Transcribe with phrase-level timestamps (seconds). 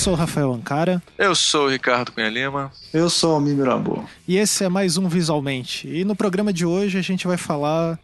[0.00, 1.02] sou o Rafael Ancara.
[1.18, 2.72] Eu sou o Ricardo Cunha Lima.
[2.90, 4.08] Eu sou o Mimirabo.
[4.26, 5.86] E esse é mais um Visualmente.
[5.86, 7.98] E no programa de hoje a gente vai falar.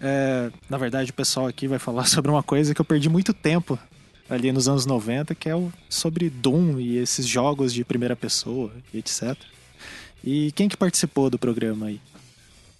[0.00, 3.34] É, na verdade, o pessoal aqui vai falar sobre uma coisa que eu perdi muito
[3.34, 3.78] tempo
[4.30, 8.72] ali nos anos 90, que é o, sobre Doom e esses jogos de primeira pessoa
[8.94, 9.36] e etc.
[10.24, 12.00] E quem que participou do programa aí?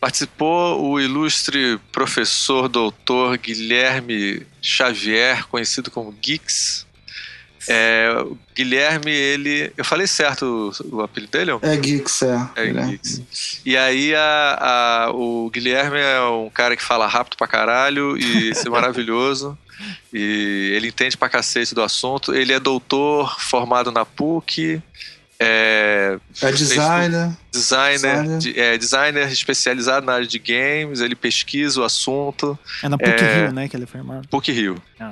[0.00, 6.86] Participou o ilustre professor doutor Guilherme Xavier, conhecido como Geeks.
[7.68, 9.72] É, o Guilherme, ele.
[9.76, 11.50] Eu falei certo o, o apelido dele?
[11.62, 12.48] É Geeks, é.
[12.56, 13.22] É Geeks.
[13.64, 18.50] E aí a, a, o Guilherme é um cara que fala rápido pra caralho e
[18.50, 19.56] isso é maravilhoso.
[20.12, 22.34] E ele entende pra cacete do assunto.
[22.34, 24.80] Ele é doutor formado na PUC.
[25.38, 27.36] É, é designer.
[27.50, 28.58] Designer, designer.
[28.58, 32.56] é, designer especializado na área de games, ele pesquisa o assunto.
[32.80, 34.28] É na PUC é, Rio, né, que ele é formado.
[34.28, 34.80] PUC Rio.
[35.00, 35.10] Ah,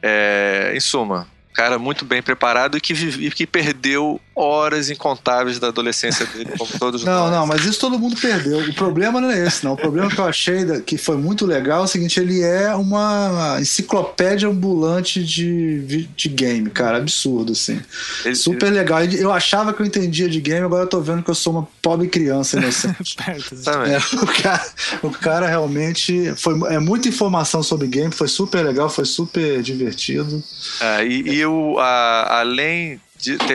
[0.00, 5.68] é, em suma, cara muito bem preparado e que, vive, que perdeu horas incontáveis da
[5.68, 7.30] adolescência dele, como todos não, nós.
[7.30, 8.58] Não, não, mas isso todo mundo perdeu.
[8.58, 9.72] O problema não é esse, não.
[9.72, 13.56] O problema que eu achei que foi muito legal é o seguinte: ele é uma
[13.58, 16.98] enciclopédia ambulante de, de game, cara.
[16.98, 17.80] Absurdo, assim.
[18.26, 18.76] Ele, Super ele...
[18.76, 19.02] legal.
[19.04, 21.68] Eu achava que eu entendia de game, agora eu tô vendo que eu sou uma
[21.80, 23.16] pobre criança inocente.
[23.26, 24.66] é, o, cara,
[25.02, 26.34] o cara realmente.
[26.36, 30.42] Foi, é muita informação sobre game, foi super legal, foi super divertido.
[30.80, 33.00] É, e, e o, a, além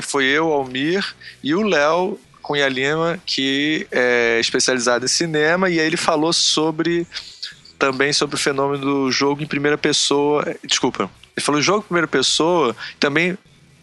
[0.01, 1.05] foi eu, Almir
[1.43, 7.05] e o Léo Cunha Lima, que é especializado em cinema, e aí ele falou sobre
[7.77, 10.55] também sobre o fenômeno do jogo em primeira pessoa.
[10.63, 11.09] Desculpa.
[11.35, 13.37] Ele falou jogo em primeira pessoa, também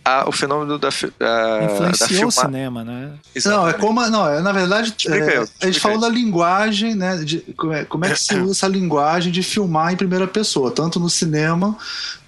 [0.09, 3.13] a, o fenômeno da, a, influenciou da o cinema, né?
[3.35, 3.63] Exatamente.
[3.63, 7.17] Não, é como não, é, na verdade é, a gente falou da linguagem, né?
[7.17, 10.71] De, como, é, como é que se usa essa linguagem de filmar em primeira pessoa,
[10.71, 11.77] tanto no cinema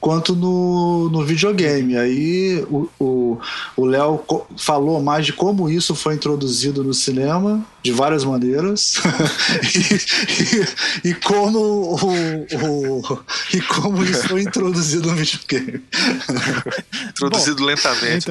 [0.01, 1.97] quanto no, no videogame.
[1.97, 2.67] Aí
[2.99, 3.39] o
[3.79, 4.25] Léo
[4.57, 9.01] falou mais de como isso foi introduzido no cinema, de várias maneiras,
[11.05, 13.23] e, e, e, como o, o,
[13.55, 15.83] e como isso foi introduzido no videogame.
[17.09, 18.27] introduzido Bom, lentamente.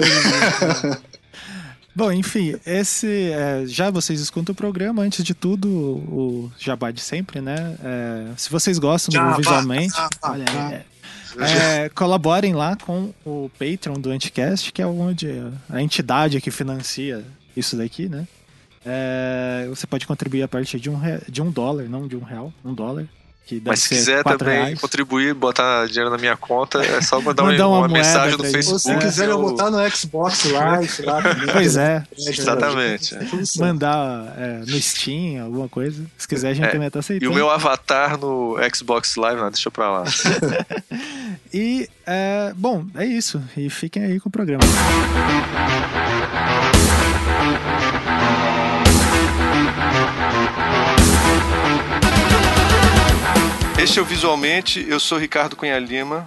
[1.95, 5.01] Bom, enfim, esse é, já vocês escutam o programa.
[5.01, 7.75] Antes de tudo, o jabá de sempre, né?
[7.83, 13.99] É, se vocês gostam do visualmente, olha aí, é, é, colaborem lá com o Patreon
[13.99, 15.27] do Anticast, que é onde
[15.69, 18.27] a entidade que financia isso daqui, né?
[18.85, 22.53] É, você pode contribuir a partir de um, de um dólar, não de um real,
[22.63, 23.07] um dólar.
[23.65, 24.79] Mas se quiser também reais.
[24.79, 28.43] contribuir, botar dinheiro na minha conta, é só mandar, mandar uma, uma, uma mensagem no
[28.43, 28.79] Facebook.
[28.79, 31.21] Se quiser, eu botar no Xbox Live lá
[31.53, 32.03] Pois é.
[32.15, 33.15] Exatamente.
[33.15, 33.27] É.
[33.57, 36.05] Mandar é, no Steam, alguma coisa.
[36.17, 36.71] Se quiser, a gente é.
[36.71, 37.31] também tá aceitando.
[37.31, 40.03] E o meu avatar no Xbox Live, não, deixa pra lá.
[41.53, 43.41] e, é, bom, é isso.
[43.57, 44.61] E fiquem aí com o programa.
[53.89, 56.23] Este é o Visualmente, eu sou Ricardo Cunha Lima,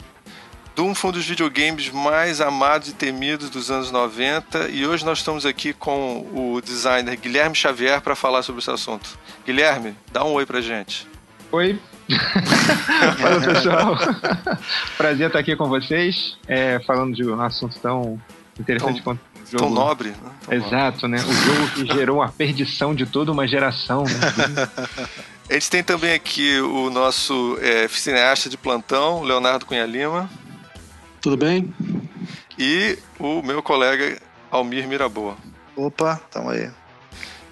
[0.74, 5.18] Doom foi um dos videogames mais amados e temidos dos anos 90 e hoje nós
[5.18, 9.16] estamos aqui com o designer Guilherme Xavier para falar sobre esse assunto.
[9.46, 11.06] Guilherme, dá um oi pra gente.
[11.52, 11.78] Oi.
[13.20, 13.96] Fala pessoal.
[14.98, 18.20] Prazer estar aqui com vocês, é, falando de um assunto tão
[18.58, 19.20] interessante tão, quanto
[19.52, 19.64] jogo.
[19.64, 20.08] Tão nobre.
[20.08, 20.16] Né?
[20.46, 21.24] Tão Exato, nobre.
[21.24, 21.30] né?
[21.30, 24.02] O jogo que gerou a perdição de toda uma geração.
[24.02, 24.68] Né?
[25.52, 30.30] A gente tem também aqui o nosso é, cineasta de plantão, Leonardo Cunha Lima.
[31.20, 31.70] Tudo bem?
[32.58, 34.18] E o meu colega
[34.50, 35.36] Almir Miraboa.
[35.76, 36.70] Opa, tamo aí.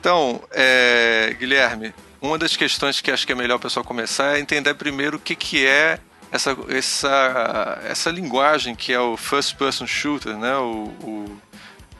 [0.00, 4.40] Então, é, Guilherme, uma das questões que acho que é melhor o pessoal começar é
[4.40, 5.98] entender primeiro o que, que é
[6.32, 10.56] essa, essa, essa linguagem que é o first person shooter, né?
[10.56, 11.38] O, o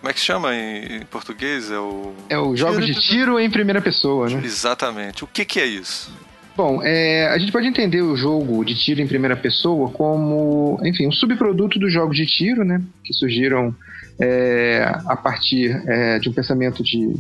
[0.00, 1.71] como é que chama em, português?
[1.71, 2.15] É o.
[2.31, 4.41] É o jogo de tiro em primeira pessoa, né?
[4.43, 5.23] Exatamente.
[5.23, 6.11] O que, que é isso?
[6.56, 11.06] Bom, é, a gente pode entender o jogo de tiro em primeira pessoa como, enfim,
[11.06, 12.82] um subproduto dos jogos de tiro, né?
[13.05, 13.75] Que surgiram
[14.19, 17.14] é, a partir é, de um pensamento de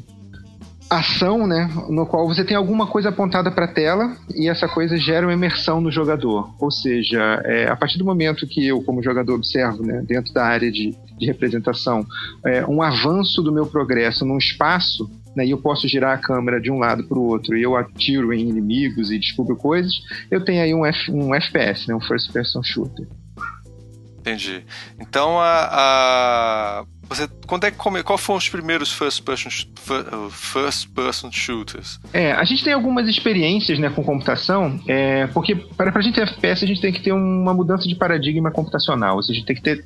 [0.90, 4.96] ação, né, no qual você tem alguma coisa apontada para a tela e essa coisa
[4.96, 6.52] gera uma imersão no jogador.
[6.58, 10.44] Ou seja, é, a partir do momento que eu, como jogador, observo, né, dentro da
[10.44, 12.04] área de, de representação,
[12.44, 16.60] é, um avanço do meu progresso num espaço, né, e eu posso girar a câmera
[16.60, 19.92] de um lado para o outro e eu atiro em inimigos e descubro coisas,
[20.28, 23.06] eu tenho aí um, F, um FPS, né, um First Person Shooter.
[24.18, 24.64] Entendi.
[24.98, 30.30] Então a, a você, quando é que come, qual foram os primeiros first person, uh,
[30.30, 31.98] first person shooters?
[32.12, 36.22] É, a gente tem algumas experiências né, com computação, é, porque para a gente ter
[36.22, 39.46] FPS a gente tem que ter uma mudança de paradigma computacional, ou seja, a gente
[39.46, 39.84] tem que ter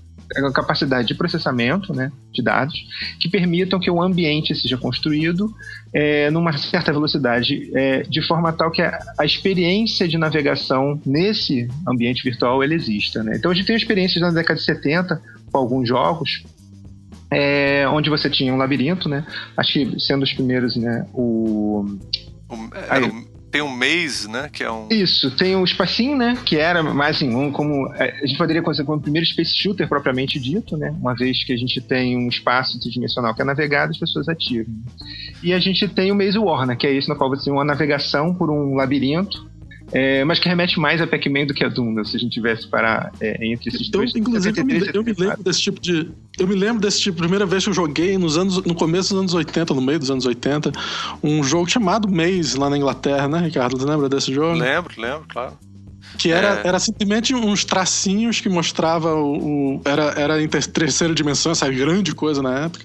[0.52, 2.74] capacidade de processamento né, de dados
[3.20, 5.50] que permitam que o ambiente seja construído
[5.92, 11.68] é, numa certa velocidade, é, de forma tal que a, a, experiência de navegação nesse
[11.88, 13.22] ambiente virtual ele exista.
[13.22, 13.36] Né?
[13.36, 16.42] Então a gente tem experiências na década de 70 com alguns jogos
[17.34, 19.26] é, onde você tinha um labirinto, né?
[19.56, 21.06] Acho que sendo os primeiros, né?
[21.12, 21.84] O.
[22.48, 24.50] o era o tem um Maze, né?
[24.52, 24.88] Que é um.
[24.90, 26.36] Isso, tem o Espacinho, né?
[26.44, 27.86] Que era mais assim, um, como.
[27.94, 30.92] É, a gente poderia considerar como o primeiro Space Shooter propriamente dito, né?
[31.00, 34.74] Uma vez que a gente tem um espaço tridimensional que é navegado, as pessoas atiram.
[35.40, 36.74] E a gente tem o Maze War, né?
[36.74, 39.48] Que é esse no qual você tem uma navegação por um labirinto
[39.92, 42.66] é, mas que remete mais a Pac-Man do que a Doom, se a gente tivesse
[42.66, 44.14] para é, entre esses então, dois.
[44.14, 46.10] Inclusive, eu me, eu me, lembro desse tipo de.
[46.38, 49.20] Eu me lembro desse tipo, primeira vez que eu joguei nos anos, no começo dos
[49.20, 50.72] anos 80, no meio dos anos 80,
[51.22, 53.78] um jogo chamado Maze lá na Inglaterra, né, Ricardo?
[53.78, 54.58] Você lembra desse jogo?
[54.58, 55.56] Lembro, lembro, claro.
[56.18, 56.68] Que era, é.
[56.68, 59.76] era simplesmente uns tracinhos que mostrava o.
[59.76, 62.84] o era, era em terceira dimensão, essa grande coisa na época.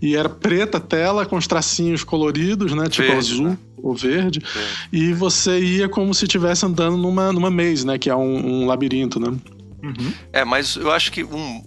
[0.00, 2.88] E era preta a tela com os tracinhos coloridos, né?
[2.88, 3.58] Tipo verde, azul né?
[3.82, 4.40] ou verde.
[4.40, 4.68] verde.
[4.92, 7.98] E você ia como se estivesse andando numa, numa maze, né?
[7.98, 9.36] Que é um, um labirinto, né?
[9.84, 10.12] Uhum.
[10.32, 11.62] É, mas eu acho que um.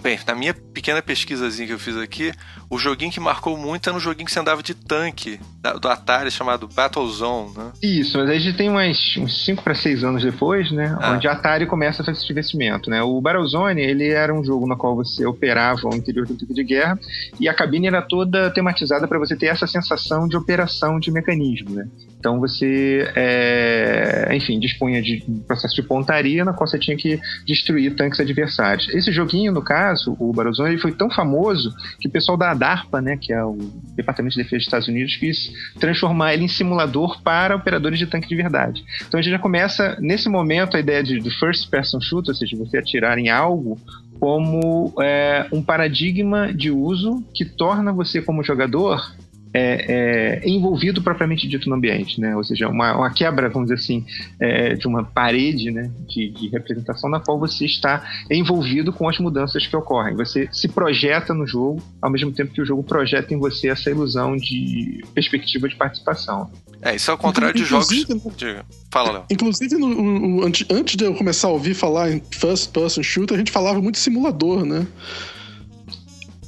[0.00, 2.32] Bem, na minha pequena pesquisazinha que eu fiz aqui,
[2.70, 5.38] o joguinho que marcou muito era um joguinho que você andava de tanque
[5.80, 7.72] do Atari chamado Battlezone, né?
[7.82, 10.96] Isso, mas a gente tem uns 5 para 6 anos depois, né?
[11.00, 11.12] Ah.
[11.12, 13.02] Onde a Atari começa a fazer esse investimento, né?
[13.02, 16.64] O Battlezone, ele era um jogo no qual você operava o interior do tanque de
[16.64, 16.98] guerra
[17.38, 21.70] e a cabine era toda tematizada para você ter essa sensação de operação de mecanismo,
[21.70, 21.88] né?
[22.18, 27.20] Então você, é, enfim, dispunha de um processo de pontaria na qual você tinha que
[27.46, 28.88] destruir tanques adversários.
[28.88, 33.00] Esse joguinho, no caso, o Barozone, ele foi tão famoso que o pessoal da DARPA,
[33.00, 33.56] né, que é o
[33.94, 38.28] Departamento de Defesa dos Estados Unidos, quis transformar ele em simulador para operadores de tanque
[38.28, 38.84] de verdade.
[39.06, 42.34] Então a gente já começa, nesse momento, a ideia de, de first person shooter, ou
[42.34, 43.78] seja, você atirar em algo
[44.18, 49.14] como é, um paradigma de uso que torna você como jogador
[49.52, 52.36] é, é, envolvido propriamente dito no ambiente, né?
[52.36, 54.04] Ou seja, uma, uma quebra, vamos dizer assim,
[54.40, 55.90] é, de uma parede, né?
[56.06, 60.14] De, de, representação na qual você está envolvido com as mudanças que ocorrem.
[60.16, 63.90] Você se projeta no jogo, ao mesmo tempo que o jogo projeta em você essa
[63.90, 66.50] ilusão de perspectiva de participação.
[66.80, 67.88] É, isso é o contrário de jogos.
[68.36, 68.64] Diga.
[68.90, 69.24] Fala, Léo.
[69.30, 73.38] Inclusive, no, antes, antes de eu começar a ouvir falar em first person shooter, a
[73.38, 74.86] gente falava muito de simulador, né?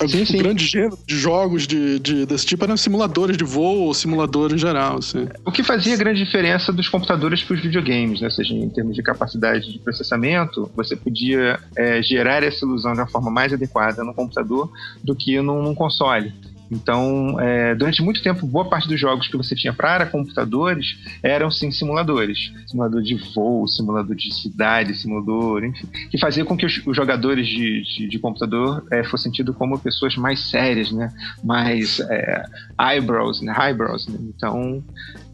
[0.08, 0.36] Sim, sim.
[0.36, 4.54] O grande gênero de jogos de, de, desse tipo eram simuladores de voo ou simuladores
[4.54, 4.98] em geral.
[4.98, 5.28] Assim.
[5.44, 8.26] O que fazia grande diferença dos computadores para os videogames, né?
[8.26, 13.00] Ou seja, em termos de capacidade de processamento, você podia é, gerar essa ilusão de
[13.00, 14.70] uma forma mais adequada no computador
[15.02, 16.32] do que num, num console.
[16.70, 21.50] Então, é, durante muito tempo, boa parte dos jogos que você tinha para computadores eram
[21.50, 22.52] sim simuladores.
[22.66, 25.86] Simulador de voo, simulador de cidade, simulador, enfim.
[26.10, 29.78] Que fazia com que os, os jogadores de, de, de computador é, fossem tidos como
[29.78, 31.12] pessoas mais sérias, né?
[31.42, 32.44] Mais é,
[32.80, 33.52] eyebrows, né?
[33.52, 34.18] Highbrows, né?
[34.20, 34.84] Então,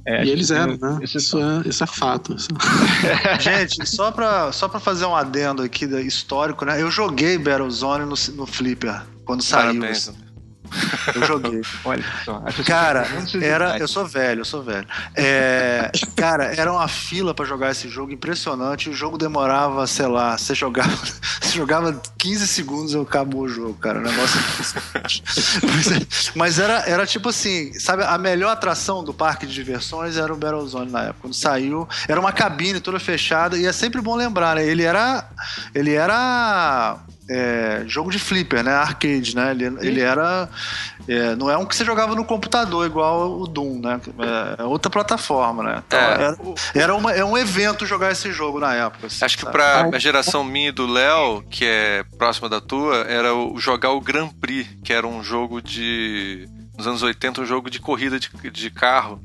[0.07, 1.01] é, e eles eram, né?
[1.03, 2.35] Isso é, isso é fato.
[2.35, 2.49] Isso.
[3.41, 6.81] Gente, só pra, só pra fazer um adendo aqui histórico, né?
[6.81, 9.83] Eu joguei Battlezone no, no Flipper quando saiu.
[11.15, 11.63] Eu joguei.
[11.85, 12.43] Olha só.
[12.67, 13.07] Cara,
[13.41, 13.79] era.
[13.79, 14.87] Eu sou velho, eu sou velho.
[15.15, 18.91] É, cara, era uma fila para jogar esse jogo impressionante.
[18.91, 20.97] O jogo demorava, sei lá, você jogava,
[21.41, 23.99] você jogava 15 segundos e acabou o jogo, cara.
[23.99, 24.41] O negócio.
[25.63, 30.33] mas, mas era, era tipo assim, sabe, a melhor atração do parque de diversões era
[30.33, 31.17] o Battlezone na época.
[31.23, 34.67] Quando saiu, era uma cabine toda fechada e é sempre bom lembrar, né?
[34.67, 35.29] Ele era.
[35.75, 38.73] Ele era é, jogo de flipper, né?
[38.73, 39.51] Arcade, né?
[39.51, 40.49] Ele, ele era.
[41.09, 44.01] É, não é um que você jogava no computador igual o Doom, né?
[44.59, 45.83] É, é outra plataforma, né?
[45.87, 46.37] Então, é, era,
[46.75, 49.09] era uma, é um evento jogar esse jogo na época.
[49.09, 52.99] Assim, acho que pra a geração minha e do Léo, que é próxima da tua,
[53.09, 56.49] era o, jogar o Grand Prix, que era um jogo de.
[56.77, 59.21] Nos anos 80, um jogo de corrida de, de carro.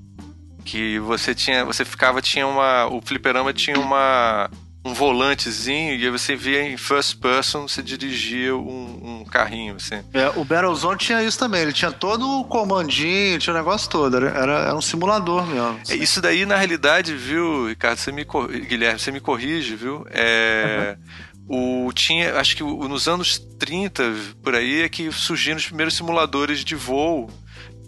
[0.64, 1.66] Que você tinha.
[1.66, 2.88] Você ficava, tinha uma.
[2.88, 4.50] O fliperama tinha uma
[4.84, 10.04] um volantezinho e você via em first person, você dirigia um, um carrinho, assim.
[10.14, 14.18] É, o Battlezone tinha isso também, ele tinha todo o comandinho, tinha o negócio todo,
[14.18, 15.80] era, era um simulador mesmo.
[15.88, 20.06] É, isso daí, na realidade, viu, Ricardo, você me Guilherme, você me corrige, viu?
[20.10, 20.98] É...
[20.98, 21.88] Uhum.
[21.88, 24.04] O, tinha, acho que nos anos 30,
[24.42, 27.30] por aí, é que surgiram os primeiros simuladores de voo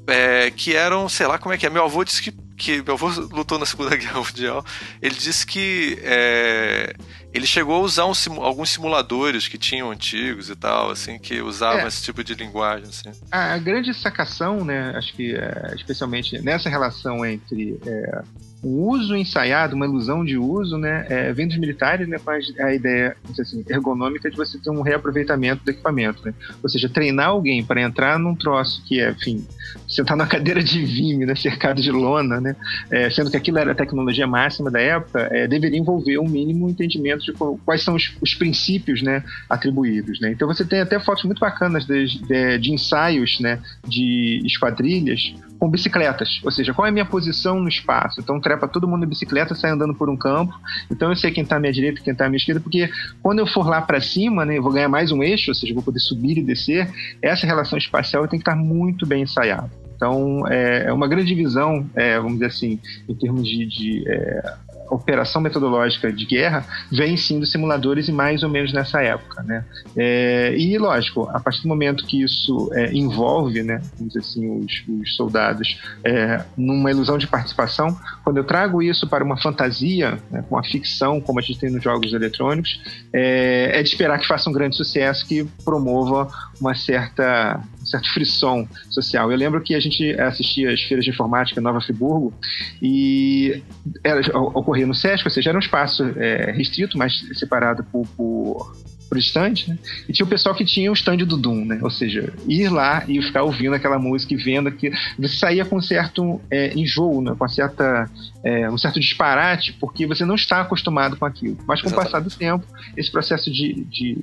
[0.07, 1.69] é, que eram, sei lá como é que é.
[1.69, 4.65] Meu avô disse que, que meu avô lutou na Segunda Guerra Mundial.
[5.01, 6.95] Ele disse que é,
[7.33, 11.81] ele chegou a usar um, alguns simuladores que tinham antigos e tal, assim, que usavam
[11.81, 11.87] é.
[11.87, 13.11] esse tipo de linguagem, assim.
[13.29, 18.23] A, grande sacação, né, acho que é, especialmente nessa relação entre é,
[18.63, 22.73] o uso ensaiado, uma ilusão de uso, né, é, vem dos militares, né, com a
[22.73, 26.33] ideia assim, ergonômica de você ter um reaproveitamento do equipamento, né?
[26.63, 29.45] Ou seja, treinar alguém para entrar num troço que é, enfim,
[29.87, 32.55] sentar na cadeira de vime, né, cercado de lona, né,
[32.89, 36.69] é, sendo que aquilo era a tecnologia máxima da época, é, deveria envolver um mínimo
[36.69, 37.33] entendimento de
[37.65, 40.31] quais são os, os, princípios, né, atribuídos, né?
[40.31, 45.69] Então você tem até fotos muito bacanas de, de, de ensaios, né, de esquadrilhas com
[45.69, 48.19] bicicletas, ou seja, qual é a minha posição no espaço?
[48.19, 50.53] Então trepa todo mundo em bicicleta, sai andando por um campo.
[50.91, 52.89] Então eu sei quem está à minha direita e quem está à minha esquerda, porque
[53.21, 55.73] quando eu for lá para cima, né, eu vou ganhar mais um eixo, ou seja,
[55.73, 56.89] vou poder subir e descer.
[57.21, 59.71] Essa relação espacial tem que estar muito bem ensaiada.
[59.95, 62.77] Então, é, é uma grande visão, é, vamos dizer assim,
[63.07, 64.53] em termos de, de é,
[64.89, 69.65] operação metodológica de guerra vem sim dos simuladores e mais ou menos nessa época, né?
[69.95, 74.59] É, e lógico, a partir do momento que isso é, envolve, né, vamos dizer assim,
[74.59, 80.19] os, os soldados é, numa ilusão de participação, quando eu trago isso para uma fantasia,
[80.29, 84.19] né, com a ficção, como a gente tem nos jogos eletrônicos, é, é de esperar
[84.19, 86.27] que faça um grande sucesso que promova
[86.59, 89.31] uma certa um certo frisson social.
[89.31, 92.33] Eu lembro que a gente assistia às feiras de informática em Nova Friburgo
[92.81, 93.61] e
[94.03, 98.73] era, ocorria no SESC, ou seja, era um espaço é, restrito, mas separado por, por
[99.13, 99.77] por estande, né?
[100.09, 101.79] E tinha o pessoal que tinha o stand do Doom, né?
[101.83, 105.77] Ou seja, ir lá e ficar ouvindo aquela música e vendo que você saía com
[105.77, 107.35] um certo é, enjoo, né?
[107.37, 108.09] Com certa,
[108.43, 111.57] é, um certo disparate, porque você não está acostumado com aquilo.
[111.67, 112.07] Mas com Exatamente.
[112.07, 112.65] o passar do tempo,
[112.97, 114.17] esse processo de, de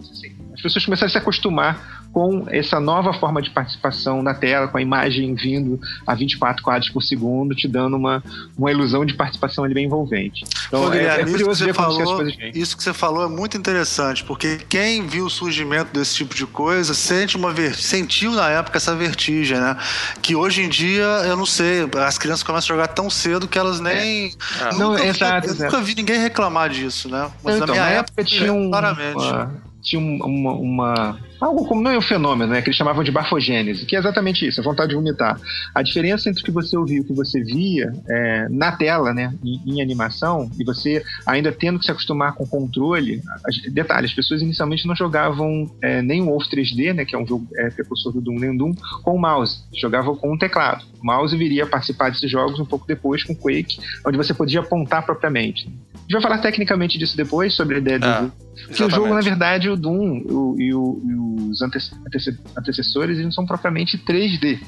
[0.00, 4.68] assim, as pessoas começaram a se acostumar com essa nova forma de participação na tela,
[4.68, 8.22] com a imagem vindo a 24 quadros por segundo, te dando uma,
[8.56, 10.44] uma ilusão de participação ali bem envolvente.
[10.68, 12.52] Então, Pô, é, é curioso ver falou, como as coisas vêm.
[12.54, 16.46] Isso que você falou é muito interessante, porque quem viu o surgimento desse tipo de
[16.46, 19.76] coisa sente uma sentiu na época essa vertigem, né?
[20.20, 23.58] Que hoje em dia, eu não sei, as crianças começam a jogar tão cedo que
[23.58, 24.34] elas nem.
[24.60, 24.74] É.
[24.74, 27.30] Não, exato, eu, nunca vi ninguém reclamar disso, né?
[27.42, 29.16] Mas então, na minha na época, época tinha um, claramente.
[29.16, 33.10] Uma tinha uma, uma, algo como não é um fenômeno, né, que eles chamavam de
[33.10, 35.40] bafogênese, que é exatamente isso, a vontade de vomitar.
[35.74, 39.12] A diferença entre o que você ouvia e o que você via é, na tela,
[39.12, 43.22] né, em, em, animação, e você ainda tendo que se acostumar com o controle.
[43.46, 47.18] As, detalhe, as pessoas inicialmente não jogavam é, nem o Wolf 3D, né, que é
[47.18, 48.72] um jogo é, precursor do Doom, nem o Doom,
[49.02, 50.84] com o mouse, jogavam com um teclado.
[51.02, 54.60] O mouse viria a participar desses jogos um pouco depois com Quake, onde você podia
[54.60, 55.68] apontar propriamente.
[55.94, 58.32] A gente vai falar tecnicamente disso depois, sobre a ideia do
[58.70, 63.24] ah, Que o jogo, na verdade, o Doom o, e, o, e, os antecessores eles
[63.24, 64.58] não são propriamente 3D.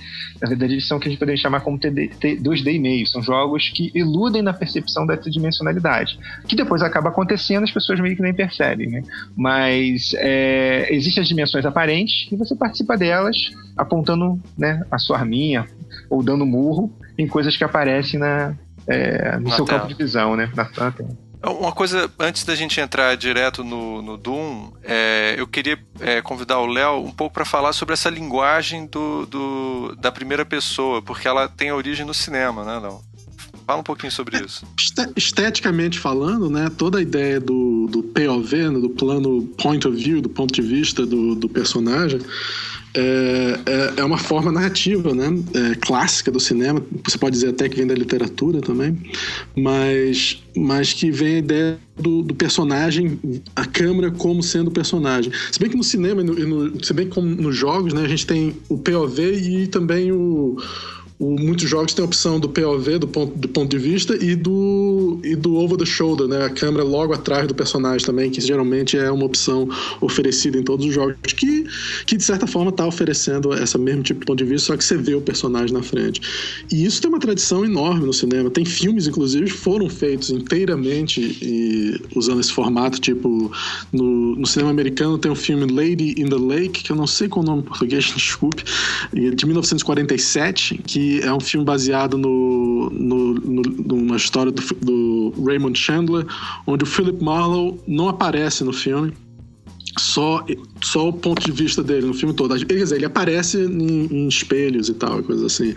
[0.41, 3.07] Na verdade, eles são o que a gente poderia chamar como 2D e meio.
[3.07, 6.19] São jogos que iludem na percepção da tridimensionalidade.
[6.47, 8.89] Que depois acaba acontecendo, as pessoas meio que nem percebem.
[8.89, 9.03] Né?
[9.37, 15.67] Mas é, existem as dimensões aparentes e você participa delas apontando né, a sua arminha
[16.11, 18.55] ou dando murro em coisas que aparecem na,
[18.87, 19.81] é, no na seu tela.
[19.81, 20.51] campo de visão, né?
[20.55, 21.24] Na, na tela.
[21.47, 26.59] Uma coisa, antes da gente entrar direto no, no Doom, é, eu queria é, convidar
[26.59, 31.29] o Léo um pouco para falar sobre essa linguagem do, do, da primeira pessoa, porque
[31.29, 33.03] ela tem origem no cinema, né, Léo?
[33.67, 34.67] Fala um pouquinho sobre isso.
[35.17, 40.21] Esteticamente falando, né, toda a ideia do, do POV, né, do plano point of view,
[40.21, 42.21] do ponto de vista do, do personagem,
[42.97, 45.27] é, é, é, uma forma narrativa, né?
[45.55, 46.81] É, clássica do cinema.
[47.05, 48.97] Você pode dizer até que vem da literatura também,
[49.57, 53.19] mas, mas que vem a ideia do, do personagem,
[53.57, 55.33] a câmera como sendo o personagem.
[55.51, 58.27] Se bem que no cinema, e no, se bem que nos jogos, né, a gente
[58.27, 60.57] tem o POV e também o
[61.19, 64.35] o, muitos jogos têm a opção do POV, do ponto, do ponto de vista, e
[64.35, 66.45] do, e do over the shoulder, né?
[66.45, 69.69] A câmera logo atrás do personagem também, que geralmente é uma opção
[70.01, 71.65] oferecida em todos os jogos, que,
[72.07, 74.85] que de certa forma está oferecendo essa mesmo tipo de ponto de vista, só que
[74.85, 76.21] você vê o personagem na frente.
[76.73, 78.51] E isso tem uma tradição enorme no cinema.
[78.51, 83.53] Tem filmes, inclusive, que foram feitos inteiramente e, usando esse formato, tipo,
[83.93, 87.29] no, no cinema americano tem o filme Lady in the Lake, que eu não sei
[87.29, 88.65] qual é o nome em português, desculpe,
[89.13, 95.79] de 1947, que é um filme baseado no, no, no, numa história do, do Raymond
[95.79, 96.27] Chandler,
[96.67, 99.13] onde o Philip Marlowe não aparece no filme
[99.99, 100.45] só,
[100.83, 102.55] só o ponto de vista dele no filme todo.
[102.67, 105.75] Quer dizer, ele aparece em, em espelhos e tal, coisas assim.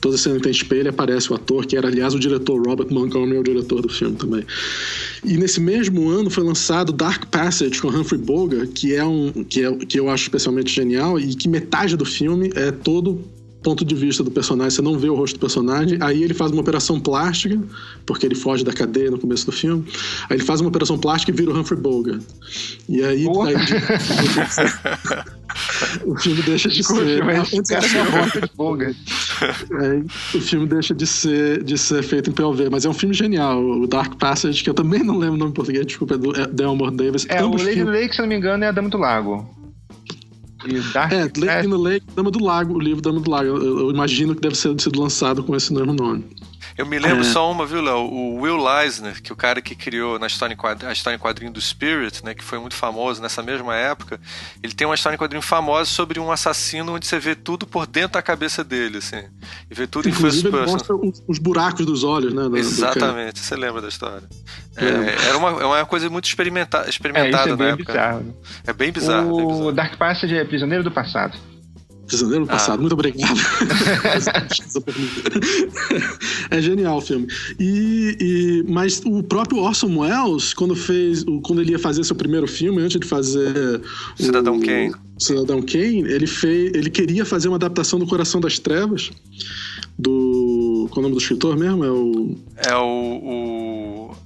[0.00, 3.36] Toda cena que tem espelho aparece o ator, que era, aliás, o diretor Robert Montgomery,
[3.36, 4.44] é o diretor do filme também.
[5.24, 9.64] E nesse mesmo ano foi lançado Dark Passage com Humphrey Bogart, que é um que,
[9.64, 13.24] é, que eu acho especialmente genial e que metade do filme é todo
[13.62, 15.98] ponto de vista do personagem, você não vê o rosto do personagem.
[16.00, 17.58] Aí ele faz uma operação plástica,
[18.06, 19.84] porque ele foge da cadeia no começo do filme.
[20.28, 22.22] Aí ele faz uma operação plástica e vira o Humphrey Bogart.
[22.88, 23.26] E aí.
[23.26, 23.28] aí
[26.04, 27.22] o filme deixa de ser.
[27.22, 27.90] Antes cara é.
[29.80, 33.14] Aí, o filme deixa de ser, de ser feito em POV, mas é um filme
[33.14, 33.62] genial.
[33.62, 36.34] O Dark Passage, que eu também não lembro o nome em português, desculpa, é do
[36.34, 37.26] é Delmore Davis.
[37.28, 37.94] É, o Lady filmes...
[37.94, 39.57] Lake, se não me engano, é a Dama do Lago.
[40.92, 43.48] Dark é, Lake in the Lake, Dama do Lago, o livro Dama do Lago.
[43.48, 46.24] Eu, eu imagino que deve ter sido lançado com esse mesmo nome.
[46.78, 47.24] Eu me lembro é.
[47.24, 47.96] só uma, viu, Léo?
[47.96, 51.16] O Will Eisner, que é o cara que criou na história em quadrinho, a história
[51.16, 54.20] em quadrinho do Spirit, né, que foi muito famoso nessa mesma época,
[54.62, 57.84] ele tem uma história em quadrinho famosa sobre um assassino onde você vê tudo por
[57.84, 59.24] dentro da cabeça dele, assim.
[59.68, 60.94] E vê tudo Inclusive, em first person.
[60.94, 62.44] Mostra os buracos dos olhos, né?
[62.56, 64.22] Exatamente, você lembra da história.
[64.76, 67.92] É, era uma, uma coisa muito experimenta experimentada é, é na época.
[67.92, 68.20] Bizarro.
[68.20, 68.32] Né?
[68.68, 69.32] É bem bizarro.
[69.32, 69.72] O bem bizarro.
[69.72, 71.36] Dark Passage é Prisioneiro do Passado.
[72.08, 72.80] Prisioneiro do Passado, ah.
[72.80, 73.38] muito obrigado.
[76.50, 77.28] é genial o filme.
[77.60, 82.48] E, e, mas o próprio Orson Welles, quando fez, quando ele ia fazer seu primeiro
[82.48, 83.82] filme, antes de fazer
[84.16, 84.94] Cidadão o, Kane.
[85.18, 89.10] Cidadão Kane, ele fez, ele queria fazer uma adaptação do Coração das Trevas
[89.98, 91.84] do qual é o nome do escritor mesmo?
[91.84, 94.16] É o é o, o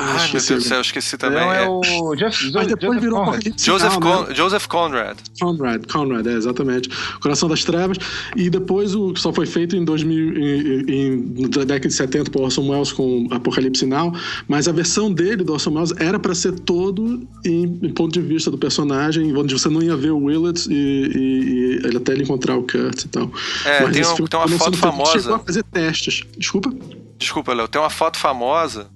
[0.00, 1.40] ah, meu Deus do céu, esqueci também.
[1.40, 3.46] Não, é, é o Jeff, Mas depois Joseph virou Conrad.
[3.58, 4.34] Joseph, Con né?
[4.34, 5.18] Joseph Conrad.
[5.40, 6.88] Conrad, Conrad, é, exatamente.
[7.20, 7.98] Coração das Trevas.
[8.36, 12.30] E depois o que só foi feito em 2000, em, em, na década de 70
[12.30, 14.12] por Orson Welles com Apocalipse Now,
[14.48, 18.20] mas a versão dele, do Orson Welles, era para ser todo em, em, ponto de
[18.20, 22.12] vista do personagem, onde você não ia ver o Willett e, e, e ele até
[22.12, 23.30] ele encontrar o Kurt e tal.
[23.64, 25.12] É, mas tem, um, tem uma foto famosa.
[25.12, 26.22] Chegou a fazer testes.
[26.36, 26.72] Desculpa?
[27.18, 27.68] Desculpa, Léo.
[27.68, 28.88] Tem uma foto famosa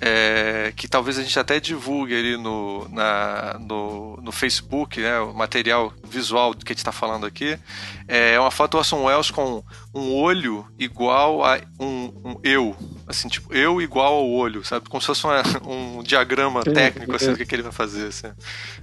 [0.00, 5.32] é, que talvez a gente até divulgue ali no, na, no, no Facebook, né, o
[5.32, 7.58] material visual do que a gente está falando aqui,
[8.08, 9.62] é uma foto do Orson Welles com
[9.94, 12.76] um olho igual a um, um, eu,
[13.06, 14.88] assim, tipo, eu igual ao olho, sabe?
[14.88, 17.30] Como se fosse uma, um diagrama é, técnico, assim, é.
[17.32, 18.28] do que, que, ele vai fazer, assim.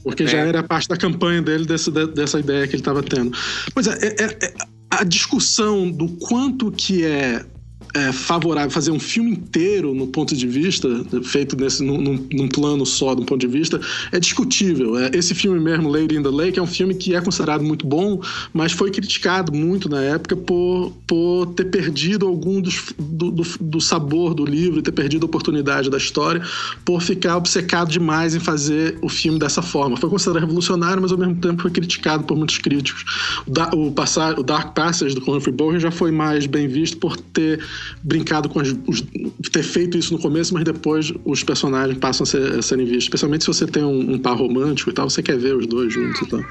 [0.04, 0.28] Porque é.
[0.28, 3.38] já era parte da campanha dele desse, dessa ideia que ele estava tendo.
[3.74, 4.54] Pois é, é, é,
[4.90, 7.46] a discussão do quanto que é
[7.94, 10.88] é, favorável fazer um filme inteiro no ponto de vista,
[11.24, 13.80] feito nesse, num, num plano só, do ponto de vista,
[14.12, 14.98] é discutível.
[14.98, 17.86] É, esse filme mesmo, Lady in the Lake, é um filme que é considerado muito
[17.86, 18.20] bom,
[18.52, 23.80] mas foi criticado muito na época por, por ter perdido algum dos, do, do, do
[23.82, 26.42] sabor do livro, ter perdido a oportunidade da história,
[26.84, 29.98] por ficar obcecado demais em fazer o filme dessa forma.
[29.98, 33.06] Foi considerado revolucionário, mas ao mesmo tempo foi criticado por muitos críticos.
[33.46, 36.98] O, da, o, passar, o Dark Passage do Humphrey Bogart já foi mais bem visto
[36.98, 37.64] por ter
[38.04, 39.04] brincado com as, os,
[39.52, 43.06] ter feito isso no começo, mas depois os personagens passam a, ser, a serem vistos.
[43.06, 45.94] Especialmente se você tem um, um, par romântico e tal, você quer ver os dois
[45.94, 46.44] juntos e tal.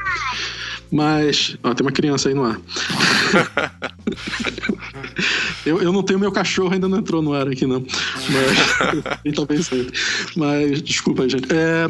[0.90, 1.56] Mas.
[1.62, 2.60] Ó, tem uma criança aí no ar.
[5.64, 7.80] eu, eu não tenho meu cachorro, ainda não entrou no ar aqui, não.
[7.80, 9.18] Mas.
[9.24, 9.70] e talvez
[10.36, 11.46] Mas, desculpa, gente.
[11.50, 11.88] É,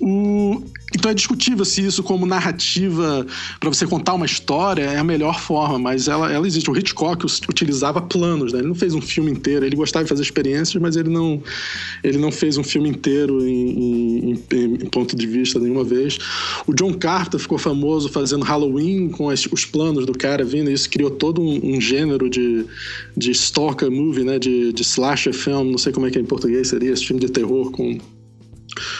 [0.00, 3.26] o, então é discutível se isso, como narrativa
[3.58, 6.70] para você contar uma história, é a melhor forma, mas ela, ela existe.
[6.70, 8.58] O Hitchcock utilizava planos, né?
[8.58, 11.42] Ele não fez um filme inteiro, ele gostava de fazer experiências, mas ele não,
[12.02, 16.18] ele não fez um filme inteiro em, em, em ponto de vista nenhuma vez.
[16.66, 20.74] O John Carter ficou famoso fazendo Halloween com as, os planos do cara vindo, e
[20.74, 22.66] isso criou todo um, um gênero de,
[23.16, 24.38] de stalker movie, né?
[24.38, 27.20] De, de slasher film, não sei como é que é em português seria, esse filme
[27.20, 27.98] de terror com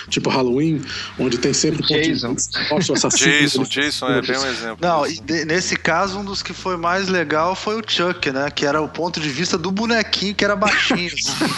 [0.08, 0.82] tipo Halloween,
[1.18, 2.36] onde tem sempre Jason.
[2.70, 3.30] Mostra assassino.
[3.30, 4.78] Jason, Jason é bem um exemplo.
[4.80, 8.50] Não, e de, nesse caso, um dos que foi mais legal foi o Chuck, né?
[8.50, 11.10] Que era o ponto de vista do bonequinho que era baixinho.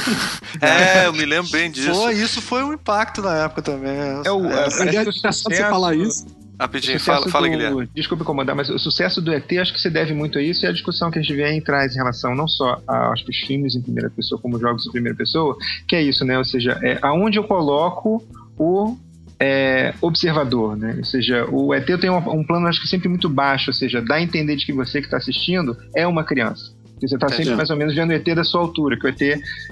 [0.61, 1.95] é, eu me lembro bem disso.
[1.95, 3.97] Foi, isso foi um impacto na época também.
[4.25, 6.27] É o, é, é, é, é, você falar isso.
[6.62, 7.88] Rapidinho, fala, fala do, Guilherme.
[7.92, 10.68] Desculpe incomodar, mas o sucesso do ET acho que se deve muito a isso e
[10.68, 14.09] a discussão que a gente vem traz em relação não só aos filmes em primeira
[14.09, 15.57] pessoa, como jogos em primeira pessoa,
[15.88, 16.38] que é isso, né?
[16.38, 18.25] Ou seja, é, aonde eu coloco
[18.57, 18.96] o
[19.40, 20.94] é, observador, né?
[20.98, 24.01] Ou seja, o ET tem um, um plano acho que sempre muito baixo, ou seja,
[24.01, 26.72] dá a entender de que você que está assistindo é uma criança.
[27.09, 29.21] Você está sempre mais ou menos vendo o ET da sua altura, que o ET,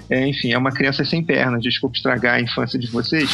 [0.09, 1.61] é, enfim, é uma criança sem pernas.
[1.61, 3.29] Desculpa estragar a infância de vocês.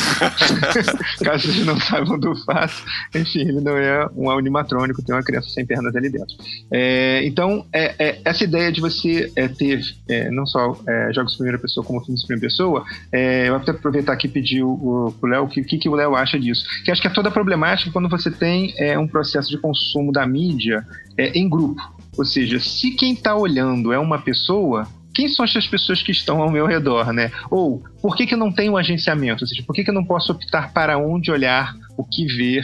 [1.24, 2.84] Caso vocês não saibam do fato,
[3.16, 6.36] enfim, ele não é um animatrônico, tem uma criança sem pernas ali dentro.
[6.72, 10.80] É, então, é, é, essa ideia de você é, ter é, não só
[11.14, 14.30] jogos de primeira pessoa, como filmes de primeira pessoa, eu vou até aproveitar aqui e
[14.30, 16.66] pedir o, o Léo o que, que, que o Léo acha disso.
[16.84, 20.26] Que acho que é toda a problemática quando você tem um processo de consumo da
[20.26, 20.86] mídia
[21.18, 21.82] em grupo.
[22.18, 26.42] Ou seja, se quem está olhando é uma pessoa, quem são essas pessoas que estão
[26.42, 27.32] ao meu redor, né?
[27.50, 29.44] Ou por que, que eu não tenho um agenciamento?
[29.44, 32.64] Ou seja, por que, que eu não posso optar para onde olhar, o que ver?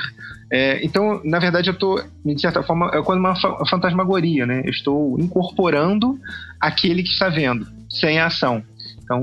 [0.52, 3.36] É, então, na verdade, eu estou, de certa forma, é quando uma
[3.66, 4.62] fantasmagoria, né?
[4.66, 6.20] Eu estou incorporando
[6.60, 8.64] aquele que está vendo, sem a ação.
[9.04, 9.22] Então,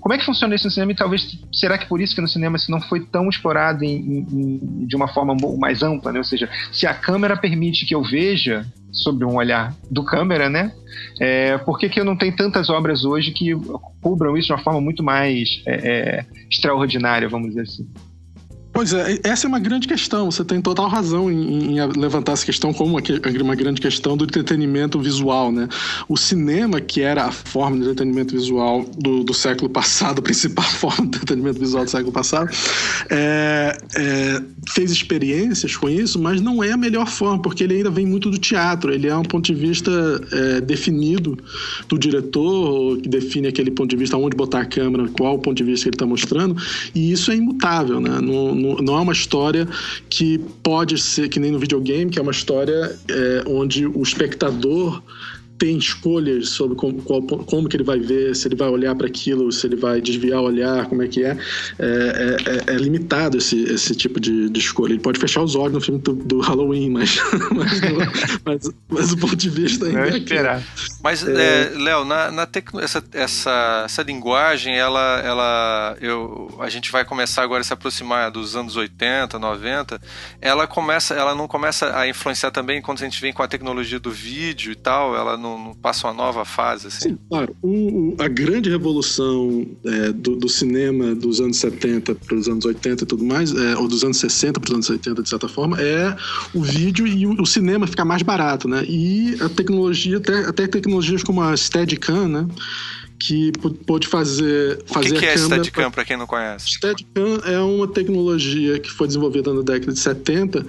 [0.00, 0.92] como é que funciona isso no cinema?
[0.92, 3.96] E talvez, será que por isso que no cinema isso não foi tão explorado em,
[4.30, 6.18] em, de uma forma mais ampla, né?
[6.18, 10.72] Ou seja, se a câmera permite que eu veja sob um olhar do câmera, né?
[11.18, 13.52] É, por que, que não tenho tantas obras hoje que
[14.00, 17.88] cubram isso de uma forma muito mais é, é, extraordinária, vamos dizer assim?
[18.72, 20.30] Pois é, essa é uma grande questão.
[20.30, 22.98] Você tem total razão em, em, levantar essa questão como
[23.42, 25.68] uma grande questão do entretenimento visual, né?
[26.08, 30.64] O cinema, que era a forma de entretenimento visual do, do século passado, a principal
[30.64, 32.50] forma de entretenimento visual do século passado,
[33.10, 37.90] é, é, fez experiências com isso, mas não é a melhor forma, porque ele ainda
[37.90, 38.92] vem muito do teatro.
[38.92, 39.90] Ele é um ponto de vista
[40.32, 41.36] é, definido
[41.88, 45.58] do diretor, que define aquele ponto de vista, onde botar a câmera, qual o ponto
[45.58, 46.56] de vista que ele está mostrando,
[46.94, 48.18] e isso é imutável, né?
[48.62, 49.66] Não, é uma história
[50.08, 55.02] que pode ser que nem no videogame, que é uma história é, onde o espectador
[55.62, 59.06] tem escolhas sobre como, qual, como que ele vai ver, se ele vai olhar para
[59.06, 61.38] aquilo, se ele vai desviar o olhar, como é que é.
[61.78, 64.90] É, é, é limitado esse, esse tipo de, de, escolha.
[64.90, 67.16] Ele pode fechar os olhos no filme do, do Halloween, mas,
[67.54, 67.80] mas,
[68.44, 70.64] mas, mas, o ponto de vista ainda é esperar.
[71.00, 71.30] Mas, é.
[71.30, 71.78] é...
[71.78, 72.68] Léo, na, na tec...
[72.80, 78.32] essa, essa, essa linguagem, ela, ela eu, a gente vai começar agora a se aproximar
[78.32, 80.02] dos anos 80, 90,
[80.40, 84.00] ela começa, ela não começa a influenciar também quando a gente vem com a tecnologia
[84.00, 86.88] do vídeo e tal, ela não não, passa uma nova fase?
[86.88, 87.10] Assim?
[87.10, 87.56] Sim, claro.
[87.62, 93.04] Um, a grande revolução é, do, do, cinema dos anos 70 para os anos 80
[93.04, 95.80] e tudo mais, é, ou dos anos 60 para os anos 80, de certa forma,
[95.80, 96.16] é
[96.54, 98.84] o vídeo e o, o, cinema ficar mais barato, né?
[98.86, 102.46] E a tecnologia, até, até tecnologias como a Steadicam, né?
[103.24, 103.52] Que
[103.86, 106.66] pôde fazer, fazer o que, que é Steadicam para quem não conhece?
[106.70, 110.66] Steadicam é uma tecnologia que foi desenvolvida na década de 70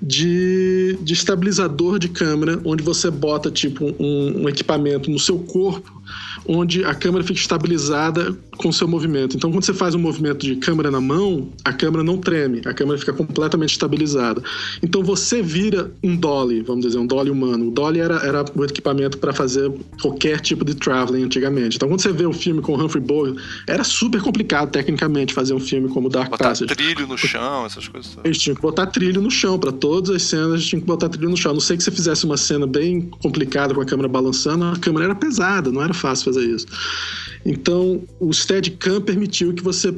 [0.00, 6.01] de, de estabilizador de câmera, onde você bota tipo um, um equipamento no seu corpo
[6.46, 9.36] onde a câmera fica estabilizada com o seu movimento.
[9.36, 12.74] Então, quando você faz um movimento de câmera na mão, a câmera não treme, a
[12.74, 14.42] câmera fica completamente estabilizada.
[14.82, 17.68] Então, você vira um dolly, vamos dizer, um dolly humano.
[17.68, 21.76] O dolly era, era o equipamento para fazer qualquer tipo de traveling antigamente.
[21.76, 25.60] Então, quando você vê um filme com Humphrey Bogart, era super complicado tecnicamente fazer um
[25.60, 26.68] filme como Dark botar Passage.
[26.68, 28.16] Botar trilho no chão, essas coisas.
[28.24, 31.30] Eles tinham que botar trilho no chão, para todas as cenas tinham que botar trilho
[31.30, 31.52] no chão.
[31.52, 34.76] A não sei que você fizesse uma cena bem complicada com a câmera balançando, a
[34.76, 36.66] câmera era pesada, não era fácil fazer isso.
[37.44, 39.90] Então, o Steadicam permitiu que você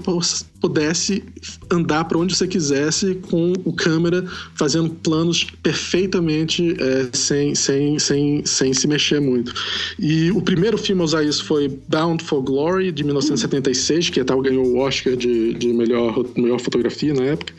[0.65, 1.23] pudesse
[1.71, 4.25] andar para onde você quisesse com o câmera
[4.55, 9.53] fazendo planos perfeitamente é, sem, sem, sem, sem se mexer muito.
[9.99, 14.35] E o primeiro filme a usar isso foi Bound for Glory, de 1976, que até
[14.35, 17.53] ganhou o Oscar de, de melhor, melhor fotografia na época.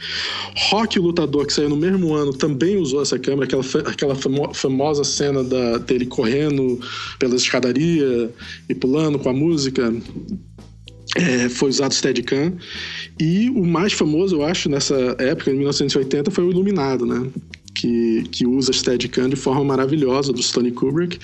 [0.70, 4.16] Rock, o Lutador, que saiu no mesmo ano, também usou essa câmera, aquela, aquela
[4.52, 6.80] famosa cena da, dele correndo
[7.20, 8.32] pela escadaria
[8.68, 9.94] e pulando com a música
[11.16, 12.54] é, foi usado o Steadicam.
[13.20, 17.28] E o mais famoso, eu acho, nessa época, em 1980, foi o Iluminado, né?
[17.74, 21.18] Que, que usa Steadicam de forma maravilhosa, do Stanley Kubrick.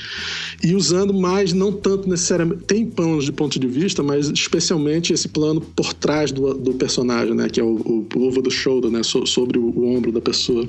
[0.63, 2.63] E usando mais, não tanto necessariamente...
[2.63, 7.35] Tem planos de ponto de vista, mas especialmente esse plano por trás do, do personagem,
[7.35, 7.49] né?
[7.49, 9.03] Que é o, o over the shoulder, né?
[9.03, 10.67] So, sobre o, o ombro da pessoa.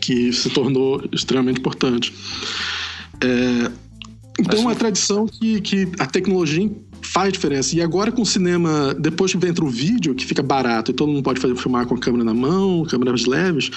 [0.00, 2.14] Que se tornou extremamente importante.
[3.20, 3.70] É,
[4.40, 6.70] então, é a tradição que, que a tecnologia
[7.02, 7.76] faz diferença.
[7.76, 11.10] E agora com o cinema, depois que entra o vídeo, que fica barato e todo
[11.10, 13.70] mundo pode fazer, filmar com a câmera na mão, câmeras leves,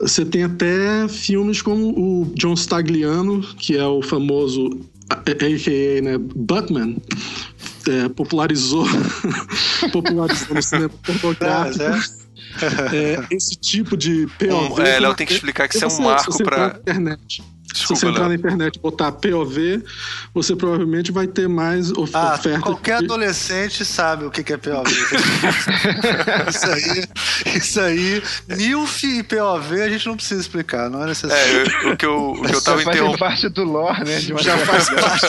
[0.00, 4.70] você tem até filmes como o John Stagliano, que é o famoso
[5.08, 6.02] a.k.a.
[6.02, 6.96] Né, Buckman,
[7.88, 8.86] é, popularizou,
[9.92, 11.82] popularizou no cinema pornográfico.
[12.62, 13.14] É, é.
[13.14, 14.80] é, esse tipo de POV.
[14.80, 17.42] Um, é, Léo tem que explicar que isso é um marco para internet.
[17.76, 19.84] Desculpa, Se você entrar na internet e botar POV,
[20.32, 22.60] você provavelmente vai ter mais of ah, oferta.
[22.60, 23.04] Qualquer de...
[23.04, 24.90] adolescente sabe o que é POV.
[26.48, 27.04] isso aí,
[27.54, 31.70] isso aí, MILF e POV a gente não precisa explicar, não é necessário.
[31.84, 33.18] É, o que eu, o que eu tava interrompendo.
[33.18, 34.18] parte do lore, né?
[34.18, 35.26] De Já faz parte.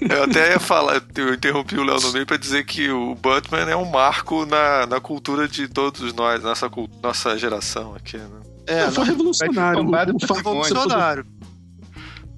[0.10, 3.70] eu até ia falar, eu interrompi o Léo no meio para dizer que o Batman
[3.70, 6.70] é um marco na, na cultura de todos nós, nossa,
[7.02, 8.53] nossa geração aqui, né?
[8.66, 9.80] É, foi revolucionário.
[9.80, 11.26] O, o, revolucionário.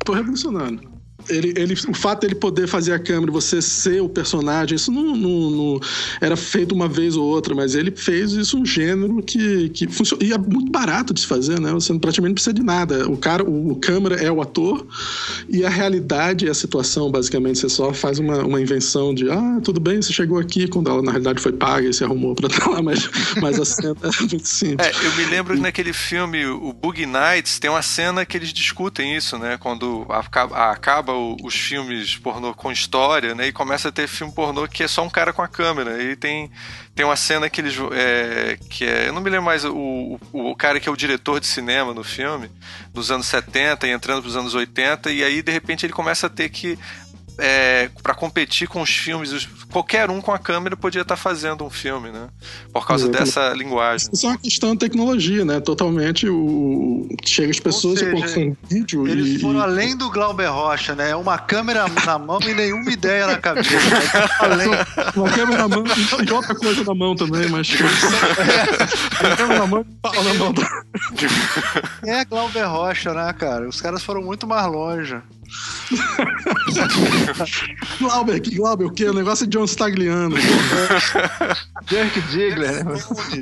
[0.04, 0.95] Foi revolucionário.
[1.28, 5.16] Ele, ele, o fato dele poder fazer a câmera você ser o personagem, isso não,
[5.16, 5.80] não, não,
[6.20, 10.22] era feito uma vez ou outra, mas ele fez isso um gênero que, que funciona.
[10.24, 11.72] E é muito barato de se fazer, né?
[11.72, 13.08] Você praticamente não precisa de nada.
[13.08, 14.86] O cara, o, o câmera é o ator
[15.48, 17.58] e a realidade é a situação, basicamente.
[17.58, 21.02] Você só faz uma, uma invenção de, ah, tudo bem, você chegou aqui, quando ela
[21.02, 23.08] na realidade foi paga e se arrumou pra estar lá, mas,
[23.40, 24.86] mas a cena é muito simples.
[24.86, 28.52] É, eu me lembro que naquele filme, o Boogie Nights, tem uma cena que eles
[28.52, 29.56] discutem isso, né?
[29.58, 33.48] Quando acaba, acaba os filmes pornô com história, né?
[33.48, 36.02] E começa a ter filme pornô que é só um cara com a câmera.
[36.02, 36.50] E tem,
[36.94, 37.76] tem uma cena que eles.
[37.92, 40.96] É, que é, eu não me lembro mais o, o, o, cara que é o
[40.96, 42.50] diretor de cinema no filme,
[42.92, 46.26] dos anos 70 e entrando para os anos 80, e aí de repente ele começa
[46.26, 46.78] a ter que
[47.38, 51.64] é, para competir com os filmes, qualquer um com a câmera podia estar tá fazendo
[51.64, 52.28] um filme, né?
[52.72, 53.34] Por causa Exatamente.
[53.34, 54.08] dessa linguagem.
[54.12, 55.60] Isso é uma questão de tecnologia, né?
[55.60, 60.94] Totalmente o chega as pessoas seja, com vídeo eles e, foram além do Glauber Rocha,
[60.94, 61.14] né?
[61.14, 63.76] Uma câmera na mão e nenhuma ideia na cabeça.
[64.40, 64.68] além.
[65.16, 65.84] Uma câmera na mão
[66.26, 69.26] e outra coisa na mão também, mas é.
[69.26, 70.54] uma câmera na mão e pau na mão.
[72.04, 73.68] É Glauber Rocha, né, cara?
[73.68, 75.20] Os caras foram muito mais longe.
[77.98, 79.04] Glauber, que Glauber, o que?
[79.04, 80.36] O negócio é John Stagliano.
[81.88, 82.94] Dirk Diggler, né?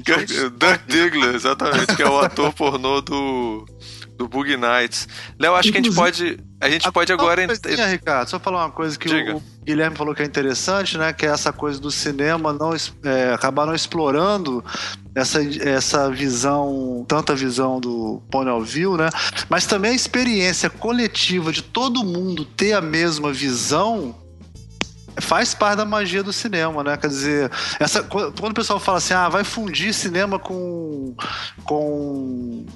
[0.04, 3.66] Dirk Diggler, exatamente, que é o ator pornô do,
[4.16, 5.08] do Bug Nights.
[5.38, 6.44] Léo, acho Inclusive, que a gente pode.
[6.60, 7.46] A gente pode agora.
[7.46, 11.12] Coisinha, Ricardo, só falar uma coisa que o, Guilherme falou que é interessante, né?
[11.12, 12.74] Que é essa coisa do cinema não
[13.04, 14.64] é, acabar não explorando
[15.14, 19.08] essa, essa visão, tanta visão do point of view, né?
[19.48, 24.14] Mas também a experiência coletiva de todo mundo ter a mesma visão
[25.20, 26.96] faz parte da magia do cinema, né?
[26.96, 31.14] Quer dizer, essa, quando o pessoal fala assim, ah, vai fundir cinema com,
[31.64, 32.66] com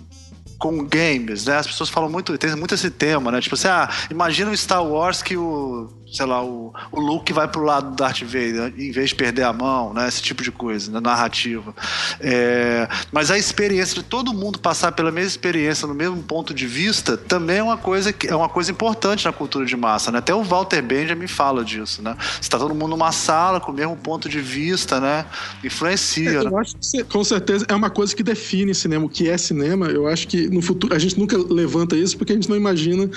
[0.58, 1.58] com games, né?
[1.58, 3.40] As pessoas falam muito, tem muito esse tema, né?
[3.40, 7.46] Tipo assim, ah, imagina o Star Wars que o sei lá, o, o Luke vai
[7.46, 10.08] pro lado do Darth Vader em vez de perder a mão, né?
[10.08, 11.00] Esse tipo de coisa, né?
[11.00, 11.74] narrativa.
[12.20, 16.66] É, mas a experiência de todo mundo passar pela mesma experiência no mesmo ponto de
[16.66, 20.18] vista também é uma coisa que é uma coisa importante na cultura de massa, né?
[20.18, 22.16] Até o Walter Benjamin fala disso, né?
[22.40, 25.26] Está todo mundo numa sala com o mesmo ponto de vista, né?
[25.62, 26.30] Influencia.
[26.30, 26.60] É, eu né?
[26.60, 29.86] acho que com certeza é uma coisa que define cinema, o que é cinema.
[29.86, 33.08] Eu acho que no futuro a gente nunca levanta isso porque a gente não imagina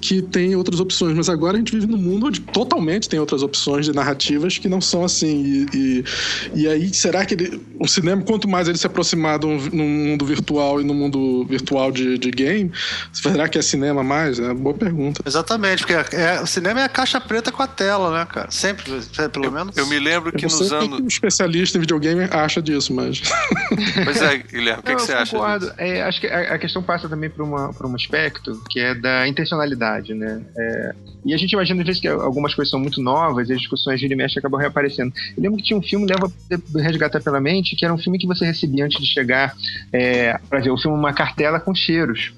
[0.00, 3.42] que tem outras opções, mas agora a gente vive num mundo onde totalmente tem outras
[3.42, 5.66] opções de narrativas que não são assim.
[5.72, 6.04] E, e,
[6.54, 10.24] e aí, será que ele, o cinema, quanto mais ele se aproximar do, no mundo
[10.24, 12.70] virtual e no mundo virtual de, de game,
[13.12, 14.38] será que é cinema mais?
[14.38, 15.22] É uma boa pergunta.
[15.26, 18.50] Exatamente, porque é, é, o cinema é a caixa preta com a tela, né, cara?
[18.50, 18.84] Sempre,
[19.32, 19.76] pelo eu, menos.
[19.76, 21.00] Eu me lembro que nos anos.
[21.00, 23.22] um especialista em videogame acha disso, mas.
[24.04, 25.36] Pois é, Guilherme, o que, que você acha?
[25.36, 25.72] Concordo.
[25.76, 28.94] É, acho que a, a, questão passa também por, uma, por um aspecto que é
[28.94, 30.42] da intencionalidade, né?
[30.56, 33.58] É, e a gente imagina, às vezes, que algumas coisas são muito novas e as
[33.58, 35.12] discussões de mexe acabam reaparecendo.
[35.36, 36.30] Eu lembro que tinha um filme, leva
[36.76, 39.54] resgatar pela mente, que era um filme que você recebia antes de chegar
[39.92, 42.32] é, para ver o filme, uma cartela com cheiros.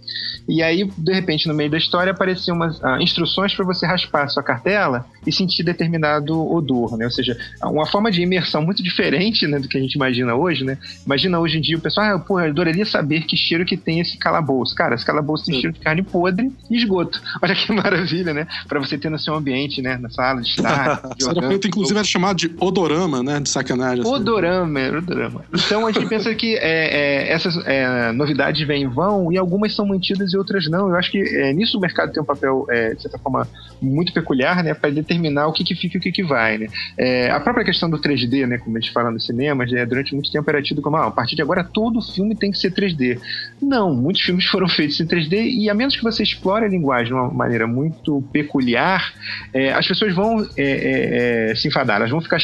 [0.49, 4.25] E aí, de repente, no meio da história, apareciam umas ah, instruções para você raspar
[4.25, 7.05] a sua cartela e sentir determinado odor, né?
[7.05, 10.65] Ou seja, uma forma de imersão muito diferente né, do que a gente imagina hoje,
[10.65, 10.77] né?
[11.07, 14.01] Imagina hoje em dia o pessoal, ah, pô, eu adoraria saber que cheiro que tem
[14.01, 14.75] esse calabouço.
[14.75, 17.21] Cara, esse calabouço tem cheiro de carne podre e esgoto.
[17.43, 18.47] Olha que maravilha, né?
[18.69, 19.99] Para você ter no seu ambiente, né?
[19.99, 21.03] Na sala de estar.
[21.29, 23.41] era feito, inclusive, era chamado de odorama, né?
[23.41, 24.03] De sacanagem.
[24.03, 24.13] Assim.
[24.13, 25.45] Odorama, odorama.
[25.53, 29.75] Então a gente pensa que é, é, essas é, novidades vêm e vão e algumas
[29.75, 30.89] são mantidas e outras não.
[30.89, 33.47] Eu acho que é, nisso o mercado tem um papel, é, de certa forma,
[33.81, 36.59] muito peculiar, né, para determinar o que, que fica e o que, que vai.
[36.59, 36.67] Né?
[36.97, 40.15] É, a própria questão do 3D, né, como a gente fala nos cinemas, né, durante
[40.15, 42.73] muito tempo era tido como ah, a partir de agora todo filme tem que ser
[42.73, 43.19] 3D.
[43.63, 47.09] Não, muitos filmes foram feitos em 3D e a menos que você explore a linguagem
[47.09, 49.13] de uma maneira muito peculiar,
[49.53, 52.39] é, as pessoas vão é, é, se enfadar, elas vão ficar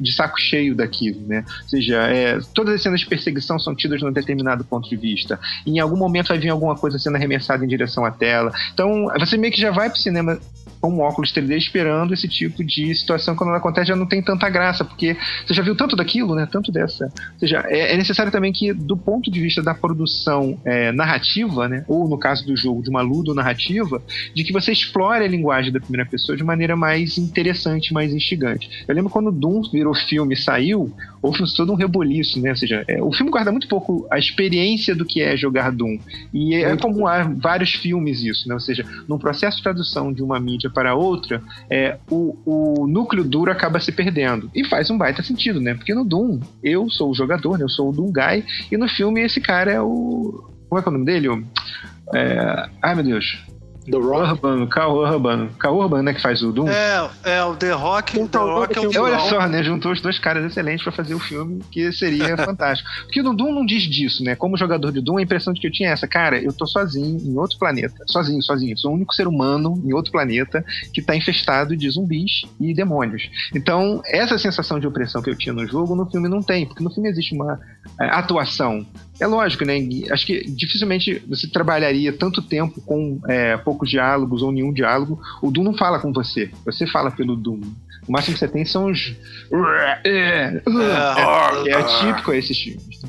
[0.00, 1.20] de saco cheio daquilo.
[1.28, 1.44] Né?
[1.62, 5.38] Ou seja, todas as cenas de perseguição são tidas num determinado ponto de vista.
[5.64, 8.52] Em algum momento vai vir alguma coisa sendo arremessada em direção à tela.
[8.74, 10.40] Então, você meio que já vai pro cinema
[10.88, 14.48] um óculos 3D esperando esse tipo de situação quando ela acontece já não tem tanta
[14.48, 15.16] graça, porque
[15.46, 16.48] você já viu tanto daquilo, né?
[16.50, 17.04] Tanto dessa.
[17.04, 21.68] Ou seja, é, é necessário também que, do ponto de vista da produção é, narrativa,
[21.68, 21.84] né?
[21.86, 24.02] Ou no caso do jogo, de uma ludo narrativa,
[24.34, 28.84] de que você explore a linguagem da primeira pessoa de maneira mais interessante, mais instigante.
[28.88, 32.50] Eu lembro quando Doom virou filme e saiu, houve todo um reboliço, né?
[32.50, 35.98] Ou seja, é, o filme guarda muito pouco a experiência do que é jogar Doom.
[36.32, 38.54] E é, como há vários filmes isso, né?
[38.54, 43.24] Ou seja, num processo de tradução de uma mídia para outra, é, o, o núcleo
[43.24, 44.50] duro acaba se perdendo.
[44.54, 45.74] E faz um baita sentido, né?
[45.74, 47.64] Porque no Doom, eu sou o jogador, né?
[47.64, 50.48] Eu sou o Doom Guy, e no filme esse cara é o.
[50.68, 51.28] Como é é o nome dele?
[52.14, 52.68] É...
[52.82, 53.44] Ai, meu Deus.
[53.90, 54.30] The Rock.
[54.30, 55.48] Urban, Cal Urban.
[55.58, 56.68] Cal Urban, né, que faz o Doom.
[56.68, 58.18] É, é o The Rock.
[58.18, 61.14] O The Rock é o Olha só, né, juntou os dois caras excelentes pra fazer
[61.14, 62.88] o filme, que seria fantástico.
[63.02, 64.34] Porque o Doom não diz disso, né?
[64.34, 66.66] Como jogador de Doom, a impressão de que eu tinha é essa, cara, eu tô
[66.66, 68.04] sozinho em outro planeta.
[68.06, 68.76] Sozinho, sozinho.
[68.78, 73.28] Sou o único ser humano em outro planeta que tá infestado de zumbis e demônios.
[73.54, 76.82] Então, essa sensação de opressão que eu tinha no jogo, no filme não tem, porque
[76.82, 77.58] no filme existe uma
[78.00, 78.86] é, atuação
[79.20, 79.74] é lógico, né?
[80.10, 85.20] Acho que dificilmente você trabalharia tanto tempo com é, poucos diálogos ou nenhum diálogo.
[85.42, 87.60] O Doom não fala com você, você fala pelo Doom.
[88.08, 89.14] O máximo que você tem são os.
[90.04, 90.62] É,
[91.68, 93.00] é típico a esses filmes.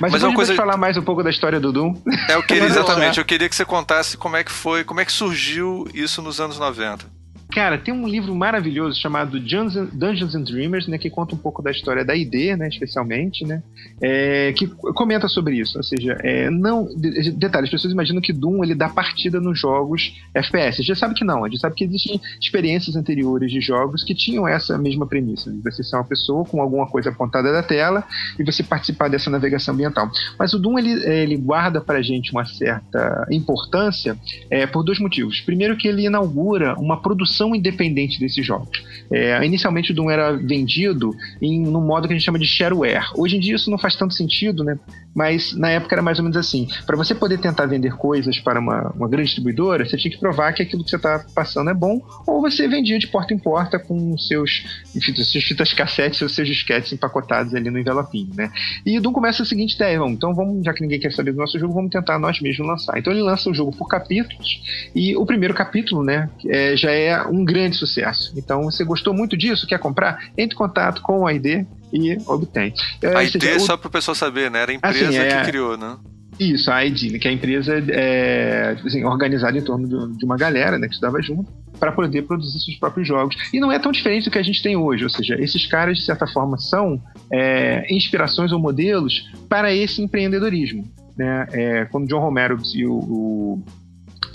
[0.00, 1.94] Mas, Mas uma coisa falar mais um pouco da história do Doom.
[2.28, 3.18] É, eu queria, exatamente.
[3.18, 6.40] Eu queria que você contasse como é que foi, como é que surgiu isso nos
[6.40, 7.21] anos 90.
[7.52, 11.70] Cara, tem um livro maravilhoso chamado Dungeons and Dreamers, né, que conta um pouco da
[11.70, 13.62] história da ID, né, especialmente, né,
[14.00, 15.76] é, que comenta sobre isso.
[15.76, 16.88] Ou seja, é, não,
[17.36, 20.80] detalhe, as pessoas imaginam que Doom ele dá partida nos jogos FPS.
[20.80, 24.14] A gente sabe que não, a gente sabe que existem experiências anteriores de jogos que
[24.14, 28.02] tinham essa mesma premissa, de você ser uma pessoa com alguma coisa apontada da tela
[28.38, 30.10] e você participar dessa navegação ambiental.
[30.38, 34.16] Mas o Doom ele, ele guarda para a gente uma certa importância
[34.50, 35.42] é, por dois motivos.
[35.42, 38.82] Primeiro que ele inaugura uma produção produção independente desses jogos.
[39.10, 43.10] É, inicialmente o Doom era vendido em no modo que a gente chama de shareware.
[43.16, 44.78] Hoje em dia isso não faz tanto sentido, né?
[45.14, 46.68] Mas na época era mais ou menos assim.
[46.86, 50.52] Para você poder tentar vender coisas para uma, uma grande distribuidora, você tinha que provar
[50.52, 53.78] que aquilo que você está passando é bom, ou você vendia de porta em porta
[53.78, 58.50] com seus, enfim, fitas cassete, seus disquetes empacotados ali no envelopinho, né?
[58.84, 61.38] E Doom começa a seguinte ideia, vamos, então vamos, já que ninguém quer saber do
[61.38, 62.98] nosso jogo, vamos tentar nós mesmos lançar.
[62.98, 64.62] Então ele lança o jogo por capítulos,
[64.94, 68.32] e o primeiro capítulo, né, é, já é um grande sucesso.
[68.36, 70.30] Então, você gostou muito disso, quer comprar?
[70.36, 72.72] Entre em contato com o ID e obtém.
[73.02, 74.62] É, a ID, só para o pessoal saber, né?
[74.62, 75.40] Era a empresa assim, é...
[75.40, 75.96] que criou, né?
[76.40, 80.78] Isso, a ID, que é a empresa é, assim, organizada em torno de uma galera
[80.78, 83.36] né, que estudava junto para poder produzir seus próprios jogos.
[83.52, 85.98] E não é tão diferente do que a gente tem hoje, ou seja, esses caras,
[85.98, 87.00] de certa forma, são
[87.30, 90.90] é, inspirações ou modelos para esse empreendedorismo.
[91.16, 91.46] Né?
[91.52, 93.64] É, quando John Romero e o, o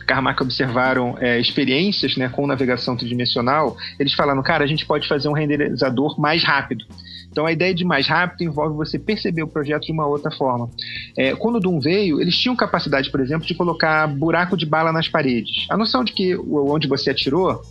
[0.06, 5.28] Carmack observaram é, experiências né, com navegação tridimensional, eles falaram, cara, a gente pode fazer
[5.28, 6.86] um renderizador mais rápido.
[7.38, 10.71] Então a ideia de mais rápido envolve você perceber o projeto de uma outra forma.
[11.15, 14.91] É, quando o Doom veio, eles tinham capacidade, por exemplo, de colocar buraco de bala
[14.91, 15.67] nas paredes.
[15.69, 17.62] A noção de que onde você atirou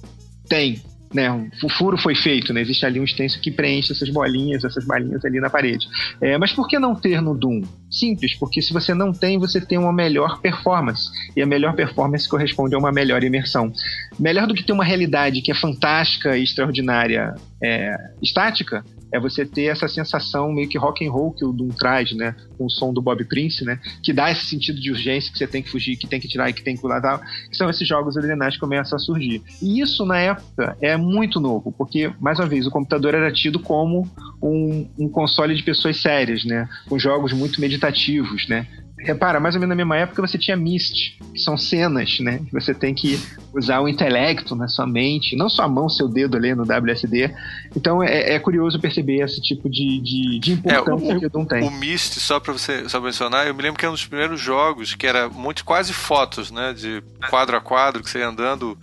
[0.48, 0.80] tem,
[1.12, 1.28] né,
[1.64, 5.24] o furo foi feito, né, existe ali um extenso que preenche essas bolinhas, essas balinhas
[5.24, 5.88] ali na parede.
[6.20, 7.62] É, mas por que não ter no Doom?
[7.90, 11.10] Simples, porque se você não tem, você tem uma melhor performance.
[11.34, 13.72] E a melhor performance corresponde a uma melhor imersão.
[14.16, 19.44] Melhor do que ter uma realidade que é fantástica e extraordinária é, estática, é você
[19.46, 22.34] ter essa sensação meio que rock and roll que o Doom traz, né?
[22.58, 23.78] Com o som do Bob Prince, né?
[24.02, 26.50] Que dá esse sentido de urgência que você tem que fugir, que tem que tirar
[26.50, 27.20] e que tem que pular tal.
[27.48, 29.42] Que são esses jogos alienados que começam a surgir.
[29.62, 33.58] E isso, na época, é muito novo, porque, mais uma vez, o computador era tido
[33.60, 34.08] como
[34.42, 36.68] um, um console de pessoas sérias, né?
[36.88, 38.66] Com jogos muito meditativos, né?
[38.98, 42.40] Repara, mais ou menos na mesma época você tinha Myst, que são cenas, né?
[42.52, 43.20] Você tem que
[43.52, 47.34] usar o intelecto na sua mente, não sua mão, seu dedo ali no WSD.
[47.76, 51.30] Então é, é curioso perceber esse tipo de, de, de importância é, o, que o
[51.30, 51.62] Doom tem.
[51.62, 54.40] O Myst, só para você só mencionar, eu me lembro que era um dos primeiros
[54.40, 56.72] jogos que era muito quase fotos, né?
[56.72, 58.78] De quadro a quadro, que você ia andando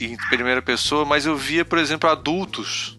[0.00, 2.98] em primeira pessoa, mas eu via, por exemplo, adultos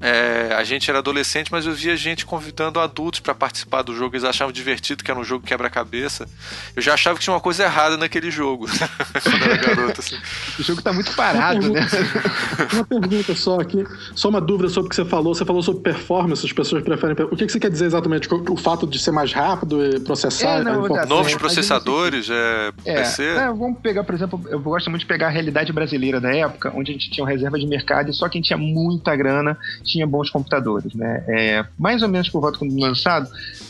[0.00, 4.14] é, a gente era adolescente, mas eu via gente convidando adultos para participar do jogo.
[4.14, 6.28] Eles achavam divertido, que era um jogo quebra-cabeça.
[6.76, 8.66] Eu já achava que tinha uma coisa errada naquele jogo,
[9.22, 10.00] quando era garoto.
[10.00, 10.16] Assim.
[10.58, 11.88] O jogo tá muito parado, uma né?
[12.72, 13.84] Uma pergunta só aqui,
[14.14, 15.34] só uma dúvida sobre o que você falou.
[15.34, 17.16] Você falou sobre performance, as pessoas preferem.
[17.30, 18.28] O que você quer dizer exatamente?
[18.32, 20.60] O fato de ser mais rápido e processar?
[20.60, 23.24] É, não, é Novos processadores, é, é, PC?
[23.24, 26.72] É, vamos pegar, por exemplo, eu gosto muito de pegar a realidade brasileira da época,
[26.74, 29.56] onde a gente tinha uma reserva de mercado e só quem tinha muita grana
[29.88, 31.24] tinha bons computadores, né?
[31.26, 33.28] É, mais ou menos por volta quando lançado,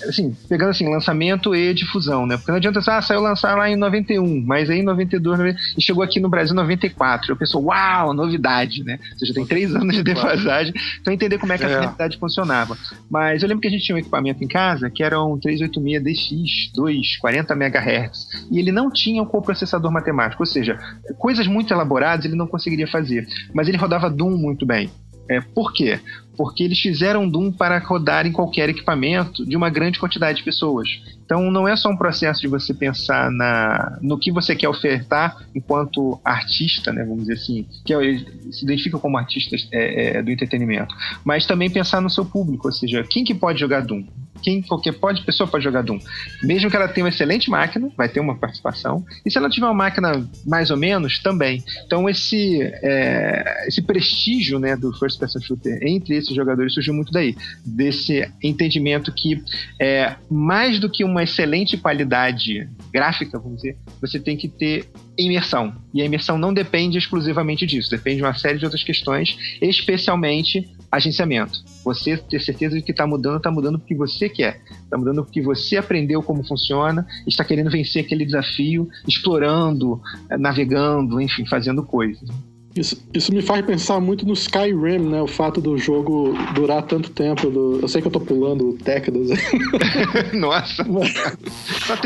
[0.08, 2.36] assim, pegando assim, lançamento e difusão, né?
[2.36, 5.82] Porque não adianta, ah, saiu lançar lá em 91, mas aí em 92, 90, e
[5.82, 7.32] chegou aqui no Brasil em 94.
[7.32, 8.98] Eu penso, uau, novidade, né?
[9.12, 12.10] Ou seja, tem três anos de defasagem, então entender como é que a é.
[12.18, 12.76] funcionava.
[13.10, 16.18] Mas eu lembro que a gente tinha um equipamento em casa que era um 386
[16.18, 20.78] DX2, 40 MHz, e ele não tinha um coprocessador matemático, ou seja,
[21.18, 24.90] coisas muito elaboradas ele não conseguiria fazer, mas ele rodava Doom muito bem.
[25.28, 26.00] É, por quê?
[26.36, 30.88] Porque eles fizeram Doom para rodar em qualquer equipamento de uma grande quantidade de pessoas.
[31.24, 35.36] Então não é só um processo de você pensar na, no que você quer ofertar
[35.54, 38.18] enquanto artista, né, vamos dizer assim, que é,
[38.50, 42.72] se identifica como artista é, é, do entretenimento, mas também pensar no seu público, ou
[42.72, 44.04] seja, quem que pode jogar Doom?
[44.42, 45.98] Quem qualquer pode, pessoa pode jogar Doom.
[46.42, 49.04] Mesmo que ela tenha uma excelente máquina, vai ter uma participação.
[49.24, 51.62] E se ela tiver uma máquina mais ou menos, também.
[51.86, 57.12] Então esse, é, esse prestígio né, do First Person Shooter entre esses jogadores surgiu muito
[57.12, 57.36] daí.
[57.64, 59.42] Desse entendimento que
[59.80, 65.74] é, mais do que uma excelente qualidade gráfica, vamos dizer, você tem que ter imersão.
[65.92, 70.68] E a imersão não depende exclusivamente disso, depende de uma série de outras questões, especialmente
[70.90, 71.62] agenciamento.
[71.84, 74.60] Você ter certeza de que está mudando, está mudando porque você quer.
[74.70, 80.00] Está mudando porque você aprendeu como funciona, está querendo vencer aquele desafio, explorando,
[80.38, 82.28] navegando, enfim, fazendo coisas.
[82.76, 85.20] Isso, isso me faz pensar muito no Skyrim, né?
[85.20, 87.50] O fato do jogo durar tanto tempo.
[87.50, 87.80] Do...
[87.80, 89.30] Eu sei que eu tô pulando décadas.
[90.32, 90.84] Nossa!
[90.84, 91.12] Mas,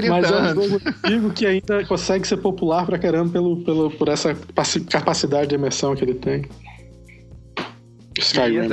[0.09, 4.09] mas é um jogo antigo que ainda consegue ser popular pra caramba pelo, pelo, por
[4.09, 4.35] essa
[4.91, 6.47] capacidade de imersão que ele tem.
[8.19, 8.69] Skyrim.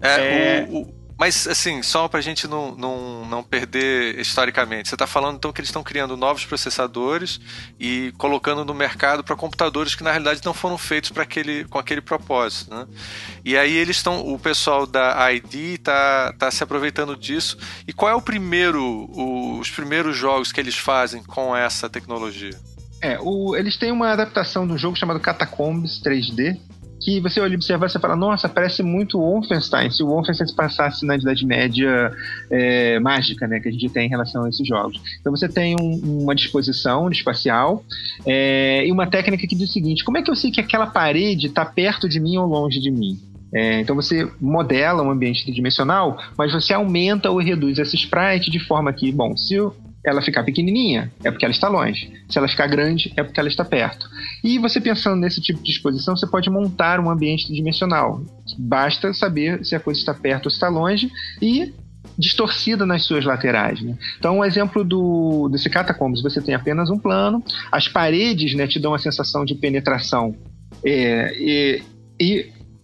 [0.00, 0.66] É, é...
[0.70, 5.36] O, o, mas, assim, só pra gente não, não, não perder historicamente, você está falando
[5.36, 7.40] então que eles estão criando novos processadores
[7.78, 11.78] e colocando no mercado para computadores que na realidade não foram feitos para aquele, com
[11.78, 12.74] aquele propósito.
[12.74, 12.86] Né?
[13.44, 17.56] E aí eles estão, o pessoal da ID está tá se aproveitando disso.
[17.86, 22.58] E qual é o primeiro, o, os primeiros jogos que eles fazem com essa tecnologia?
[23.00, 26.58] É, o, eles têm uma adaptação de um jogo chamado Catacombs 3D,
[27.04, 31.16] que você olha e fala, nossa, parece muito Wolfenstein, se o Wolfenstein se passasse na
[31.16, 32.10] Idade Média
[32.50, 34.98] é, mágica, né, que a gente tem em relação a esses jogos.
[35.20, 37.84] Então você tem um, uma disposição espacial
[38.24, 40.86] é, e uma técnica que diz o seguinte, como é que eu sei que aquela
[40.86, 43.18] parede está perto de mim ou longe de mim?
[43.52, 48.58] É, então você modela um ambiente tridimensional, mas você aumenta ou reduz esse sprite de
[48.58, 49.56] forma que, bom, se
[50.04, 52.12] ela ficar pequenininha, é porque ela está longe.
[52.28, 54.06] Se ela ficar grande, é porque ela está perto.
[54.42, 58.22] E você pensando nesse tipo de exposição, você pode montar um ambiente tridimensional.
[58.58, 61.72] Basta saber se a coisa está perto ou está longe e
[62.18, 63.80] distorcida nas suas laterais.
[63.80, 63.96] Né?
[64.18, 67.42] Então, um exemplo do, desse catacombs, você tem apenas um plano,
[67.72, 70.36] as paredes né, te dão a sensação de penetração
[70.84, 71.82] é, e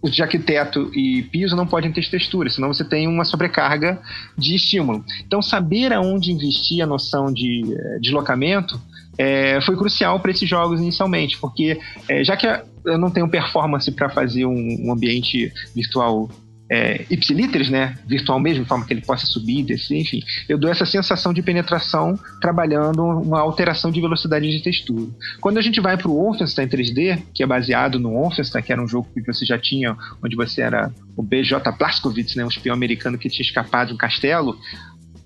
[0.04, 4.00] já que teto e piso não podem ter textura, senão você tem uma sobrecarga
[4.36, 5.04] de estímulo.
[5.26, 8.80] Então, saber aonde investir a noção de eh, deslocamento
[9.18, 11.78] é, foi crucial para esses jogos inicialmente, porque
[12.08, 16.30] é, já que eu não tenho performance para fazer um, um ambiente virtual
[16.70, 20.22] é, ipsiliteres, né, virtual mesmo, de forma que ele possa subir descer, enfim.
[20.48, 25.10] Eu dou essa sensação de penetração trabalhando uma alteração de velocidade de textura.
[25.40, 28.80] Quando a gente vai para o Wolfenstein 3D, que é baseado no Wolfenstein, que era
[28.80, 32.74] um jogo que você já tinha, onde você era o BJ Blazkowicz, né, um espião
[32.74, 34.56] americano que tinha escapado de um castelo,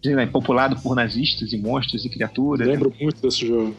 [0.02, 2.66] né, populado por nazistas e monstros e criaturas.
[2.66, 2.96] Lembro né?
[3.02, 3.76] muito desse jogo.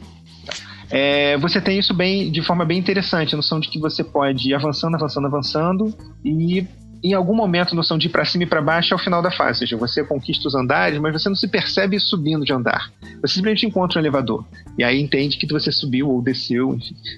[0.91, 4.49] É, você tem isso bem de forma bem interessante, a noção de que você pode
[4.49, 6.67] ir avançando, avançando, avançando e
[7.05, 9.29] em algum momento, noção de ir para cima e para baixo é o final da
[9.29, 9.51] fase.
[9.51, 12.91] Ou seja, você conquista os andares, mas você não se percebe subindo de andar.
[13.21, 14.43] Você simplesmente encontra um elevador.
[14.75, 16.75] E aí entende que você subiu ou desceu,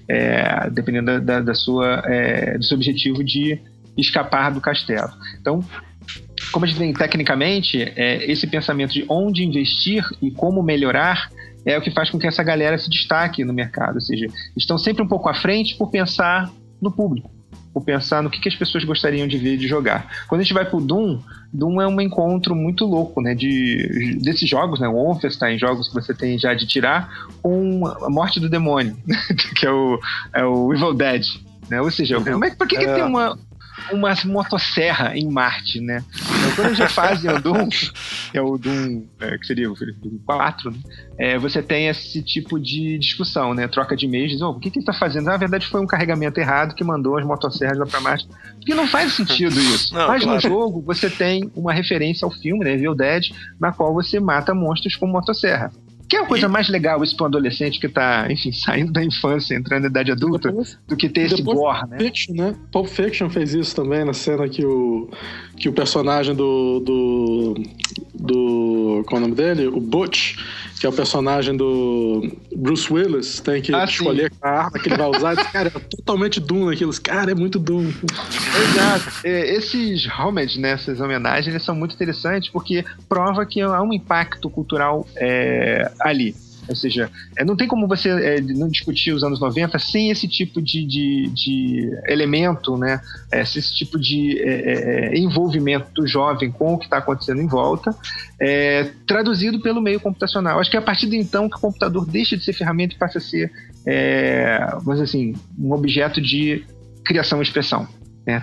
[0.09, 3.61] é, dependendo da, da sua, é, do seu objetivo de
[3.97, 5.09] escapar do castelo.
[5.39, 5.63] Então,
[6.51, 11.29] como a gente tem tecnicamente, é, esse pensamento de onde investir e como melhorar
[11.65, 13.95] é o que faz com que essa galera se destaque no mercado.
[13.95, 14.27] Ou seja,
[14.57, 17.36] estão sempre um pouco à frente por pensar no público
[17.77, 20.25] por pensar no que, que as pessoas gostariam de ver de jogar.
[20.27, 21.19] Quando a gente vai pro Doom,
[21.53, 23.35] Doom é um encontro muito louco, né?
[23.35, 24.87] De, desses jogos, né?
[24.87, 27.07] O Wolfenstein, jogos que você tem já de tirar,
[27.39, 28.97] com a morte do demônio,
[29.55, 29.99] que é o,
[30.33, 31.23] é o Evil Dead.
[31.69, 31.79] Né?
[31.79, 32.95] Ou seja, como é, por que, que é.
[32.95, 33.37] tem uma,
[33.91, 36.03] uma motosserra em Marte, né?
[36.13, 37.69] Então, quando a gente faz o Doom,
[38.31, 40.77] que é o Doom, é, que seria o Doom 4, né?
[41.17, 43.67] é, você tem esse tipo de discussão, né?
[43.67, 45.25] Troca de e-mails, oh, o que, que ele está fazendo?
[45.25, 48.27] Na verdade, foi um carregamento errado que mandou as motosserras lá para Marte.
[48.55, 49.93] Porque não faz sentido isso.
[49.97, 50.35] Não, Mas claro.
[50.35, 52.73] no jogo, você tem uma referência ao filme, né?
[52.73, 55.71] Evil Dead, na qual você mata monstros com motosserra.
[56.07, 59.03] Que é a coisa mais legal isso para um adolescente que tá, enfim, saindo da
[59.03, 61.97] infância, entrando na idade adulta, depois, do que ter esse gore, né?
[61.99, 62.55] Fiction, né?
[62.71, 65.09] Pulp Fiction fez isso também na cena que o,
[65.55, 67.63] que o personagem do, do,
[68.13, 69.03] do.
[69.07, 69.67] Qual é o nome dele?
[69.67, 70.37] O Butch
[70.79, 74.37] que é o personagem do Bruce Willis, tem que ah, escolher sim.
[74.41, 75.33] a arma que ele vai usar.
[75.33, 76.93] Esse cara é totalmente Doom naquilo.
[77.01, 77.87] Cara, é muito Doom.
[77.87, 79.11] Exato.
[79.23, 83.91] É, esses homages, né, essas homenagens, eles são muito interessantes porque prova que há um
[83.91, 86.35] impacto cultural é, ali.
[86.67, 90.27] Ou seja, é, não tem como você é, não discutir os anos 90 sem esse
[90.27, 92.99] tipo de, de, de elemento, né?
[93.31, 97.47] É, esse tipo de é, é, envolvimento do jovem com o que está acontecendo em
[97.47, 97.95] volta,
[99.05, 100.59] traduzido pelo meio computacional.
[100.59, 102.97] Acho que é a partir de então que o computador deixa de ser ferramenta e
[102.97, 103.51] passa a ser,
[104.83, 106.63] vamos assim, um objeto de
[107.05, 107.87] criação e expressão.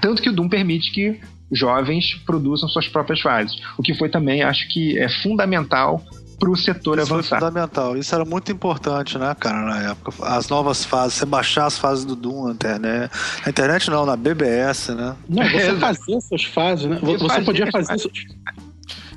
[0.01, 1.21] Tanto que o Doom permite que
[1.53, 3.57] jovens produzam suas próprias fases.
[3.79, 6.03] O que foi também, acho que é fundamental
[6.39, 7.39] para o setor Isso avançar.
[7.39, 7.97] Foi fundamental.
[7.97, 10.13] Isso era muito importante, né, cara, na época.
[10.27, 13.13] As novas fases, você baixar as fases do Doom na internet.
[13.45, 15.17] Na internet não, na BBS, né?
[15.29, 16.99] Não, você fazia suas fases, né?
[17.01, 18.11] Você podia fazer.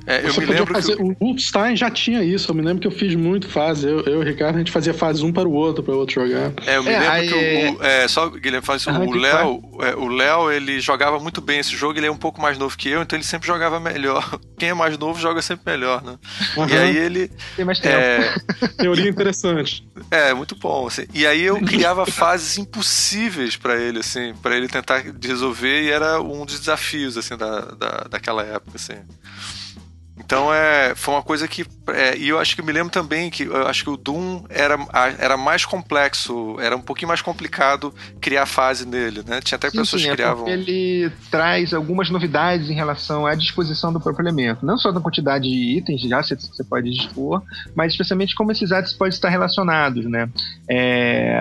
[0.08, 1.02] É, eu Você me lembro fazer, que...
[1.02, 2.50] O Wolfenstein já tinha isso.
[2.50, 3.86] Eu me lembro que eu fiz muito fase.
[3.86, 5.98] Eu, eu e o Ricardo, a gente fazia fase um para o outro, para o
[5.98, 6.50] outro jogar.
[6.66, 8.90] É, eu me é, lembro aí, que o, é, só, Guilherme, faz isso.
[8.90, 11.98] o Léo, é, o Léo, ele jogava muito bem esse jogo.
[11.98, 14.40] Ele é um pouco mais novo que eu, então ele sempre jogava melhor.
[14.58, 16.16] Quem é mais novo joga sempre melhor, né?
[16.56, 16.66] Uhum.
[16.66, 17.30] E aí ele...
[17.54, 17.94] Tem mais tempo.
[17.94, 18.34] É...
[18.80, 19.86] Teoria interessante.
[20.10, 21.04] É, muito bom, assim.
[21.12, 26.18] E aí eu criava fases impossíveis para ele, assim, para ele tentar resolver e era
[26.18, 28.96] um dos desafios, assim, da, da, daquela época, assim.
[30.18, 31.64] Então é, foi uma coisa que.
[31.88, 34.44] É, e eu acho que eu me lembro também que eu acho que o Doom
[34.48, 34.76] era,
[35.18, 39.40] era mais complexo, era um pouquinho mais complicado criar fase nele, né?
[39.40, 40.46] Tinha até sim, pessoas sim, que é criavam.
[40.46, 44.66] É ele traz algumas novidades em relação à disposição do próprio elemento.
[44.66, 47.42] Não só da quantidade de itens já que você pode dispor,
[47.74, 50.28] mas especialmente como esses itens podem estar relacionados, né?
[50.68, 51.38] É,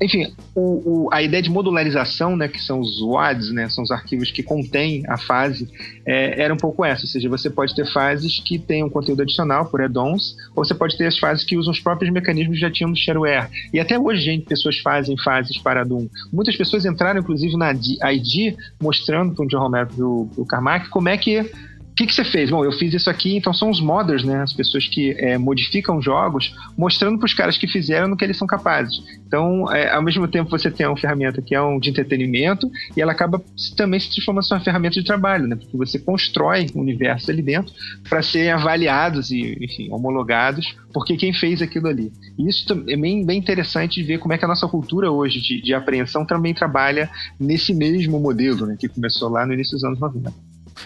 [0.00, 3.90] enfim, o, o, a ideia de modularização, né, que são os WADs, né, são os
[3.90, 5.68] arquivos que contêm a fase,
[6.06, 7.02] é, era um pouco essa.
[7.02, 10.98] Ou seja, você pode ter fases que tenham conteúdo adicional por add-ons, ou você pode
[10.98, 13.48] ter as fases que usam os próprios mecanismos que já tinham do shareware.
[13.72, 16.08] E até hoje, gente, pessoas fazem fases para Doom.
[16.32, 21.08] Muitas pessoas entraram, inclusive, na ID, mostrando para o John Romero e o Carmack como
[21.08, 21.50] é que
[21.94, 22.50] o que, que você fez?
[22.50, 24.42] Bom, eu fiz isso aqui, então são os modders, né?
[24.42, 28.36] As pessoas que é, modificam jogos, mostrando para os caras que fizeram no que eles
[28.36, 29.00] são capazes.
[29.24, 33.00] Então, é, ao mesmo tempo, você tem uma ferramenta que é um de entretenimento e
[33.00, 33.40] ela acaba
[33.76, 35.54] também se transformando em uma ferramenta de trabalho, né?
[35.54, 37.72] Porque você constrói um universo ali dentro
[38.08, 42.12] para serem avaliados e, enfim, homologados porque quem fez aquilo ali.
[42.36, 45.40] E isso é bem, bem interessante de ver como é que a nossa cultura hoje
[45.40, 48.76] de, de apreensão também trabalha nesse mesmo modelo, né?
[48.78, 50.32] Que começou lá no início dos anos 90.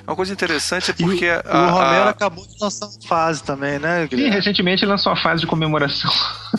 [0.07, 1.24] Uma coisa interessante é porque.
[1.24, 2.11] E, a, o Romero a...
[2.11, 4.30] acabou de lançar uma fase também, né, Guilherme?
[4.30, 6.11] Sim, recentemente lançou a fase de comemoração.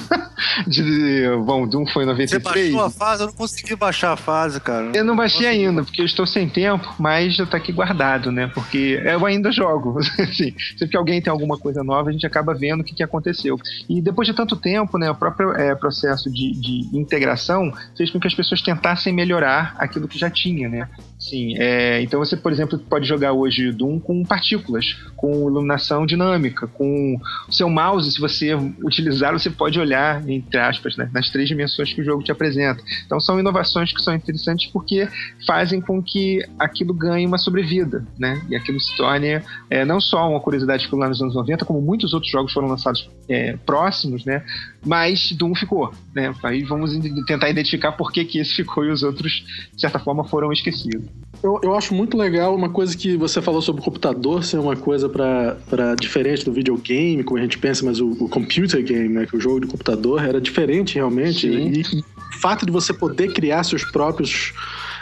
[0.67, 2.30] de, bom, Doom foi em 93.
[2.30, 3.23] Você baixou a fase?
[3.23, 4.91] Eu não consegui baixar a fase, cara.
[4.93, 8.32] Eu não baixei não ainda, porque eu estou sem tempo, mas já tá aqui guardado,
[8.32, 8.47] né?
[8.53, 9.99] Porque eu ainda jogo.
[10.19, 13.03] assim, sempre que alguém tem alguma coisa nova, a gente acaba vendo o que, que
[13.03, 13.57] aconteceu.
[13.88, 18.19] E depois de tanto tempo, né, o próprio é, processo de, de integração fez com
[18.19, 20.89] que as pessoas tentassem melhorar aquilo que já tinha, né?
[21.30, 26.65] Sim, é, então você, por exemplo, pode jogar hoje Doom com partículas, com iluminação dinâmica,
[26.65, 31.47] com o seu mouse, se você utilizar, você pode olhar, entre aspas, né, nas três
[31.47, 32.82] dimensões que o jogo te apresenta.
[33.05, 35.07] Então são inovações que são interessantes porque
[35.45, 38.41] fazem com que aquilo ganhe uma sobrevida, né?
[38.49, 41.80] E aquilo se torne é, não só uma curiosidade que lá nos anos 90, como
[41.80, 44.43] muitos outros jogos foram lançados é, próximos, né?
[44.86, 46.34] Mas Doom ficou, né?
[46.43, 50.23] Aí vamos tentar identificar por que, que esse ficou e os outros, de certa forma,
[50.23, 51.03] foram esquecidos.
[51.43, 54.75] Eu, eu acho muito legal uma coisa que você falou sobre o computador ser uma
[54.75, 59.25] coisa para diferente do videogame, como a gente pensa, mas o, o computer game, né,
[59.25, 61.47] que o jogo de computador era diferente realmente.
[61.47, 64.53] E, e, o fato de você poder criar seus próprios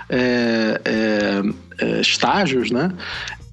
[0.09, 1.41] é, é,
[1.85, 2.91] é, estágios, né?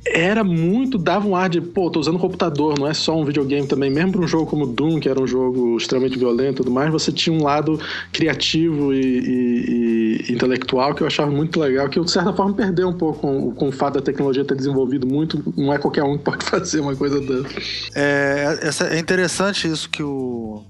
[0.07, 3.67] Era muito, dava um ar de, pô, tô usando computador, não é só um videogame
[3.67, 3.91] também.
[3.91, 6.91] Mesmo para um jogo como Doom, que era um jogo extremamente violento e tudo mais,
[6.91, 7.81] você tinha um lado
[8.13, 12.53] criativo e, e, e, intelectual que eu achava muito legal, que eu, de certa forma,
[12.53, 15.43] perdeu um pouco com, com o fato da tecnologia ter desenvolvido muito.
[15.57, 17.55] Não é qualquer um que pode fazer uma coisa dessa.
[17.95, 18.59] É,
[18.91, 20.63] é interessante isso que o,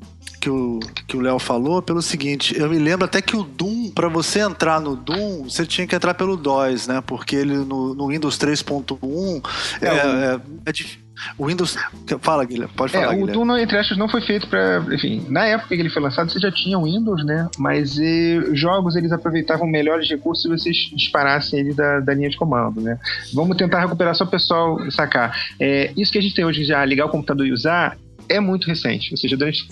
[0.45, 0.79] que o
[1.09, 4.41] que o Léo falou pelo seguinte, eu me lembro até que o Doom, para você
[4.41, 7.03] entrar no Doom, você tinha que entrar pelo DOS, né?
[7.07, 9.43] Porque ele no, no Windows 3.1
[9.81, 11.03] é, é, é, é difícil.
[11.39, 11.79] O Windows.
[12.21, 12.75] Fala, Guilherme.
[12.77, 13.05] Pode falar.
[13.05, 13.33] É, o Guilherme.
[13.33, 14.85] Doom, entre aspas, não foi feito para.
[14.93, 17.49] Enfim, na época que ele foi lançado, você já tinha Windows, né?
[17.57, 22.37] Mas e, jogos eles aproveitavam melhores recursos se vocês disparassem ele da, da linha de
[22.37, 22.99] comando, né?
[23.33, 25.35] Vamos tentar recuperar só o pessoal sacar.
[25.59, 27.97] É, isso que a gente tem hoje já, ligar o computador e usar,
[28.29, 29.13] é muito recente.
[29.13, 29.67] Ou seja, durante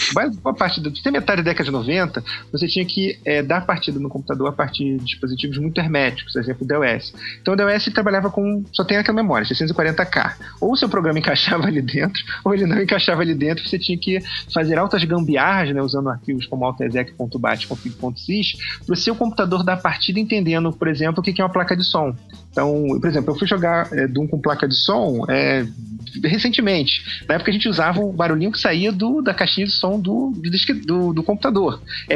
[0.44, 4.08] uma parte da metade da década de 90, você tinha que é, dar partida no
[4.08, 7.14] computador a partir de dispositivos muito herméticos, por exemplo, o DOS.
[7.40, 8.64] Então o DOS trabalhava com.
[8.72, 10.34] só tem aquela memória, 640K.
[10.60, 13.98] Ou o seu programa encaixava ali dentro, ou ele não encaixava ali dentro, você tinha
[13.98, 14.18] que
[14.52, 18.52] fazer altas gambiarras, né, usando arquivos como altexec.bat, config.sys,
[18.84, 21.84] para o seu computador dar partida entendendo, por exemplo, o que é uma placa de
[21.84, 22.14] som.
[22.50, 25.66] Então, por exemplo, eu fui jogar é, Doom com placa de som é,
[26.22, 27.24] recentemente.
[27.28, 30.32] Na época a gente usava o barulhinho que saía do, da caixinha de som do,
[30.32, 31.80] do, do, do computador.
[32.08, 32.14] É.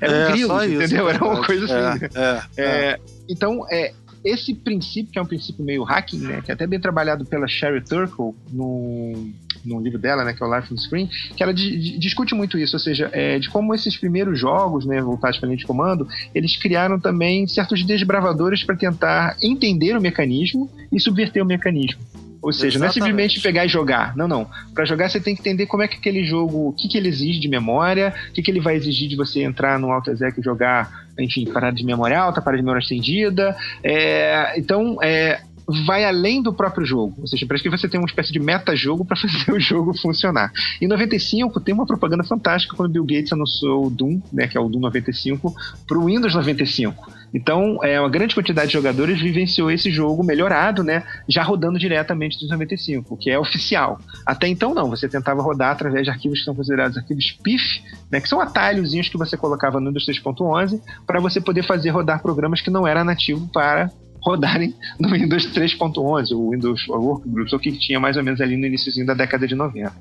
[0.00, 1.08] Era um é, grilo, entendeu?
[1.08, 2.04] Era uma coisa assim.
[2.04, 3.00] É, é, é, é.
[3.28, 3.92] então, é,
[4.24, 7.46] esse princípio, que é um princípio meio hacking, né, que é até bem trabalhado pela
[7.46, 9.32] Sherry Turkle no
[9.64, 12.76] no livro dela, né, que é o Life on Screen, que ela discute muito isso,
[12.76, 16.54] ou seja, é, de como esses primeiros jogos, né, voltados para linha de comando, eles
[16.56, 21.98] criaram também certos desbravadores para tentar entender o mecanismo e subverter o mecanismo.
[22.40, 22.80] Ou seja, Exatamente.
[22.80, 24.16] não é simplesmente pegar e jogar.
[24.16, 24.48] Não, não.
[24.74, 27.08] Para jogar você tem que entender como é que aquele jogo, o que, que ele
[27.08, 30.38] exige de memória, o que, que ele vai exigir de você entrar no Alto Exec
[30.38, 33.56] e jogar, enfim, parada de memória alta, parada de memória estendida.
[33.82, 37.14] É, então, é, vai além do próprio jogo.
[37.18, 40.52] Ou seja, parece que você tem uma espécie de meta-jogo para fazer o jogo funcionar.
[40.80, 44.60] Em 95 tem uma propaganda fantástica quando Bill Gates anunciou o Doom, né, que é
[44.60, 45.54] o Doom 95,
[45.86, 47.12] para o Windows 95.
[47.32, 52.38] Então, é, uma grande quantidade de jogadores vivenciou esse jogo melhorado, né, já rodando diretamente
[52.38, 53.98] dos 95, que é oficial.
[54.24, 58.20] Até então não, você tentava rodar através de arquivos que são considerados arquivos PIF, né,
[58.20, 62.60] que são atalhozinhos que você colocava no Windows 3.11 para você poder fazer rodar programas
[62.60, 63.90] que não era nativo para
[64.24, 68.66] rodarem no Windows 3.11, o Windows Workgroups, o que tinha mais ou menos ali no
[68.66, 69.92] iníciozinho da década de 90.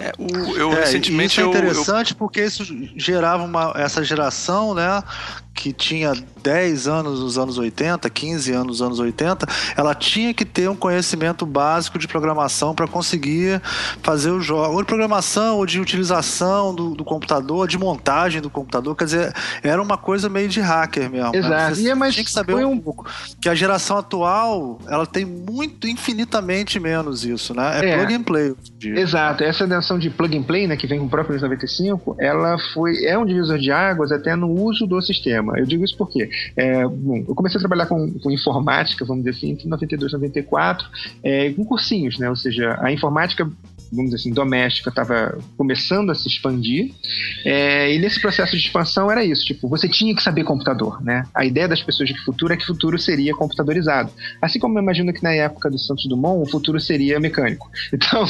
[0.00, 2.18] É, o, eu é, recentemente isso é interessante eu, eu...
[2.18, 2.64] porque isso
[2.96, 5.02] gerava uma, essa geração, né,
[5.58, 9.44] que tinha 10 anos nos anos 80, 15 anos nos anos 80,
[9.76, 13.60] ela tinha que ter um conhecimento básico de programação para conseguir
[14.00, 18.48] fazer o jogo, ou de programação, ou de utilização do, do, computador, de montagem do
[18.48, 21.32] computador, quer dizer, era uma coisa meio de hacker mesmo.
[21.32, 21.38] Né?
[21.38, 21.76] Exato.
[21.76, 21.82] Né?
[21.82, 23.04] E é mais, tinha que saber um, um pouco
[23.40, 27.80] que a geração atual, ela tem muito, infinitamente menos isso, né?
[27.80, 27.96] É, é.
[27.96, 28.54] plug and play.
[28.80, 29.42] Exato.
[29.42, 32.56] Essa noção de plug and play, né, que vem com o próprio Windows 95, ela
[32.72, 36.28] foi, é um divisor de águas até no uso do sistema Eu digo isso porque
[36.56, 40.86] é, bom, eu comecei a trabalhar com, com, informática, vamos dizer assim, em 92, 94,
[41.22, 42.28] é, com cursinhos, né?
[42.28, 43.50] Ou seja, a informática
[43.90, 46.92] vamos dizer assim, doméstica estava começando a se expandir.
[47.44, 51.24] É, e nesse processo de expansão era isso, tipo, você tinha que saber computador, né?
[51.34, 54.10] A ideia das pessoas de que futuro é que o futuro seria computadorizado.
[54.40, 57.68] Assim como eu imagino que na época do Santos Dumont, o futuro seria mecânico.
[58.08, 58.24] Então,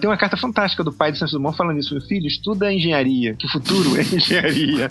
[0.00, 3.34] tem uma carta fantástica do pai de Santos Dumont falando isso, meu filho, estuda engenharia,
[3.34, 4.88] que o futuro é engenharia.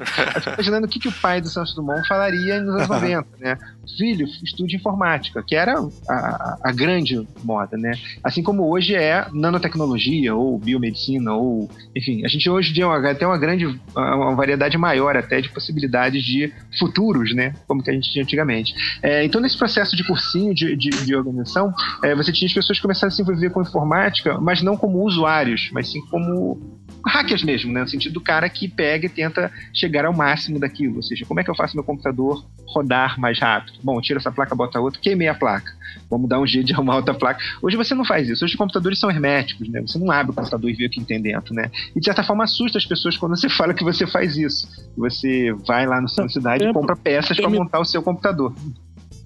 [0.53, 3.57] imaginando o que, que o pai do Santos Dumont falaria nos anos 90, né?
[3.97, 5.75] Filho, estude informática, que era
[6.09, 7.93] a, a grande moda, né?
[8.23, 13.13] Assim como hoje é nanotecnologia tecnologia ou biomedicina ou enfim a gente hoje tem uma,
[13.13, 17.93] tem uma grande uma variedade maior até de possibilidades de futuros né como que a
[17.93, 18.73] gente tinha antigamente.
[19.03, 21.73] É, então nesse processo de cursinho de, de, de organização
[22.03, 25.03] é, você tinha as pessoas que começaram a se envolver com informática mas não como
[25.03, 27.81] usuários mas sim como hackers mesmo, né?
[27.81, 30.97] No sentido do cara que pega e tenta chegar ao máximo daquilo.
[30.97, 33.77] Ou seja, como é que eu faço meu computador rodar mais rápido?
[33.83, 35.71] Bom, tira essa placa, bota outra, queimei a placa.
[36.09, 37.39] Vamos dar um jeito de arrumar outra placa.
[37.61, 38.43] Hoje você não faz isso.
[38.43, 39.81] Hoje os computadores são herméticos, né?
[39.81, 41.69] Você não abre o computador e vê o que tem dentro, né?
[41.95, 44.67] E de certa forma assusta as pessoas quando você fala que você faz isso.
[44.97, 48.53] Você vai lá na sua cidade e compra peças para montar o seu computador.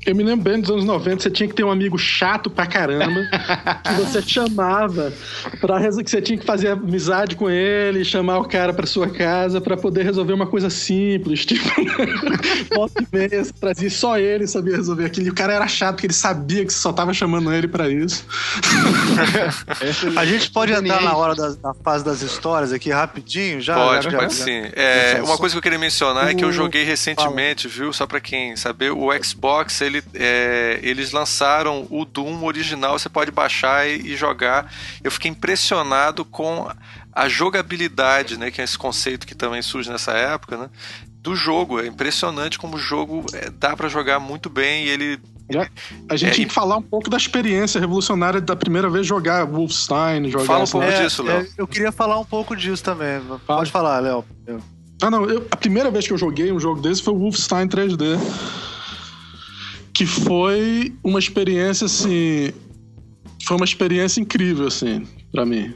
[0.06, 2.66] Eu me lembro bem dos anos 90, você tinha que ter um amigo chato pra
[2.66, 3.20] caramba,
[3.84, 5.12] que você chamava
[5.60, 9.60] para que você tinha que fazer amizade com ele, chamar o cara pra sua casa
[9.60, 11.70] para poder resolver uma coisa simples, tipo,
[12.74, 15.28] volta e meia, trazia só ele sabia resolver aquilo.
[15.28, 17.89] E o cara era chato, porque ele sabia que você só tava chamando ele para
[17.89, 18.26] isso.
[20.16, 23.76] A gente pode entrar na hora da, na fase das histórias aqui rapidinho já?
[23.76, 24.62] Pode, já, pode já, sim.
[24.74, 27.91] É, uma coisa que eu queria mencionar é que eu joguei recentemente, viu?
[27.91, 33.32] Só para quem saber, o Xbox ele, é, eles lançaram o Doom original, você pode
[33.32, 34.72] baixar e, e, jogar.
[35.04, 36.72] Eu fiquei impressionado com
[37.12, 40.70] a jogabilidade, né, que é esse conceito que também surge nessa época, né,
[41.22, 41.82] do jogo.
[41.82, 45.20] É impressionante como o jogo é, dá para jogar muito bem e ele
[46.08, 49.46] a gente é, tinha que falar um pouco da experiência revolucionária da primeira vez jogar
[49.46, 50.46] Wolfenstein, jogar...
[50.46, 51.42] Fala um pouco é, disso, Léo.
[51.42, 53.20] É, eu queria falar um pouco disso também.
[53.48, 54.24] Pode falar, Léo.
[55.02, 55.26] Ah, não.
[55.26, 58.20] Eu, a primeira vez que eu joguei um jogo desse foi o Wolfenstein 3D
[60.00, 62.54] que foi uma experiência assim.
[63.45, 65.74] Foi uma experiência incrível, assim, para mim.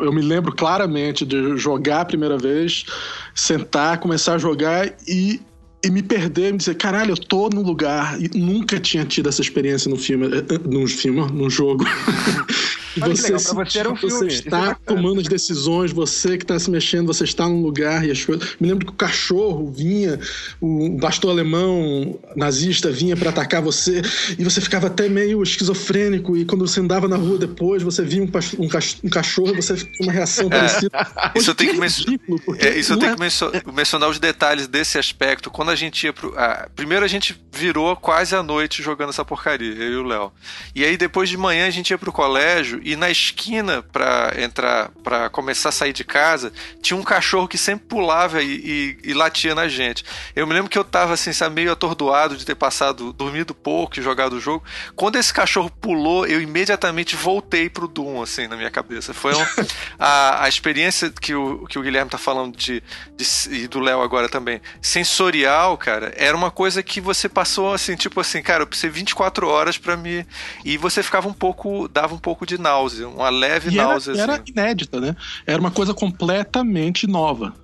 [0.00, 2.86] Eu me lembro claramente de jogar a primeira vez,
[3.34, 5.38] sentar, começar a jogar e
[5.84, 9.40] e me perder, me dizer, caralho, eu tô num lugar e nunca tinha tido essa
[9.40, 11.84] experiência no filme, eh, eh, num filme, num jogo.
[12.98, 17.24] você, legal, você, um você está tomando as decisões, você que está se mexendo, você
[17.24, 18.56] está num lugar e as coisas.
[18.60, 20.18] Me lembro que o cachorro vinha,
[20.60, 24.02] o pastor alemão nazista vinha para atacar você
[24.38, 28.22] e você ficava até meio esquizofrênico e quando você andava na rua depois, você via
[28.22, 30.50] um, um cachorro, você tinha uma reação é.
[30.50, 31.08] parecida.
[31.34, 33.60] Isso eu tenho que, ridículo, é, isso eu tenho é...
[33.60, 35.50] que mencionar os detalhes desse aspecto.
[35.50, 36.34] Quando a gente ia pro.
[36.36, 40.32] Ah, primeiro a gente virou quase a noite jogando essa porcaria, eu e o Léo.
[40.74, 44.90] E aí depois de manhã a gente ia pro colégio e na esquina para entrar,
[45.04, 49.14] para começar a sair de casa, tinha um cachorro que sempre pulava e, e, e,
[49.14, 50.02] latia na gente.
[50.34, 54.02] Eu me lembro que eu tava assim, meio atordoado de ter passado, dormido pouco e
[54.02, 54.64] jogado o jogo.
[54.96, 59.12] Quando esse cachorro pulou, eu imediatamente voltei pro Doom, assim, na minha cabeça.
[59.12, 59.46] Foi um,
[59.98, 62.82] a, a experiência que o, que o Guilherme tá falando de,
[63.16, 67.96] de e do Léo agora também, sensorial, cara, era uma coisa que você passou assim,
[67.96, 70.26] tipo assim, cara, eu precisei 24 horas para me.
[70.64, 71.86] E você ficava um pouco.
[71.86, 74.12] dava um pouco de náusea, uma leve e náusea.
[74.12, 74.52] Era, assim.
[74.54, 75.16] era inédita, né?
[75.46, 77.54] Era uma coisa completamente nova.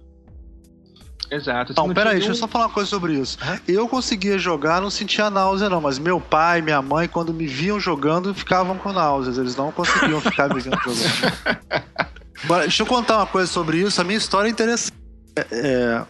[1.31, 1.75] Exato.
[1.77, 3.39] Não, não peraí, deixa eu só falar uma coisa sobre isso.
[3.67, 7.81] Eu conseguia jogar, não sentia náusea, não, mas meu pai, minha mãe, quando me viam
[7.81, 9.39] jogando, ficavam com náuseas.
[9.39, 11.33] Eles não conseguiam ficar me vendo jogando.
[12.45, 14.01] Agora, deixa eu contar uma coisa sobre isso.
[14.01, 14.93] A minha história é interessante.
[15.37, 16.07] É, é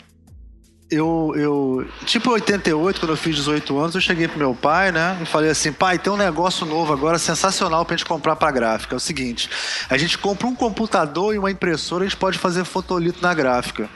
[0.95, 5.19] eu, eu, tipo 88, quando eu fiz 18 anos, eu cheguei pro meu pai, né?
[5.21, 8.95] E falei assim: pai, tem um negócio novo agora sensacional pra gente comprar pra gráfica.
[8.95, 9.51] É o seguinte:
[9.89, 13.89] a gente compra um computador e uma impressora, a gente pode fazer fotolito na gráfica.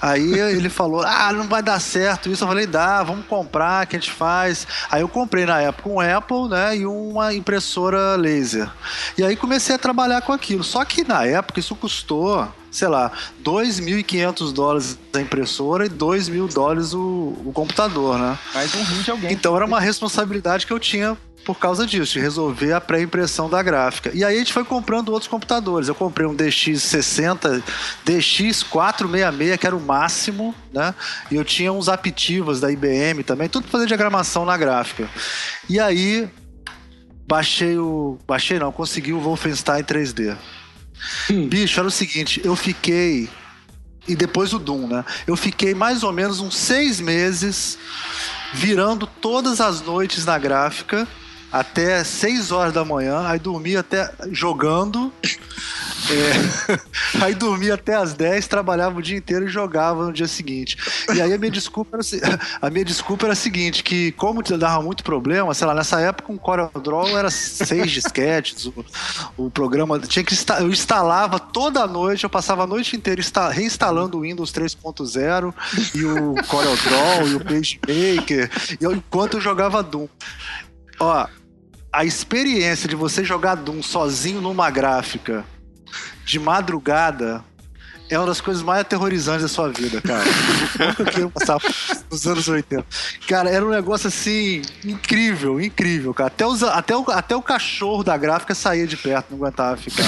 [0.00, 2.44] Aí ele falou: ah, não vai dar certo isso.
[2.44, 4.66] Eu falei: dá, vamos comprar, que a gente faz.
[4.90, 6.76] Aí eu comprei na época um Apple, né?
[6.76, 8.70] E uma impressora laser.
[9.16, 10.62] E aí comecei a trabalhar com aquilo.
[10.62, 13.12] Só que na época isso custou sei lá,
[13.44, 18.38] 2.500 dólares a impressora e 2 mil dólares o, o computador, né?
[18.54, 19.32] Mais um rim de alguém.
[19.32, 23.62] Então era uma responsabilidade que eu tinha por causa disso, de resolver a pré-impressão da
[23.62, 24.10] gráfica.
[24.14, 25.88] E aí a gente foi comprando outros computadores.
[25.88, 27.62] Eu comprei um DX60,
[28.06, 30.94] DX466, que era o máximo, né?
[31.30, 35.08] E eu tinha uns Aptivas da IBM também, tudo para fazer diagramação na gráfica.
[35.68, 36.30] E aí
[37.26, 38.18] baixei o.
[38.26, 40.36] Baixei não, consegui o Wolfenstein 3D.
[41.30, 41.48] Hum.
[41.48, 43.28] Bicho, era o seguinte, eu fiquei.
[44.06, 45.04] E depois o Doom, né?
[45.26, 47.78] Eu fiquei mais ou menos uns seis meses
[48.52, 51.06] virando todas as noites na gráfica
[51.52, 55.12] até 6 horas da manhã, aí dormia até jogando.
[56.10, 60.76] É, aí dormia até as 10, trabalhava o dia inteiro e jogava no dia seguinte.
[61.14, 64.82] E aí a minha desculpa era, a minha desculpa era a seguinte, que como dava
[64.82, 68.84] muito problema, sei lá, nessa época um CorelDRAW era seis disquetes, o,
[69.36, 74.18] o programa tinha que eu instalava toda a noite, eu passava a noite inteira reinstalando
[74.18, 75.54] o Windows 3.0
[75.94, 78.50] e o CorelDRAW e o PageMaker,
[78.80, 80.08] eu, enquanto eu jogava Doom.
[80.98, 81.26] Ó,
[81.92, 85.44] a experiência de você jogar Doom sozinho numa gráfica
[86.24, 87.44] de madrugada
[88.12, 90.24] é uma das coisas mais aterrorizantes da sua vida, cara.
[90.78, 91.58] Nunca queria passar
[92.10, 92.84] nos anos 80.
[93.26, 96.26] Cara, era um negócio assim, incrível, incrível, cara.
[96.26, 100.04] Até, os, até, o, até o cachorro da gráfica saía de perto, não aguentava ficar.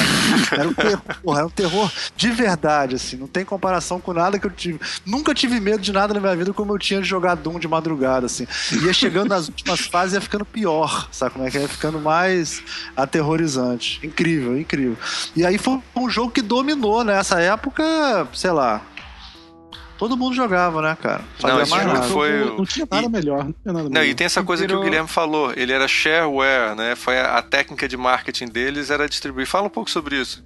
[0.52, 1.02] Era um terror,
[1.38, 3.16] era um terror de verdade, assim.
[3.16, 4.78] Não tem comparação com nada que eu tive.
[5.06, 7.66] Nunca tive medo de nada na minha vida como eu tinha de jogar Doom de
[7.66, 8.46] madrugada, assim.
[8.84, 11.62] Ia chegando nas últimas fases ia ficando pior, sabe como é que é?
[11.62, 12.62] Ia ficando mais
[12.94, 13.98] aterrorizante.
[14.04, 14.98] Incrível, incrível.
[15.34, 17.93] E aí foi um jogo que dominou nessa época
[18.32, 18.82] sei lá.
[19.96, 21.22] Todo mundo jogava, né, cara?
[21.38, 22.02] Fazia não, esse jogo nada.
[22.08, 22.44] foi.
[22.44, 23.08] Não, não, tinha nada e...
[23.08, 23.44] melhor.
[23.44, 25.52] Não, tinha nada não e tem essa coisa que o Guilherme falou.
[25.56, 26.96] Ele era shareware, né?
[26.96, 29.46] Foi a, a técnica de marketing deles era distribuir.
[29.46, 30.44] Fala um pouco sobre isso.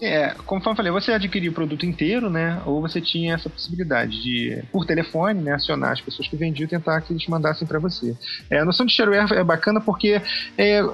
[0.00, 2.60] É, como eu falei, você adquiria o produto inteiro, né?
[2.66, 6.68] Ou você tinha essa possibilidade de, por telefone, né, acionar as pessoas que vendiam e
[6.68, 8.14] tentar que eles mandassem para você.
[8.50, 10.20] É, a noção de shareware é bacana porque
[10.58, 10.84] é,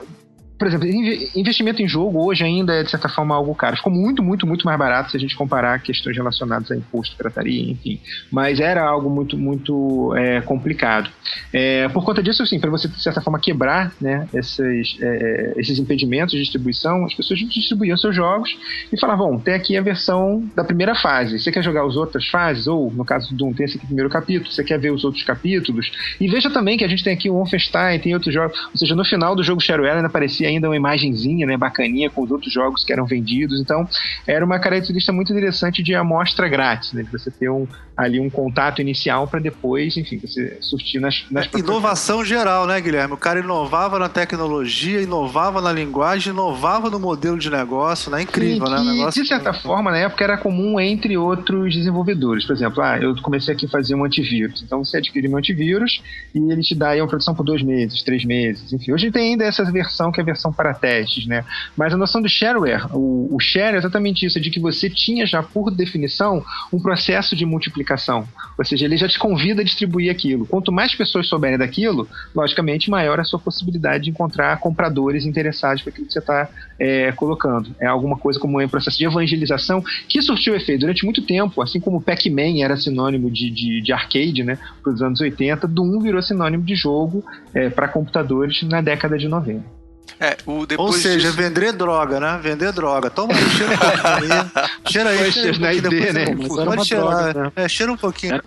[0.62, 0.86] por exemplo,
[1.34, 3.76] investimento em jogo hoje ainda é, de certa forma, algo caro.
[3.76, 7.72] Ficou muito, muito, muito mais barato se a gente comparar questões relacionadas a imposto, pirataria,
[7.72, 7.98] enfim.
[8.30, 11.10] Mas era algo muito, muito é, complicado.
[11.52, 15.80] É, por conta disso, assim, para você, de certa forma, quebrar né, esses, é, esses
[15.80, 18.56] impedimentos de distribuição, as pessoas distribuíam seus jogos
[18.92, 21.40] e falavam, tem aqui a versão da primeira fase.
[21.40, 22.68] Você quer jogar as outras fases?
[22.68, 24.48] Ou, no caso do Doom, tem esse aqui primeiro capítulo.
[24.48, 25.90] Você quer ver os outros capítulos?
[26.20, 28.56] E veja também que a gente tem aqui o Wolfenstein, tem outros jogos.
[28.70, 32.22] Ou seja, no final do jogo Shareware ainda aparecia ainda uma imagenzinha, né, bacaninha com
[32.22, 33.60] os outros jogos que eram vendidos.
[33.60, 33.88] Então,
[34.26, 38.30] era uma característica muito interessante de amostra grátis, né, de você ter um, ali um
[38.30, 43.14] contato inicial para depois, enfim, você surtir nas, nas Inovação geral, né, Guilherme?
[43.14, 48.22] O cara inovava na tecnologia, inovava na linguagem, inovava no modelo de negócio, né?
[48.22, 48.92] Incrível, Sim, né?
[48.92, 49.62] negócio de certa que...
[49.62, 52.44] forma, na época era comum entre outros desenvolvedores.
[52.44, 54.62] Por exemplo, ah, eu comecei aqui a fazer um antivírus.
[54.62, 56.02] Então você adquire um antivírus
[56.34, 58.92] e ele te dá aí uma produção por dois meses, três meses, enfim.
[58.92, 61.44] Hoje tem ainda essa versão que é a versão para testes, né?
[61.76, 64.88] Mas a noção do shareware, o, o share é exatamente isso, é de que você
[64.90, 68.26] tinha já por definição um processo de multiplicação.
[68.58, 70.46] Ou seja, ele já te convida a distribuir aquilo.
[70.46, 75.90] Quanto mais pessoas souberem daquilo, logicamente maior a sua possibilidade de encontrar compradores interessados para
[75.90, 77.74] aquilo que você está é, colocando.
[77.80, 81.80] É alguma coisa como um processo de evangelização que surtiu efeito durante muito tempo, assim
[81.80, 86.22] como Pac-Man era sinônimo de, de, de arcade, né, para os anos 80, Doom virou
[86.22, 87.24] sinônimo de jogo
[87.54, 89.81] é, para computadores na década de 90.
[90.20, 91.36] É, o, depois Ou seja, disso...
[91.36, 92.38] vender droga, né?
[92.40, 93.10] Vender droga.
[93.10, 94.92] Toma aí, cheira um pouquinho aí.
[94.92, 95.80] Cheira aí, cheira, cheira aí.
[95.80, 96.64] Depois, né?
[96.64, 97.32] Pode cheirar.
[97.32, 97.52] Droga, né?
[97.56, 98.34] É, cheira um pouquinho.
[98.34, 98.44] Era,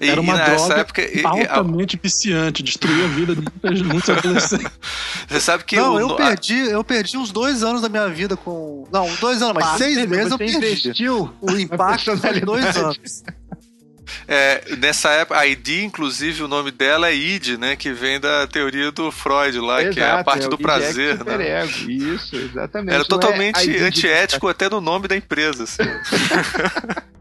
[0.00, 4.70] era uma droga época, altamente e, viciante, destruía a vida de muitos adolescentes.
[5.28, 5.76] Você sabe que...
[5.76, 8.86] Não, eu, perdi, eu perdi uns dois anos da minha vida com...
[8.90, 10.56] Não, dois anos, mas seis meses eu perdi.
[10.56, 13.22] Investiu o impacto de dois anos.
[14.26, 17.76] É, nessa época, a ID, inclusive, o nome dela é ID, né?
[17.76, 21.24] Que vem da teoria do Freud lá, Exato, que é a parte é do prazer.
[21.24, 21.62] Né?
[21.62, 21.90] Ego.
[21.90, 22.94] Isso, exatamente.
[22.94, 25.64] Era totalmente é antiético até no nome da empresa.
[25.64, 25.82] Assim.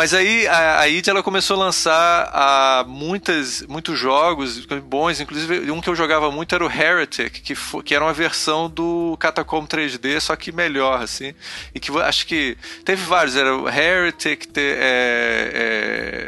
[0.00, 5.70] Mas aí a, a id ela começou a lançar a, muitas, muitos jogos bons, inclusive
[5.70, 9.14] um que eu jogava muito era o Heretic, que, foi, que era uma versão do
[9.20, 11.34] Catacomb 3D, só que melhor, assim.
[11.74, 15.50] E que acho que teve vários, era o Heretic, te, é,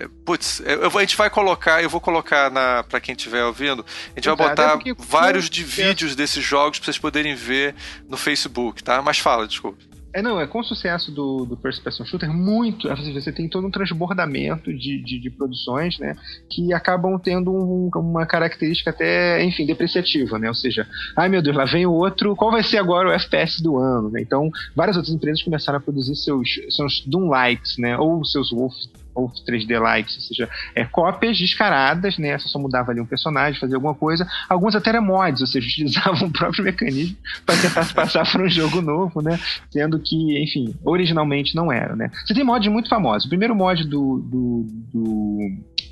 [0.05, 3.87] é, putz, eu, a gente vai colocar, eu vou colocar na para quem estiver ouvindo,
[4.15, 7.75] a gente vai botar vários de vídeos desses jogos para vocês poderem ver
[8.07, 9.01] no Facebook, tá?
[9.01, 9.92] Mas fala, desculpa.
[10.15, 12.89] É, não, é com o sucesso do, do First Person Shooter, muito.
[12.89, 16.15] Você tem todo um transbordamento de, de, de produções, né?
[16.51, 20.49] Que acabam tendo um, uma característica até, enfim, depreciativa, né?
[20.49, 20.87] Ou seja,
[21.17, 24.11] ai meu Deus, lá vem o outro, qual vai ser agora o FPS do ano,
[24.11, 24.21] né?
[24.21, 27.97] Então, várias outras empresas começaram a produzir seus, seus Doom-likes, né?
[27.97, 28.75] Ou seus Wolf
[29.15, 32.39] ou 3D likes, ou seja, é, cópias descaradas, né?
[32.39, 34.27] Só mudava ali um personagem, fazia alguma coisa.
[34.49, 38.43] Alguns até eram mods, ou seja, utilizavam o próprio mecanismo para tentar se passar para
[38.43, 39.39] um jogo novo, né?
[39.71, 42.11] Sendo que, enfim, originalmente não era, né?
[42.27, 43.27] Você tem mods muito famosos.
[43.27, 45.39] O primeiro mod do, do, do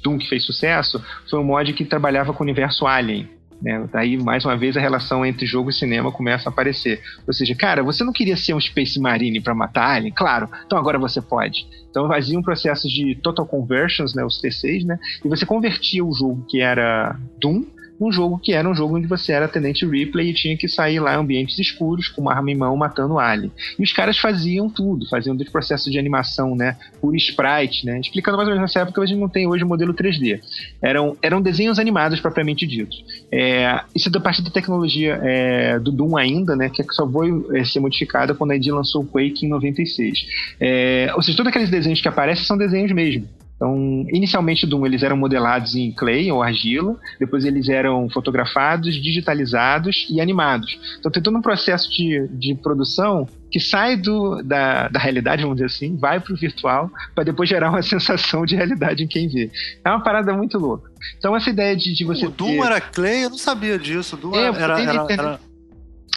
[0.03, 3.40] Doom que fez sucesso foi um mod que trabalhava com o universo Alien.
[3.61, 3.87] Né?
[3.93, 7.01] Daí, mais uma vez, a relação entre jogo e cinema começa a aparecer.
[7.27, 10.13] Ou seja, cara, você não queria ser um Space Marine para matar Alien?
[10.13, 11.67] Claro, então agora você pode.
[11.91, 14.99] Então fazia um processo de Total Conversions, né, os T6, né?
[15.25, 17.65] E você convertia o jogo que era Doom
[18.01, 20.99] um jogo que era um jogo onde você era tenente Ripley e tinha que sair
[20.99, 23.53] lá em ambientes escuros com uma arma em mão matando alien.
[23.79, 28.39] E os caras faziam tudo, faziam desde processo de animação, né, por sprite, né, explicando
[28.39, 30.41] mais ou menos nessa época a gente não tem hoje o modelo 3D.
[30.81, 33.05] Eram, eram desenhos animados propriamente ditos.
[33.31, 37.31] É, isso é da parte da tecnologia é, do Doom ainda, né, que só foi
[37.55, 40.27] é, ser modificada quando a ID lançou o Quake em 96.
[40.59, 43.29] É, ou seja, todos aqueles desenhos que aparecem são desenhos mesmo.
[43.61, 50.07] Então, inicialmente Doom eles eram modelados em clay ou argila, depois eles eram fotografados, digitalizados
[50.09, 50.81] e animados.
[50.99, 55.57] Então tem todo um processo de, de produção que sai do, da, da realidade, vamos
[55.57, 59.29] dizer assim, vai para o virtual, para depois gerar uma sensação de realidade em quem
[59.29, 59.51] vê.
[59.85, 60.91] É uma parada muito louca.
[61.19, 62.29] Então essa ideia de, de você.
[62.29, 62.65] O Doom ter...
[62.65, 63.25] era clay?
[63.25, 64.17] Eu não sabia disso.
[64.17, 65.41] Doom é, era, era, era,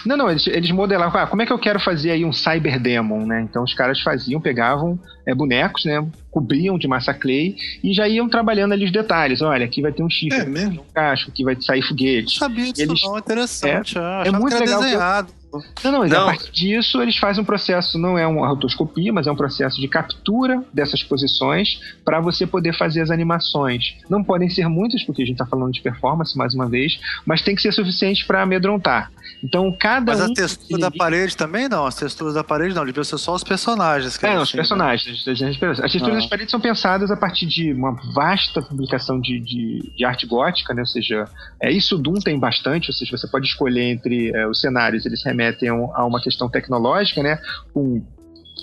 [0.06, 2.80] não, não, eles, eles modelavam, ah, como é que eu quero fazer aí um Cyber
[2.80, 3.42] Demon, né?
[3.42, 6.06] Então os caras faziam, pegavam é, bonecos, né?
[6.30, 9.42] Cobriam de massa clay e já iam trabalhando ali os detalhes.
[9.42, 12.40] Olha, aqui vai ter um chifre, é um casco, aqui vai sair foguete.
[12.40, 13.98] Não sabia disso eles, não, interessante.
[13.98, 14.82] É, é muito legal.
[14.82, 15.43] Desenhado.
[15.84, 19.28] Não, não, não, a partir disso eles fazem um processo, não é uma rotoscopia, mas
[19.28, 23.96] é um processo de captura dessas posições para você poder fazer as animações.
[24.10, 27.42] Não podem ser muitas, porque a gente está falando de performance mais uma vez, mas
[27.42, 29.12] tem que ser suficiente para amedrontar.
[29.44, 32.86] Então cada Mas um a textura da parede também não, as texturas da parede não,
[32.86, 34.22] devia ser só os personagens.
[34.24, 35.28] é, os personagens.
[35.28, 36.20] As texturas ah.
[36.20, 40.74] das paredes são pensadas a partir de uma vasta publicação de, de, de arte gótica,
[40.74, 40.82] né?
[40.82, 41.26] Ou seja,
[41.62, 45.24] é, isso Doom tem bastante, ou seja, você pode escolher entre é, os cenários, eles
[45.24, 47.40] remetem remetem a uma questão tecnológica, né?
[47.74, 48.02] Com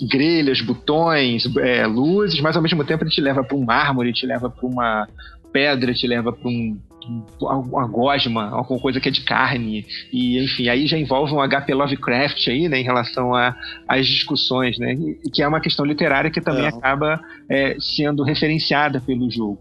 [0.09, 4.25] grelhas, botões, é, luzes, mas ao mesmo tempo ele te leva para um mármore, te
[4.25, 5.07] leva para uma
[5.51, 6.77] pedra, te leva para um
[7.39, 11.73] uma gosma, alguma coisa que é de carne, e enfim, aí já envolve um HP
[11.73, 13.31] Lovecraft aí, né, em relação
[13.87, 14.95] às discussões, né,
[15.33, 16.67] que é uma questão literária que também é.
[16.67, 17.19] acaba
[17.49, 19.59] é, sendo referenciada pelo jogo.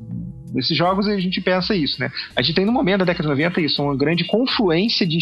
[0.52, 3.42] Nesses jogos a gente pensa isso, né, a gente tem no momento da década de
[3.42, 5.18] 90 isso, uma grande confluência de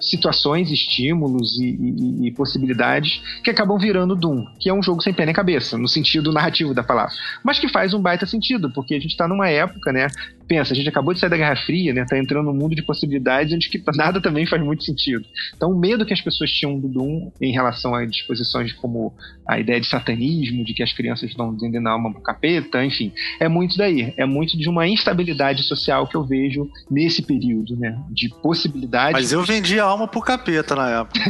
[0.00, 5.12] situações, estímulos e, e, e, possibilidades que acabam virando Doom, que é um jogo sem
[5.12, 7.12] pé nem cabeça, no sentido narrativo da palavra.
[7.44, 10.06] Mas que faz um baita sentido, porque a gente está numa época, né?
[10.50, 12.04] Pensa, a gente acabou de sair da Guerra Fria, né?
[12.04, 15.24] Tá entrando num mundo de possibilidades onde que nada também faz muito sentido.
[15.54, 19.14] Então, o medo que as pessoas tinham do Doom em relação a disposições como
[19.46, 23.12] a ideia de satanismo, de que as crianças estão vendendo a alma pro capeta, enfim,
[23.38, 24.12] é muito daí.
[24.16, 27.96] É muito de uma instabilidade social que eu vejo nesse período, né?
[28.10, 29.12] De possibilidades.
[29.12, 31.20] Mas eu vendi a alma pro capeta na época.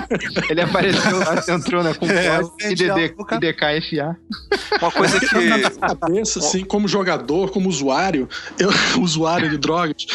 [0.48, 2.40] Ele apareceu lá, entrou né, com é,
[2.72, 4.16] IDD, IDKFA.
[4.80, 5.34] Uma coisa que.
[5.34, 8.26] Na minha cabeça, assim, como jogador, como usuário,
[8.58, 8.69] eu,
[9.00, 10.06] usuário de drogas,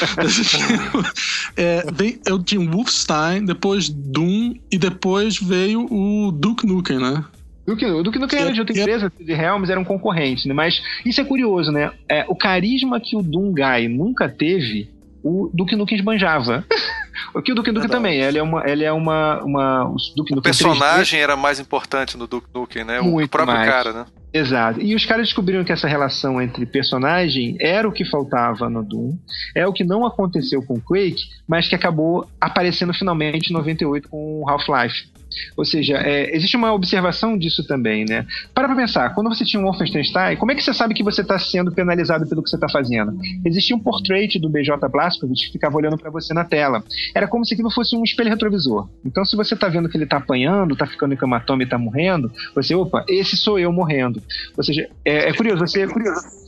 [1.55, 7.23] é, bem, eu tinha Wolfenstein, depois Doom e depois veio o Duke Nukem, né?
[7.65, 10.53] Duke, o Duke Nukem era de outra empresa, de Helms era um concorrente, né?
[10.53, 11.91] Mas isso é curioso, né?
[12.07, 14.89] É, o carisma que o Doom Guy nunca teve,
[15.23, 16.63] o Duke Nukem esbanjava.
[17.33, 18.69] O que o Duke Nukem também, ele é uma.
[18.69, 22.47] Ele é uma, uma o Duke Nukem o personagem 3D, era mais importante no Duke
[22.53, 22.99] Nukem, né?
[23.01, 23.69] O próprio mais.
[23.69, 24.05] cara, né?
[24.35, 24.81] Exato.
[24.81, 29.17] E os caras descobriram que essa relação entre personagem era o que faltava no Doom,
[29.55, 34.43] é o que não aconteceu com Quake, mas que acabou aparecendo finalmente em 98 com
[34.45, 35.07] Half-Life.
[35.55, 38.25] Ou seja, é, existe uma observação disso também, né?
[38.53, 41.21] Para pra pensar, quando você tinha um Wolfenstein, como é que você sabe que você
[41.21, 43.17] está sendo penalizado pelo que você está fazendo?
[43.43, 46.83] Existia um portrait do BJ Blazkowicz que ficava olhando para você na tela.
[47.13, 48.87] Era como se aquilo fosse um espelho retrovisor.
[49.05, 51.77] Então, se você está vendo que ele está apanhando, está ficando em camatoma e está
[51.77, 54.21] morrendo, você, opa, esse sou eu morrendo.
[54.57, 55.85] Ou seja, é, é curioso, você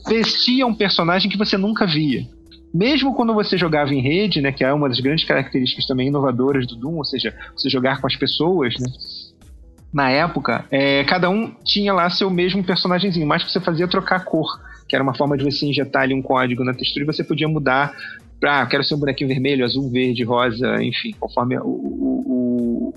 [0.08, 2.26] vestia um personagem que você nunca via
[2.72, 6.66] mesmo quando você jogava em rede, né, que é uma das grandes características também inovadoras
[6.66, 8.86] do Doom, ou seja, você jogar com as pessoas, né,
[9.92, 14.24] na época, é, cada um tinha lá seu mesmo personagemzinho, mas que você fazia trocar
[14.24, 17.24] cor, que era uma forma de você injetar ali um código na textura e você
[17.24, 17.94] podia mudar
[18.46, 22.47] ah, quero ser um bonequinho vermelho, azul, verde, rosa, enfim, conforme o, o, o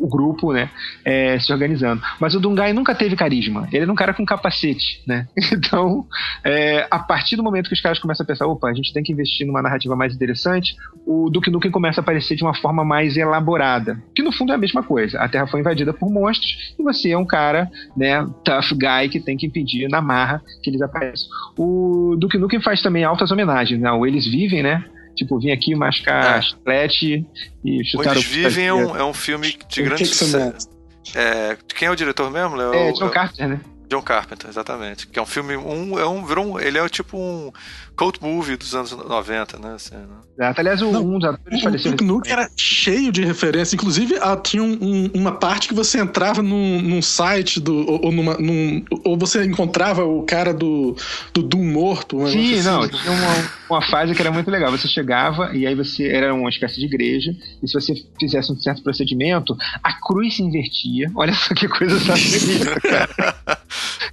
[0.07, 0.69] grupo, né,
[1.05, 2.01] é, se organizando.
[2.19, 3.67] Mas o Dungai nunca teve carisma.
[3.71, 5.27] Ele era um cara com capacete, né?
[5.61, 6.05] Então,
[6.43, 9.03] é, a partir do momento que os caras começam a pensar, opa, a gente tem
[9.03, 12.83] que investir numa narrativa mais interessante, o Duke Nukem começa a aparecer de uma forma
[12.83, 14.01] mais elaborada.
[14.15, 15.19] Que no fundo é a mesma coisa.
[15.19, 19.19] A Terra foi invadida por monstros e você é um cara, né, tough guy que
[19.19, 21.27] tem que impedir na marra que eles apareçam.
[21.57, 23.91] O Duke Nukem faz também altas homenagens, né?
[23.91, 24.83] O Eles Vivem, né?
[25.15, 26.41] Tipo, vim aqui mascar é.
[26.41, 27.25] chiclete
[27.63, 30.69] e chutar Eles o Vivem é um, é um filme de grande sucesso.
[31.15, 32.73] É, quem é o diretor mesmo, Léo?
[32.73, 33.59] É, John Carter, né?
[33.91, 35.05] John Carpenter, exatamente.
[35.05, 35.57] Que é um filme.
[35.57, 37.51] Um, é um, virou um, ele é tipo um
[37.93, 39.73] cult movie dos anos 90, né?
[39.75, 40.05] Assim, né?
[40.37, 40.61] Exato.
[40.61, 41.93] Aliás, o, um dos atores faleceu.
[41.99, 43.75] O Nuke era cheio de referência.
[43.75, 48.11] Inclusive, ah, tinha um, uma parte que você entrava num, num site do, ou, ou,
[48.13, 50.95] numa, num, ou você encontrava o cara do,
[51.33, 52.25] do Doom morto.
[52.29, 52.63] Sim, assim.
[52.63, 52.87] não.
[52.87, 54.71] Tinha uma, uma fase que era muito legal.
[54.71, 57.35] Você chegava e aí você era uma espécie de igreja.
[57.61, 61.11] E se você fizesse um certo procedimento, a cruz se invertia.
[61.13, 63.60] Olha só que coisa sacrílega, cara.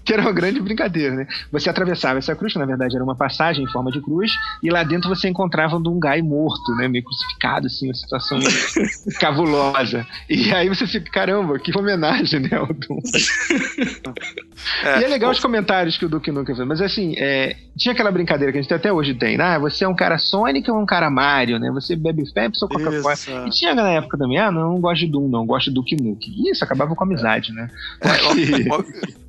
[0.09, 1.26] Que era uma grande brincadeira, né?
[1.52, 4.32] Você atravessava essa cruz, que na verdade era uma passagem em forma de cruz,
[4.62, 6.88] e lá dentro você encontrava um gai morto, né?
[6.88, 8.38] Meio crucificado, assim, uma situação
[9.20, 10.06] cabulosa.
[10.26, 13.00] E aí você fica, caramba, que homenagem, né, ao Doom.
[14.82, 17.92] É, e é legal os comentários que o Duke nunca fez, mas assim, é, tinha
[17.92, 19.44] aquela brincadeira que a gente até hoje tem, né?
[19.44, 21.70] Ah, você é um cara Sonic ou um cara Mario, né?
[21.70, 23.46] Você bebe Pepsi ou Coca-Cola.
[23.46, 26.02] E tinha na época também, ah, não, não gosto de Doom, não, gosto de Duke
[26.02, 26.32] Nukem.
[26.32, 27.68] E isso acabava com a amizade, né?
[28.00, 29.27] Porque...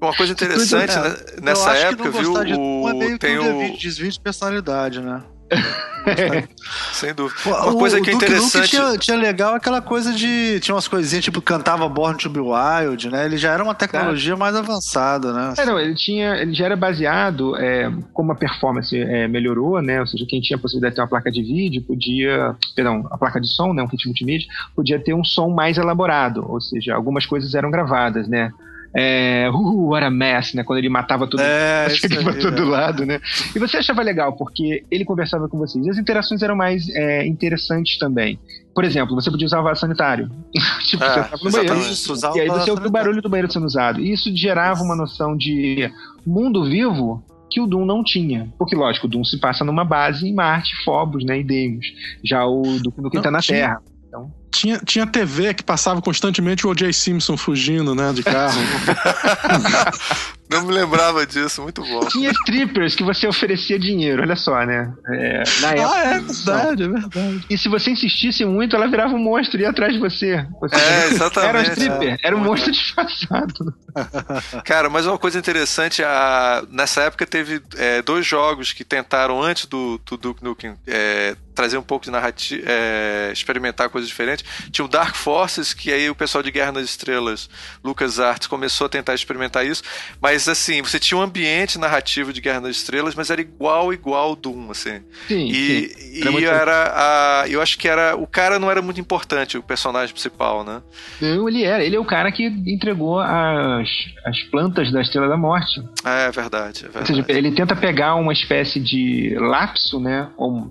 [0.00, 1.16] Uma coisa interessante, é, né?
[1.42, 2.32] nessa época, viu?
[2.32, 2.88] o...
[2.88, 5.22] É meio tem o desvio de personalidade, né?
[6.92, 7.40] Sem dúvida.
[7.46, 8.68] Uma o, coisa que é interessante.
[8.68, 10.60] Tinha, tinha legal aquela coisa de.
[10.60, 13.24] Tinha umas coisinhas tipo cantava Born to Be Wild, né?
[13.24, 15.54] Ele já era uma tecnologia mais avançada, né?
[15.56, 16.36] É, não, ele tinha.
[16.36, 20.00] Ele já era baseado, é, como a performance é, melhorou, né?
[20.00, 22.54] Ou seja, quem tinha a possibilidade de ter uma placa de vídeo podia.
[22.74, 23.82] Perdão, a placa de som, né?
[23.82, 26.44] Um kit multimídia, podia ter um som mais elaborado.
[26.48, 28.52] Ou seja, algumas coisas eram gravadas, né?
[28.94, 30.64] É, uh, what a mess, né?
[30.64, 31.88] Quando ele matava todo é,
[32.22, 32.64] pra todo é.
[32.64, 33.20] lado, né?
[33.54, 35.84] E você achava legal, porque ele conversava com vocês.
[35.84, 38.38] E as interações eram mais é, interessantes também.
[38.74, 40.30] Por exemplo, você podia usar o vaso sanitário.
[40.86, 42.36] tipo, é, você estava no banheiro.
[42.36, 44.00] e aí você ouvia o barulho do banheiro sendo usado.
[44.00, 45.90] E isso gerava uma noção de
[46.26, 48.52] mundo vivo que o Doom não tinha.
[48.58, 51.86] Porque, lógico, o Doom se passa numa base em Marte, Phobos, né, e Deimos.
[52.22, 53.82] Já o Doom que está na tinha, Terra.
[54.06, 54.37] Então...
[54.50, 56.92] Tinha, tinha TV que passava constantemente o O.J.
[56.92, 58.60] Simpson fugindo, né, de carro.
[60.50, 62.00] Não me lembrava disso, muito bom.
[62.08, 64.92] Tinha strippers que você oferecia dinheiro, olha só, né?
[65.06, 67.46] É, na época, ah, é verdade, é verdade.
[67.50, 70.46] E se você insistisse muito, ela virava um monstro e ia atrás de você.
[70.60, 71.48] você é, exatamente.
[71.48, 73.74] Era um stripper, é, era um monstro disfarçado.
[74.64, 79.66] Cara, mas uma coisa interessante, a, nessa época teve é, dois jogos que tentaram, antes
[79.66, 84.44] do, do Duke Nukem, é, trazer um pouco de narrativa, é, experimentar coisas diferentes.
[84.70, 87.50] Tinha o Dark Forces, que aí o pessoal de Guerra nas Estrelas,
[87.82, 89.82] Lucas Arts, começou a tentar experimentar isso,
[90.20, 94.36] mas assim, você tinha um ambiente narrativo de Guerra nas Estrelas, mas era igual, igual
[94.36, 95.00] Doom, assim.
[95.26, 96.20] Sim, e, sim.
[96.20, 99.62] Era e era a, eu acho que era, o cara não era muito importante, o
[99.62, 100.82] personagem principal, né?
[101.20, 103.88] Não, ele era, ele é o cara que entregou as,
[104.24, 105.82] as plantas da Estrela da Morte.
[106.04, 107.12] É, é verdade, é verdade.
[107.12, 110.70] Ou seja, ele tenta pegar uma espécie de lapso, né, ou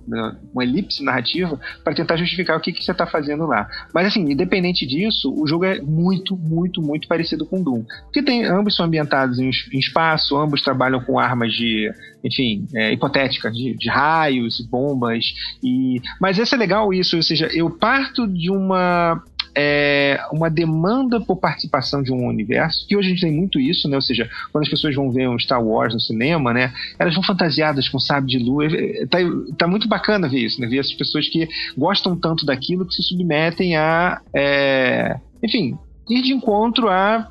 [0.54, 3.68] uma elipse narrativa para tentar justificar o que, que você está fazendo lá.
[3.94, 7.84] Mas assim, independente disso, o jogo é muito, muito, muito parecido com Doom.
[8.04, 11.92] Porque tem, ambos são ambientados em, em espaço, ambos trabalham com armas de,
[12.24, 15.26] enfim, é, hipotéticas, de, de raios, bombas.
[15.64, 19.22] e Mas esse é legal isso, ou seja, eu parto de uma
[19.58, 23.90] é, uma demanda por participação de um universo, que hoje a gente tem muito isso,
[23.90, 23.96] né?
[23.96, 26.72] Ou seja, quando as pessoas vão ver um Star Wars no cinema, né?
[27.00, 28.72] Elas vão fantasiadas com sábio de luz.
[28.72, 29.18] É, tá,
[29.58, 30.68] tá muito bacana ver isso, né?
[30.68, 34.22] Ver essas pessoas que gostam tanto daquilo que se submetem a.
[34.32, 35.76] É, enfim,
[36.08, 37.28] ir de encontro a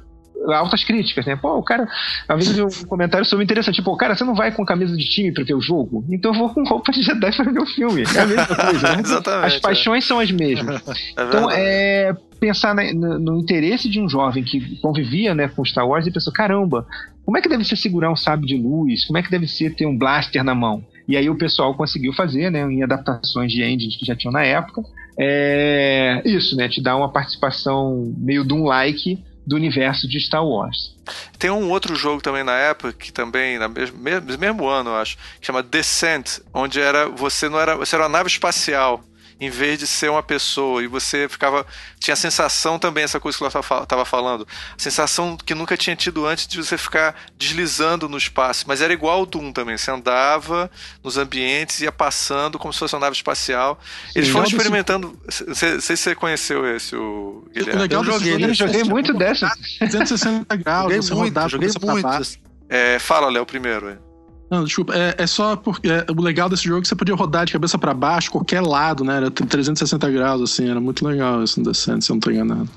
[0.49, 1.37] altas críticas, né?
[1.37, 1.89] Pô, o cara,
[2.28, 5.32] às vezes um comentário sobre interessante, tipo, cara, você não vai com camisa de time
[5.32, 6.05] para ver o jogo?
[6.11, 8.05] Então eu vou com roupa de Jedi para ver o filme.
[8.14, 9.01] É a mesma coisa, né?
[9.05, 9.47] Exatamente.
[9.47, 10.07] As paixões é.
[10.07, 10.82] são as mesmas.
[11.16, 15.87] É então, é pensar no, no, interesse de um jovem que convivia né, com Star
[15.87, 16.87] Wars e pensou, caramba,
[17.24, 19.05] como é que deve ser segurar um sábio de luz?
[19.07, 20.84] Como é que deve ser ter um blaster na mão?
[21.09, 24.43] E aí o pessoal conseguiu fazer, né, em adaptações de engines que já tinham na
[24.43, 24.82] época,
[25.18, 30.44] é, isso, né, te dá uma participação meio de um like do universo de Star
[30.44, 30.94] Wars.
[31.38, 35.16] Tem um outro jogo também na época, que também, no mesmo, mesmo ano, eu acho,
[35.40, 37.76] que chama Descent, onde era você não era.
[37.76, 39.05] Você era uma nave espacial
[39.39, 40.82] em vez de ser uma pessoa.
[40.82, 41.66] E você ficava.
[41.99, 44.47] Tinha a sensação também, essa coisa que eu estava falando.
[44.76, 48.64] A sensação que nunca tinha tido antes de você ficar deslizando no espaço.
[48.66, 49.76] Mas era igual ao Doom também.
[49.76, 50.70] Você andava
[51.03, 53.78] nos ambientes, ia passando como se fosse uma nave espacial.
[54.07, 55.18] Sim, Eles foram experimentando.
[55.47, 57.82] Não sei se você conheceu esse, o Guilherme.
[57.82, 59.51] Legal eu joguei, eu joguei muito dessa.
[59.78, 62.39] 360 graus, joguei muito, joguei muito.
[62.68, 64.06] É, fala, Léo, primeiro.
[64.51, 67.14] Não, desculpa, é, é só porque é, o legal desse jogo é que você podia
[67.14, 69.16] rodar de cabeça para baixo, qualquer lado, né?
[69.16, 72.68] Era 360 graus, assim, era muito legal isso no Descent, se eu não tô enganado.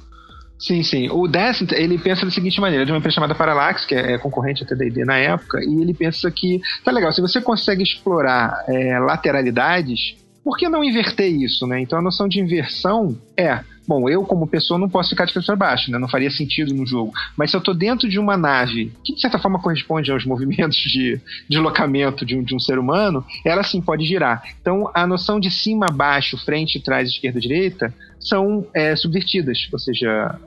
[0.58, 1.10] Sim, sim.
[1.10, 4.18] O Descent, ele pensa da seguinte maneira, de uma empresa chamada Parallax, que é, é
[4.18, 7.84] concorrente até da ID na época, e ele pensa que, tá legal, se você consegue
[7.84, 11.82] explorar é, lateralidades, por que não inverter isso, né?
[11.82, 15.48] Então a noção de inversão é Bom, eu como pessoa não posso ficar de cabeça
[15.58, 15.98] para baixo, né?
[15.98, 17.12] Não faria sentido no jogo.
[17.36, 20.78] Mas se eu estou dentro de uma nave que de certa forma corresponde aos movimentos
[20.78, 21.20] de
[21.50, 24.44] deslocamento de um, de um ser humano, ela sim pode girar.
[24.62, 29.68] Então a noção de cima, baixo, frente, trás, esquerda, direita são é, subvertidas.
[29.74, 30.40] Ou seja,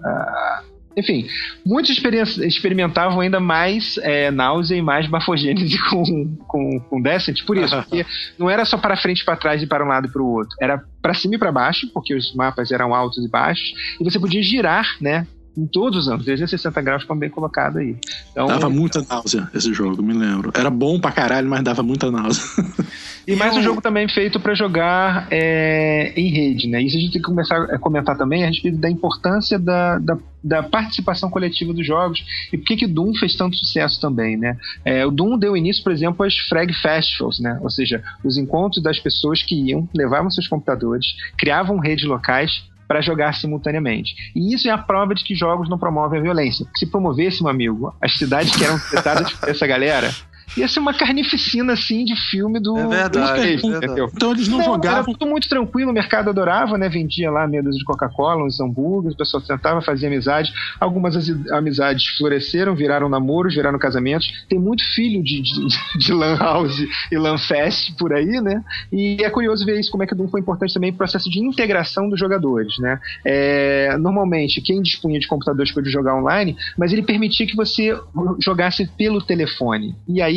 [0.97, 1.27] enfim,
[1.65, 1.99] muitos
[2.39, 8.05] experimentavam ainda mais é, náusea e mais bafogênese com, com, com Descent, por isso, porque
[8.39, 10.57] não era só para frente, para trás e para um lado e para o outro,
[10.61, 14.19] era para cima e para baixo, porque os mapas eram altos e baixos, e você
[14.19, 15.27] podia girar, né,
[15.57, 17.97] em todos os anos, 360 graus, bem colocado aí.
[18.31, 20.51] Então, dava muita náusea esse jogo, me lembro.
[20.55, 22.43] Era bom pra caralho, mas dava muita náusea.
[23.27, 26.83] E, mais um jogo também feito para jogar é, em rede, né?
[26.83, 30.19] Isso a gente tem que começar a comentar também a respeito da importância da, da,
[30.43, 34.57] da participação coletiva dos jogos e por que que Doom fez tanto sucesso também, né?
[34.85, 37.59] É, o Doom deu início, por exemplo, às Frag Festivals, né?
[37.63, 41.07] Ou seja, os encontros das pessoas que iam, levavam seus computadores,
[41.39, 44.15] criavam redes locais para jogar simultaneamente.
[44.35, 46.67] E isso é a prova de que jogos não promovem a violência.
[46.77, 50.11] Se promovesse, meu amigo, as cidades que eram afetadas por essa galera
[50.57, 52.77] ia ser uma carnificina assim de filme do.
[52.77, 53.57] É verdade.
[53.57, 54.13] Do é verdade.
[54.15, 54.99] Então eles não, não jogavam.
[54.99, 56.89] Era tudo muito tranquilo, o mercado adorava, né?
[56.89, 60.53] Vendia lá medos de Coca-Cola, uns hambúrgueres, o pessoal tentava fazer amizade.
[60.79, 61.17] Algumas
[61.51, 64.45] amizades floresceram, viraram namoros, viraram casamentos.
[64.49, 68.63] Tem muito filho de, de, de Lan House e Lan Fest por aí, né?
[68.93, 71.31] E é curioso ver isso, como é que o Doom foi importante também no processo
[71.31, 73.01] de integração dos jogadores, né?
[73.25, 77.97] É, normalmente, quem dispunha de computadores podia jogar online, mas ele permitia que você
[78.41, 79.95] jogasse pelo telefone.
[80.09, 80.32] E aí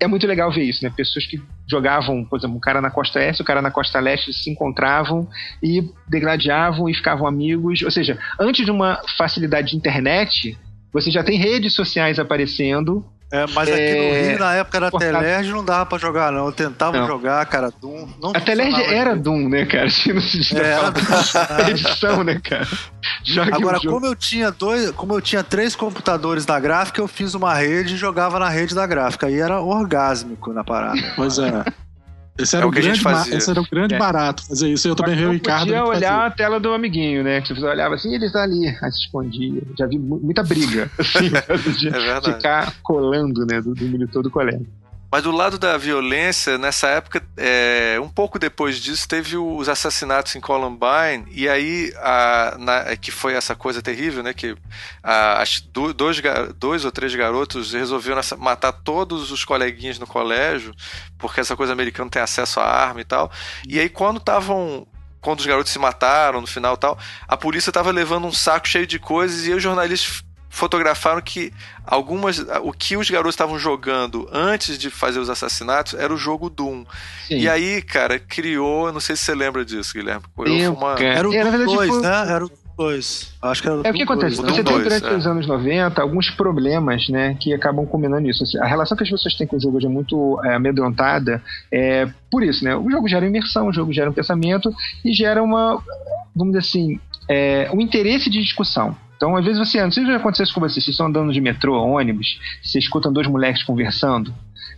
[0.00, 0.92] é muito legal ver isso, né?
[0.94, 4.00] Pessoas que jogavam, por exemplo, um cara na costa oeste, o um cara na costa
[4.00, 5.28] leste se encontravam
[5.62, 7.82] e degladiavam e ficavam amigos.
[7.82, 10.58] Ou seja, antes de uma facilidade de internet,
[10.92, 13.94] você já tem redes sociais aparecendo é, mas aqui é...
[13.94, 16.46] no Rio, na época da Telerge, não dava pra jogar, não.
[16.46, 17.06] Eu tentava não.
[17.06, 18.08] jogar, cara, Doom.
[18.22, 19.88] Não a Telerge era Doom, né, cara?
[19.90, 22.66] Tinha no é, era edição, né, cara?
[23.24, 27.34] Jogue Agora, como eu tinha dois, como eu tinha três computadores da gráfica, eu fiz
[27.34, 29.26] uma rede e jogava na rede da gráfica.
[29.26, 31.00] Aí era orgásmico na parada.
[31.16, 31.64] Pois é.
[32.36, 33.00] Esse era, é o, grande
[33.32, 33.98] esse era o grande é.
[33.98, 34.88] barato fazer isso.
[34.88, 35.66] Eu também vi o Ricardo.
[35.66, 36.26] podia olhar fazia.
[36.26, 37.40] a tela do amiguinho, né?
[37.40, 39.62] Que você olhava assim, ele tá ali, aí se escondia.
[39.78, 41.30] Já vi muita briga, assim,
[41.78, 44.64] de é ficar colando, né, do, do monitor do colega.
[45.14, 50.34] Mas do lado da violência, nessa época, é, um pouco depois disso, teve os assassinatos
[50.34, 54.34] em Columbine, e aí, a, na, que foi essa coisa terrível, né?
[54.34, 54.56] Que
[55.00, 55.94] a, as, dois,
[56.58, 60.74] dois ou três garotos resolveram matar todos os coleguinhas no colégio,
[61.16, 63.30] porque essa coisa americana tem acesso à arma e tal.
[63.68, 64.84] E aí, quando estavam
[65.20, 66.98] quando os garotos se mataram no final tal,
[67.28, 70.24] a polícia estava levando um saco cheio de coisas e os jornalistas
[70.54, 71.52] fotografaram que
[71.84, 76.48] algumas o que os garotos estavam jogando antes de fazer os assassinatos era o jogo
[76.48, 76.84] Doom.
[77.26, 77.38] Sim.
[77.38, 80.24] E aí, cara, criou, não sei se você lembra disso, Guilherme.
[80.36, 80.94] Uma...
[81.02, 82.24] Era o Doom 2, né?
[82.28, 83.34] Era o 2.
[83.42, 85.16] Acho que era o É o que acontece, dois, você tem durante é.
[85.16, 88.44] os anos 90 alguns problemas, né, que acabam combinando nisso.
[88.60, 92.08] A relação que as pessoas têm com o jogo hoje é muito é, amedrontada, é
[92.30, 92.74] por isso, né?
[92.76, 94.72] O jogo gera imersão, o jogo gera um pensamento
[95.04, 95.80] e gera uma
[96.34, 98.96] vamos dizer assim, é, um interesse de discussão.
[99.16, 101.32] Então, às vezes você, não sei se já aconteceu isso com vocês, vocês estão andando
[101.32, 104.34] de metrô, ônibus, você escutam dois moleques conversando,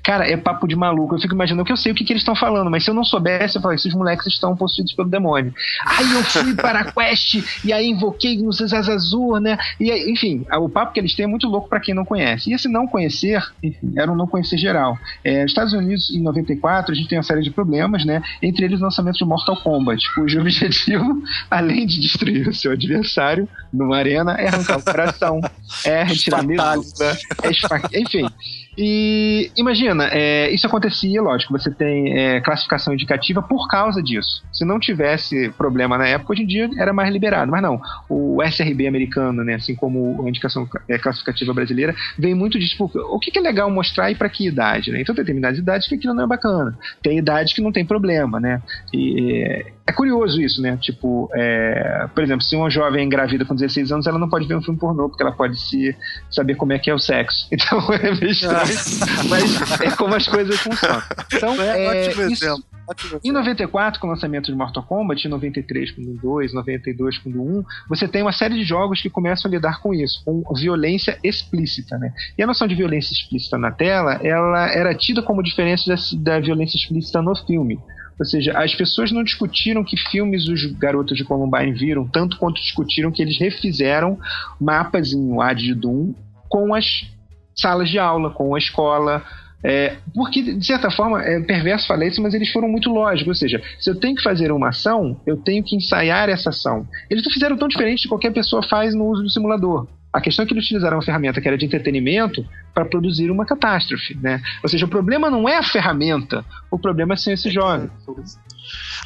[0.07, 1.17] Cara, é papo de maluco.
[1.17, 2.95] Eu fico imaginando que eu sei o que, que eles estão falando, mas se eu
[2.95, 5.53] não soubesse, eu falo, esses moleques estão possuídos pelo demônio.
[5.85, 9.59] Aí eu fui para a quest, e aí invoquei no Zazazur, né?
[9.81, 12.49] E aí, enfim, o papo que eles têm é muito louco para quem não conhece.
[12.49, 14.97] E esse não conhecer, enfim, era um não conhecer geral.
[15.25, 18.23] É, Estados Unidos, em 94, a gente tem uma série de problemas, né?
[18.41, 21.21] Entre eles o lançamento de Mortal Kombat, cujo objetivo,
[21.51, 25.41] além de destruir o seu adversário numa arena, é arrancar o coração,
[25.85, 28.25] é retirar a medula, é esfaquear, enfim.
[28.77, 34.45] E imagina, é, isso acontecia, lógico, você tem é, classificação indicativa por causa disso.
[34.53, 37.51] Se não tivesse problema na época, hoje em dia era mais liberado.
[37.51, 42.59] Mas não, o SRB americano, né, assim como a indicação é, classificativa brasileira, vem muito
[42.59, 42.77] disso.
[42.85, 45.01] O que, é legal mostrar e para que idade, né?
[45.01, 46.77] Então tem determinadas idades que aquilo não é bacana.
[47.03, 48.63] Tem idade que não tem problema, né?
[48.93, 50.77] E é curioso isso, né?
[50.77, 54.47] Tipo, é, por exemplo, se uma jovem é engravida com 16 anos, ela não pode
[54.47, 55.97] ver um filme pornô, porque ela pode se
[56.29, 57.47] saber como é que é o sexo.
[57.57, 58.75] Então é meio estranho,
[59.29, 61.03] mas é como as coisas funcionam.
[61.33, 62.65] Então, é, é ótimo isso, exemplo.
[63.25, 67.31] Em 94, com o lançamento de Mortal Kombat, em 93 com o 2, 92 com
[67.31, 70.45] o 1, você tem uma série de jogos que começam a lidar com isso, com
[70.55, 72.13] violência explícita, né?
[72.39, 75.97] E a noção de violência explícita na tela, ela era tida como diferença da,
[76.33, 77.81] da violência explícita no filme.
[78.19, 82.61] Ou seja, as pessoas não discutiram que filmes os garotos de Columbine viram, tanto quanto
[82.61, 84.19] discutiram que eles refizeram
[84.61, 86.15] mapas em Ad de Doom
[86.49, 87.07] com as
[87.55, 89.23] salas de aula, com a escola.
[89.63, 93.29] É, porque, de certa forma, é perverso falar isso, mas eles foram muito lógicos.
[93.29, 96.87] Ou seja, se eu tenho que fazer uma ação, eu tenho que ensaiar essa ação.
[97.11, 99.87] Eles não fizeram tão diferente de qualquer pessoa faz no uso do simulador.
[100.17, 103.45] A questão é que eles utilizaram uma ferramenta que era de entretenimento para produzir uma
[103.45, 104.41] catástrofe, né?
[104.63, 107.91] Ou seja, o problema não é a ferramenta, o problema é ser esse jovem.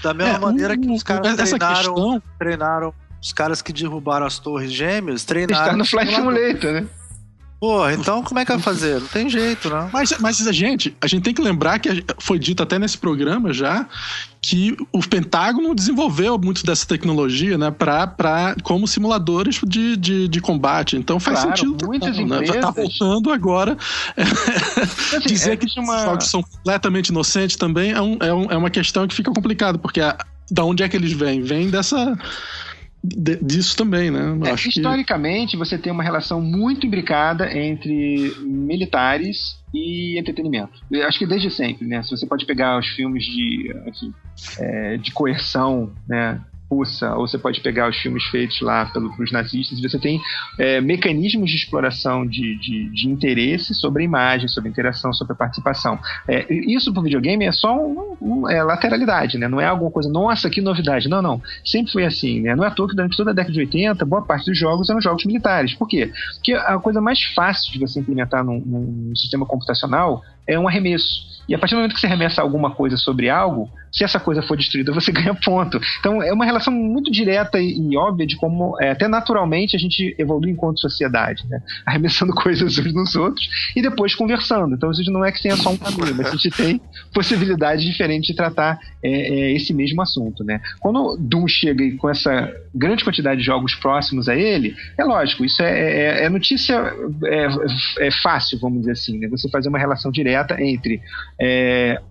[0.05, 2.23] Da mesma é, maneira que os caras treinaram, questão...
[2.39, 5.65] treinaram, os caras que derrubaram as torres gêmeas, treinaram...
[5.65, 6.87] Está no Flight Simulator, né?
[7.59, 9.01] Porra, então como é que vai fazer?
[9.01, 9.91] Não tem jeito, não.
[9.93, 13.53] Mas, mas a gente, a gente tem que lembrar que foi dito até nesse programa
[13.53, 13.85] já
[14.43, 20.97] que o Pentágono desenvolveu muito dessa tecnologia, né, pra, como simuladores de, de, de combate.
[20.97, 21.87] Então faz claro, sentido.
[21.87, 22.49] Muitas não, empresas...
[22.49, 22.55] né?
[22.55, 23.77] Já tá voltando agora.
[24.17, 26.17] Assim, Dizer é, que uma...
[26.17, 29.79] os são completamente inocentes também é, um, é, um, é uma questão que fica complicado,
[29.79, 30.17] porque a,
[30.51, 31.43] da onde é que eles vêm?
[31.43, 32.17] Vêm dessa
[33.03, 34.39] disso também, né?
[34.45, 35.57] É, historicamente, que...
[35.57, 40.81] você tem uma relação muito imbricada entre militares e entretenimento.
[40.91, 42.03] Eu acho que desde sempre, né?
[42.03, 44.13] Se você pode pegar os filmes de, assim,
[44.59, 46.41] é, de coerção, né?
[46.71, 50.21] Russa, ou você pode pegar os filmes feitos lá pelos nazistas, você tem
[50.59, 55.33] é, mecanismos de exploração de, de, de, interesse sobre a imagem, sobre a interação, sobre
[55.33, 55.99] a participação.
[56.29, 59.49] É, isso para o videogame é só um, um, é, lateralidade, né?
[59.49, 61.09] não é alguma coisa, nossa, que novidade.
[61.09, 61.43] Não, não.
[61.65, 62.41] Sempre foi assim.
[62.41, 62.55] Né?
[62.55, 64.89] Não é à toa que durante toda a década de 80, boa parte dos jogos
[64.89, 65.75] eram jogos militares.
[65.75, 66.13] Por quê?
[66.35, 71.31] Porque a coisa mais fácil de você implementar num, num sistema computacional é um arremesso.
[71.49, 74.43] E a partir do momento que você arremessa alguma coisa sobre algo, se essa coisa
[74.43, 75.81] for destruída, você ganha ponto.
[75.99, 80.15] Então é uma relação muito direta e, óbvia de como, é, até naturalmente, a gente
[80.19, 81.61] evolui enquanto sociedade, né?
[81.85, 84.75] arremessando coisas uns nos outros e depois conversando.
[84.75, 86.81] Então gente não é que tenha só um caminho, mas a gente tem
[87.13, 90.45] possibilidades diferentes de tratar é, é, esse mesmo assunto.
[90.45, 90.61] Né?
[90.79, 95.63] Quando Doom chega com essa grande quantidade de jogos próximos a ele, é lógico, isso
[95.63, 96.95] é, é, é notícia
[97.25, 99.29] é, é, fácil, vamos dizer assim, né?
[99.29, 101.01] você fazer uma relação direta entre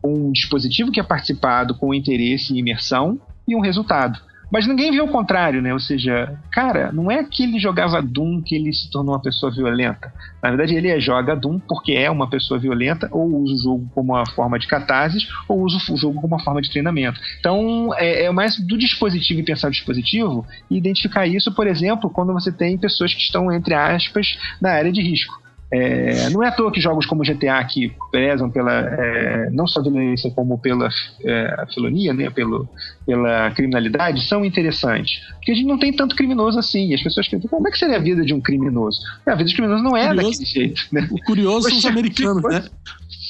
[0.03, 4.19] um dispositivo que é participado com interesse e imersão e um resultado.
[4.51, 5.71] Mas ninguém viu o contrário, né?
[5.73, 9.51] Ou seja, cara, não é que ele jogava Doom que ele se tornou uma pessoa
[9.51, 10.11] violenta.
[10.41, 13.91] Na verdade, ele é, joga Doom porque é uma pessoa violenta, ou usa o jogo
[13.93, 17.19] como uma forma de catarse, ou usa o jogo como uma forma de treinamento.
[17.39, 22.09] Então, é, é mais do dispositivo e pensar o dispositivo e identificar isso, por exemplo,
[22.09, 25.39] quando você tem pessoas que estão, entre aspas, na área de risco.
[25.71, 29.81] É, não é à toa que jogos como GTA, que prezam pela é, não só
[29.81, 30.89] violência como pela
[31.23, 32.67] é, filonia, né, pelo,
[33.05, 35.21] pela criminalidade, são interessantes.
[35.35, 36.93] Porque a gente não tem tanto criminoso assim.
[36.93, 38.99] As pessoas pensam, como é que seria a vida de um criminoso?
[39.25, 40.81] A vida de criminoso não é curioso, daquele jeito.
[40.91, 41.07] Né?
[41.11, 42.63] O curioso são os americanos, né?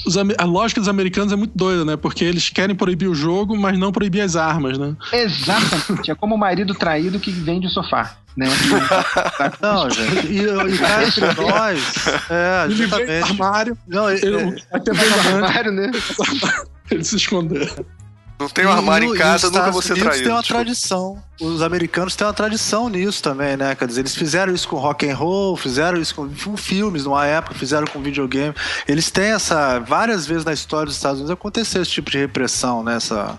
[0.06, 1.96] Os, a lógica dos americanos é muito doida, né?
[1.98, 4.96] Porque eles querem proibir o jogo, mas não proibir as armas, né?
[5.12, 6.10] Exatamente.
[6.12, 8.48] É como o marido traído que vende o sofá né?
[9.62, 10.28] não, gente.
[10.28, 12.08] E, e cá entre nós.
[12.30, 13.24] É, exatamente.
[13.24, 13.78] armário.
[13.88, 15.92] Não, ele, ele, é, armário, né?
[16.90, 17.70] ele se esconder.
[18.40, 20.24] Não tem um armário em casa, nunca ser traído.
[20.24, 20.54] tem uma tipo.
[20.54, 21.22] tradição.
[21.42, 23.76] Os americanos têm uma tradição nisso também, né?
[23.76, 27.26] Quer dizer, eles fizeram isso com rock and roll, fizeram isso com, com filmes numa
[27.26, 28.56] época, fizeram com videogame.
[28.88, 29.80] Eles têm essa.
[29.80, 32.96] Várias vezes na história dos Estados Unidos aconteceu esse tipo de repressão, né?
[32.96, 33.38] Essa,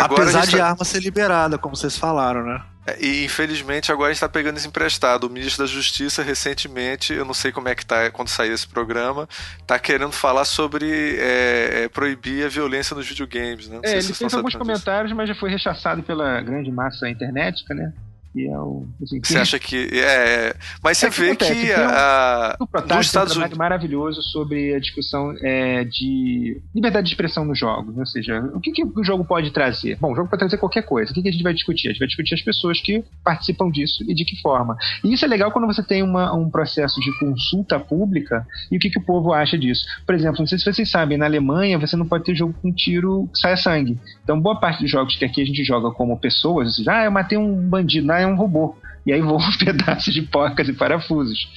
[0.00, 2.60] apesar de arma ser liberada, como vocês falaram, né?
[2.86, 5.24] É, e infelizmente agora a gente está pegando isso emprestado.
[5.24, 8.66] O ministro da Justiça recentemente, eu não sei como é que tá quando sair esse
[8.66, 13.68] programa, está querendo falar sobre é, é, proibir a violência nos videogames.
[13.68, 13.80] Né?
[13.82, 17.92] é, ele fez alguns comentários, mas já foi rechaçado pela grande massa internetica, né?
[18.36, 18.86] Que é o.
[19.02, 19.88] Assim, você acha que.
[19.94, 22.54] É, mas você é vê que, que a.
[22.60, 23.56] Um, um Estados um Unidos.
[23.56, 27.96] maravilhoso sobre a discussão é, de liberdade de expressão nos jogos.
[27.96, 29.96] Ou seja, o que, que, o jogo pode trazer?
[29.98, 31.10] Bom, o jogo pode trazer qualquer coisa.
[31.10, 31.88] O que, que a gente vai discutir?
[31.88, 34.76] A gente vai discutir as pessoas que participam disso e de que forma.
[35.02, 38.80] E isso é legal quando você tem uma, um processo de consulta pública e o
[38.80, 39.86] que, que o povo acha disso.
[40.04, 42.70] Por exemplo, não sei se vocês sabem, na Alemanha você não pode ter jogo com
[42.70, 43.98] tiro que saia sangue.
[44.22, 47.04] Então, boa parte dos jogos que aqui a gente joga como pessoas, ou seja, ah,
[47.04, 48.76] eu matei um bandido, ah, é um robô.
[49.06, 51.48] E aí voam pedaços de porcas e parafusos.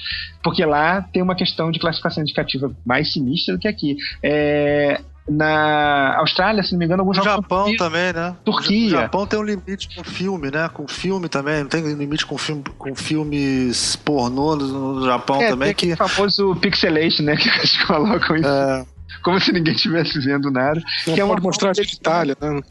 [0.43, 3.97] Porque lá tem uma questão de classificação indicativa mais sinistra do que aqui.
[4.23, 7.43] É, na Austrália, se não me engano, alguns no jogos.
[7.43, 8.35] Japão também, né?
[8.43, 8.87] Turquia.
[8.87, 10.69] O Japão tem um limite com filme, né?
[10.69, 11.61] Com filme também.
[11.61, 15.73] Não tem limite com, filme, com filmes pornô no Japão é, também.
[15.73, 15.93] Tem que...
[15.93, 17.35] o famoso pixelation, né?
[17.39, 18.47] Que eles colocam isso.
[18.47, 18.85] É.
[19.23, 20.81] Como se ninguém estivesse vendo nada.
[21.05, 22.61] Não que é uma mostrar genitália, né?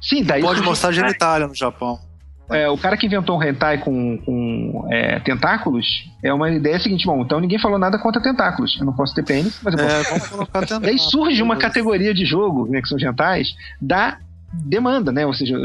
[0.00, 0.42] Sim, daí.
[0.42, 1.98] Pode mostrar genitália no Japão.
[2.50, 7.06] É, o cara que inventou o hentai com, com é, tentáculos é uma ideia seguinte,
[7.06, 8.76] bom, então ninguém falou nada contra tentáculos.
[8.78, 10.26] Eu não posso ter pênis, mas eu posso.
[10.26, 10.82] É, colocar tentáculos.
[10.82, 14.18] Daí surge uma categoria de jogo, né, que são os hentais, da
[14.52, 15.26] demanda, né?
[15.26, 15.56] Ou seja,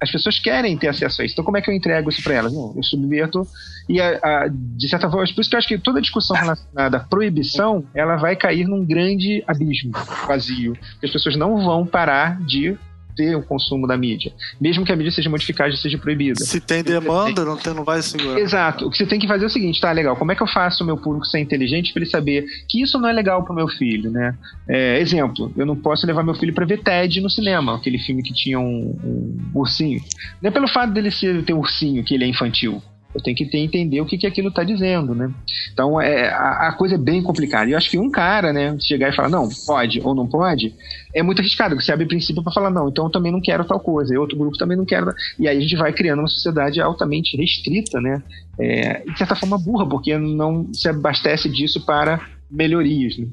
[0.00, 1.34] as pessoas querem ter acesso a isso.
[1.34, 2.52] Então, como é que eu entrego isso para elas?
[2.52, 3.46] Não, eu subverto.
[3.88, 6.98] E, a, a, de certa forma, por isso que eu acho que toda discussão relacionada
[6.98, 9.92] à proibição ela vai cair num grande abismo
[10.26, 10.76] vazio.
[11.02, 12.78] As pessoas não vão parar de
[13.16, 16.44] ter o consumo da mídia, mesmo que a mídia seja modificada e seja proibida.
[16.44, 18.38] Se tem demanda, não, tem, não vai segurar.
[18.38, 18.86] Exato.
[18.86, 20.46] O que você tem que fazer é o seguinte, tá, legal, como é que eu
[20.46, 23.54] faço o meu público ser inteligente para ele saber que isso não é legal pro
[23.54, 24.36] meu filho, né?
[24.68, 28.22] É, exemplo, eu não posso levar meu filho para ver Ted no cinema, aquele filme
[28.22, 30.00] que tinha um, um ursinho.
[30.40, 32.82] Não é pelo fato dele ser, ter um ursinho que ele é infantil.
[33.14, 35.30] Eu tenho que ter, entender o que, que aquilo está dizendo, né?
[35.72, 37.68] Então, é, a, a, coisa é bem complicada.
[37.68, 40.74] E eu acho que um cara, né, chegar e falar, não, pode ou não pode,
[41.12, 41.74] é muito arriscado.
[41.74, 44.38] Você abre princípio para falar, não, então eu também não quero tal coisa, e outro
[44.38, 45.02] grupo também não quer.
[45.38, 48.22] E aí a gente vai criando uma sociedade altamente restrita, né?
[48.58, 52.20] É, de certa forma burra, porque não se abastece disso para
[52.50, 53.26] melhorias, né?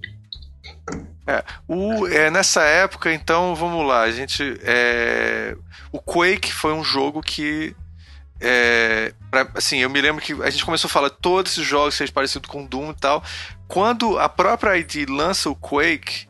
[1.28, 4.42] É, o, é, nessa época, então, vamos lá, a gente.
[4.64, 5.56] É,
[5.92, 7.76] o Quake foi um jogo que
[8.40, 11.96] é, pra, assim, eu me lembro que a gente começou a falar todos esses jogos
[11.96, 13.24] sejam parecidos com Doom e tal.
[13.68, 16.28] Quando a própria ID lança o Quake,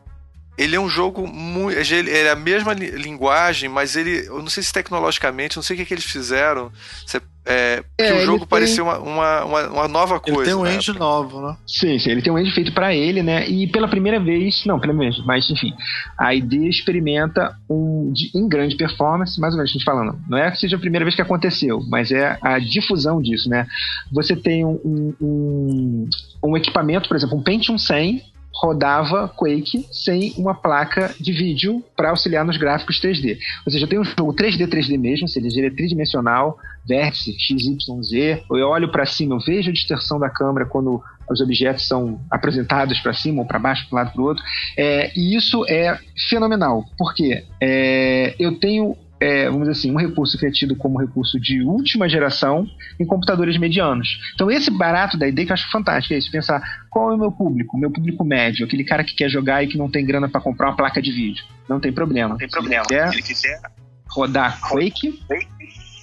[0.56, 1.78] ele é um jogo muito.
[1.78, 4.26] Ele é a mesma linguagem, mas ele.
[4.26, 6.72] Eu não sei se tecnologicamente, não sei o que, que eles fizeram.
[7.06, 10.40] Você é, é, o jogo parecia uma, uma, uma, nova coisa.
[10.40, 10.76] Ele tem um né?
[10.76, 11.56] engine novo, né?
[11.66, 13.48] Sim, sim, ele tem um engine feito para ele, né?
[13.48, 15.72] E pela primeira vez, não, pela primeira vez, mas enfim,
[16.18, 20.18] a ID experimenta um de, em grande performance, mais ou menos a gente falando.
[20.28, 23.66] Não é que seja a primeira vez que aconteceu, mas é a difusão disso, né?
[24.12, 26.08] Você tem um, um,
[26.44, 28.22] um equipamento, por exemplo, um Pentium 100
[28.60, 33.38] rodava Quake sem uma placa de vídeo para auxiliar nos gráficos 3D.
[33.64, 38.42] Ou seja, eu tenho um jogo 3D, 3D mesmo, seja, ele é tridimensional, vértice, XYZ.
[38.50, 42.98] Eu olho para cima, eu vejo a distorção da câmera quando os objetos são apresentados
[43.00, 44.42] para cima ou para baixo, para um lado para o outro.
[44.76, 45.98] É, e isso é
[46.28, 50.98] fenomenal, porque é, eu tenho é, vamos dizer assim, um recurso que é tido como
[50.98, 52.66] recurso de última geração
[52.98, 54.18] em computadores medianos.
[54.34, 57.18] Então, esse barato da ideia que eu acho fantástico é isso, pensar qual é o
[57.18, 60.04] meu público, o meu público médio, aquele cara que quer jogar e que não tem
[60.04, 61.44] grana para comprar uma placa de vídeo.
[61.68, 62.30] Não tem problema.
[62.30, 62.84] Não tem problema.
[62.84, 63.60] Se ele quiser
[64.08, 65.20] rodar Quake,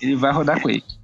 [0.01, 0.95] ele vai rodar Quake.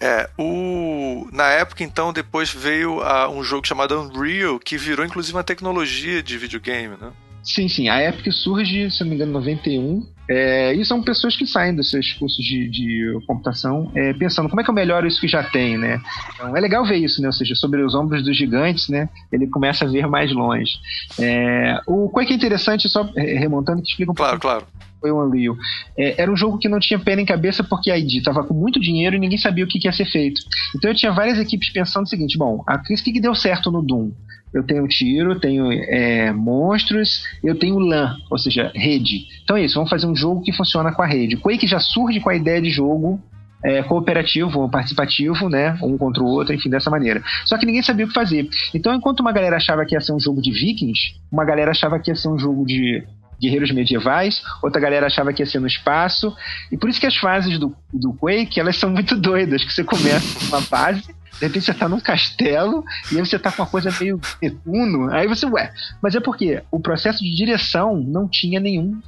[0.00, 1.28] É, o...
[1.32, 6.20] na época então depois veio uh, um jogo chamado Unreal que virou inclusive uma tecnologia
[6.20, 7.12] de videogame, né?
[7.44, 7.88] Sim, sim.
[7.88, 10.11] A Epic surge, se não me engano, em 91.
[10.28, 14.60] É, e são pessoas que saem dos seus cursos de, de computação é, pensando como
[14.60, 16.00] é que eu melhoro isso que já tem, né?
[16.34, 17.28] Então é legal ver isso, né?
[17.28, 19.08] Ou seja, sobre os ombros dos gigantes, né?
[19.32, 20.72] Ele começa a ver mais longe.
[21.18, 24.60] É, o que é interessante, só remontando, que explica um claro, pouco.
[24.60, 24.66] Claro,
[25.02, 25.56] foi o Unreal.
[25.98, 28.54] É, era um jogo que não tinha pé nem cabeça porque a ID estava com
[28.54, 30.40] muito dinheiro e ninguém sabia o que, que, ia ser feito.
[30.76, 33.82] Então eu tinha várias equipes pensando o seguinte: bom, o que, que deu certo no
[33.82, 34.12] Doom?
[34.52, 39.26] Eu tenho tiro, tenho é, monstros, eu tenho LAN, ou seja, rede.
[39.42, 41.36] Então é isso, vamos fazer um jogo que funciona com a rede.
[41.36, 43.20] Quake já surge com a ideia de jogo
[43.64, 45.78] é, cooperativo ou participativo, né?
[45.82, 47.22] Um contra o outro, enfim, dessa maneira.
[47.46, 48.48] Só que ninguém sabia o que fazer.
[48.74, 51.98] Então, enquanto uma galera achava que ia ser um jogo de vikings, uma galera achava
[51.98, 53.04] que ia ser um jogo de
[53.40, 56.34] guerreiros medievais, outra galera achava que ia ser no espaço.
[56.70, 59.82] E por isso que as fases do, do Quake, elas são muito doidas, que você
[59.82, 63.62] começa com uma base de repente você tá num castelo e aí você tá com
[63.62, 65.10] uma coisa meio Netuno.
[65.10, 69.00] Aí você, ué, mas é porque o processo de direção não tinha nenhum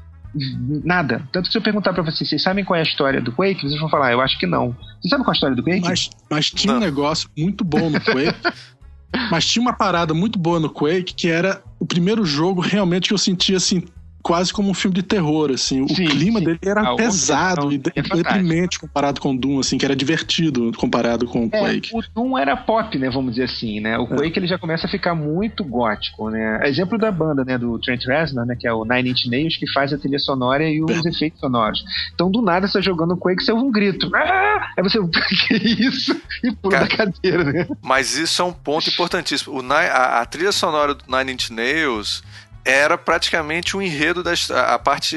[0.84, 1.22] nada.
[1.30, 3.62] Tanto que se eu perguntar para vocês, vocês sabem qual é a história do Quake?
[3.62, 4.76] Vocês vão falar, eu acho que não.
[5.00, 5.82] Vocês sabem qual é a história do Quake?
[5.82, 6.80] Mas, mas tinha não.
[6.80, 8.34] um negócio muito bom no Quake.
[9.30, 13.14] mas tinha uma parada muito boa no Quake que era o primeiro jogo realmente que
[13.14, 13.84] eu sentia assim
[14.24, 15.82] quase como um filme de terror, assim.
[15.82, 16.46] O sim, clima sim.
[16.46, 20.72] dele era ah, pesado e é deprimente comparado com o Doom, assim, que era divertido
[20.78, 21.90] comparado com o é, Quake.
[21.94, 23.98] O Doom era pop, né, vamos dizer assim, né?
[23.98, 24.16] O é.
[24.16, 26.60] Quake ele já começa a ficar muito gótico, né?
[26.64, 29.70] Exemplo da banda, né, do Trent Reznor, né, que é o Nine Inch Nails, que
[29.70, 31.10] faz a trilha sonora e os é.
[31.10, 31.84] efeitos sonoros.
[32.14, 34.10] Então, do nada, você tá jogando Quake, você ouve um grito.
[34.14, 34.72] Ah!
[34.78, 34.98] Aí você,
[35.46, 36.18] que isso?
[36.42, 37.68] E pula Cara, da cadeira, né?
[37.82, 39.60] Mas isso é um ponto importantíssimo.
[39.60, 42.22] O, a, a trilha sonora do Nine Inch Nails
[42.64, 44.32] era praticamente um enredo da
[44.72, 45.16] a parte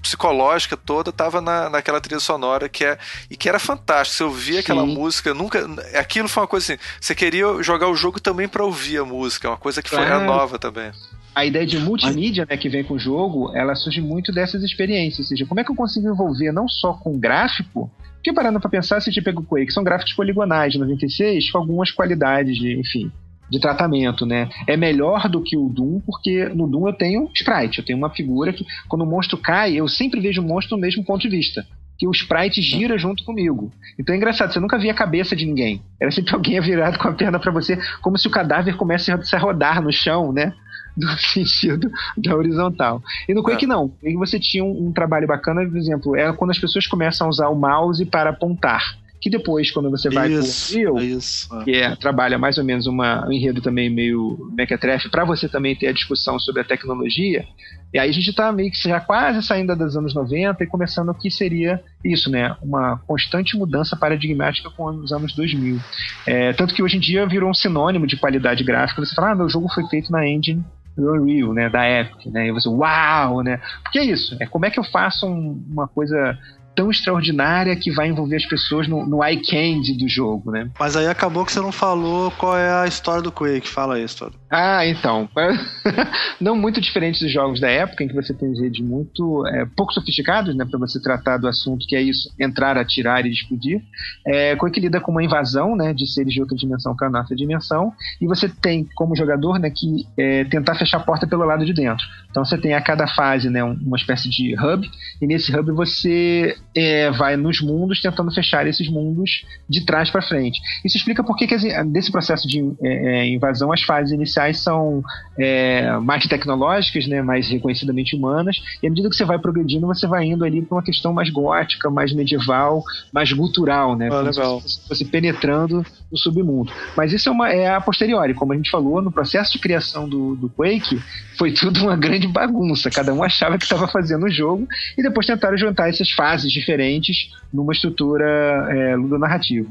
[0.00, 2.98] psicológica toda estava na, naquela trilha sonora que é
[3.30, 4.16] e que era fantástico.
[4.16, 4.94] Você ouvia aquela Sim.
[4.94, 6.82] música, nunca aquilo foi uma coisa assim.
[7.00, 10.18] Você queria jogar o jogo também para ouvir a música, uma coisa que foi é.
[10.24, 10.90] nova também.
[11.34, 15.18] A ideia de multimídia né, que vem com o jogo, ela surge muito dessas experiências.
[15.18, 18.70] Ou seja, como é que eu consigo envolver não só com gráfico, porque parando para
[18.70, 22.56] pensar, se a gente pega o Quake, são gráficos poligonais de 96 com algumas qualidades
[22.56, 23.12] de, enfim,
[23.50, 24.48] de tratamento, né?
[24.66, 28.10] É melhor do que o Doom, porque no Doom eu tenho sprite, eu tenho uma
[28.10, 31.28] figura que quando o monstro cai, eu sempre vejo o monstro no mesmo ponto de
[31.28, 31.66] vista.
[31.98, 33.72] Que o sprite gira junto comigo.
[33.98, 35.80] Então é engraçado, você nunca via a cabeça de ninguém.
[36.00, 39.38] Era sempre alguém virado com a perna para você, como se o cadáver começasse a
[39.38, 40.52] rodar no chão, né?
[40.96, 43.02] No sentido da horizontal.
[43.28, 43.68] E no Quake é.
[43.68, 43.92] não.
[44.02, 47.30] E você tinha um, um trabalho bacana, por exemplo, é quando as pessoas começam a
[47.30, 48.82] usar o mouse para apontar
[49.26, 51.64] que depois, quando você vai isso, pro Unreal, isso.
[51.64, 55.74] que é, trabalha mais ou menos uma, um enredo também meio mequetrefe, para você também
[55.74, 57.44] ter a discussão sobre a tecnologia,
[57.92, 61.08] e aí a gente está meio que já quase saindo dos anos 90 e começando
[61.08, 62.54] o que seria isso, né?
[62.62, 65.80] Uma constante mudança paradigmática com os anos 2000.
[66.24, 69.04] É, tanto que hoje em dia virou um sinônimo de qualidade gráfica.
[69.04, 70.64] Você fala, ah, meu jogo foi feito na engine
[70.96, 74.70] Unreal, né, da Epic, né, e você, uau, né, porque é isso, é como é
[74.70, 76.38] que eu faço um, uma coisa
[76.76, 80.70] tão extraordinária que vai envolver as pessoas no, no eye candy do jogo, né?
[80.78, 83.66] Mas aí acabou que você não falou qual é a história do Quake.
[83.66, 84.34] Fala aí história.
[84.50, 85.28] Ah, então.
[86.40, 89.92] não muito diferente dos jogos da época, em que você tem redes muito é, pouco
[89.92, 93.82] sofisticados, né, para você tratar do assunto que é isso, entrar, atirar e explodir.
[94.26, 97.92] É, Quake lida com uma invasão, né, de seres de outra dimensão para nossa dimensão,
[98.20, 101.72] e você tem como jogador, né, que é, tentar fechar a porta pelo lado de
[101.72, 102.04] dentro.
[102.30, 104.88] Então você tem a cada fase, né, uma espécie de hub,
[105.20, 110.20] e nesse hub você é, vai nos mundos tentando fechar esses mundos de trás para
[110.20, 110.60] frente.
[110.84, 115.02] Isso explica por que, que desse processo de é, é, invasão as fases iniciais são
[115.38, 120.06] é, mais tecnológicas, né, mais reconhecidamente humanas, e à medida que você vai progredindo, você
[120.06, 122.82] vai indo ali para uma questão mais gótica, mais medieval,
[123.12, 124.08] mais gutural, né?
[124.12, 124.60] Ah, legal.
[124.60, 126.72] Se você penetrando no submundo.
[126.96, 130.08] Mas isso é, uma, é a posteriori, como a gente falou, no processo de criação
[130.08, 131.00] do, do Quake,
[131.38, 132.90] foi tudo uma grande bagunça.
[132.90, 134.66] Cada um achava que estava fazendo o jogo
[134.96, 138.26] e depois tentaram juntar essas fases diferentes numa estrutura
[138.70, 139.70] é, ludonarrativa.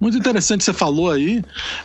[0.00, 1.42] Muito interessante você falou aí,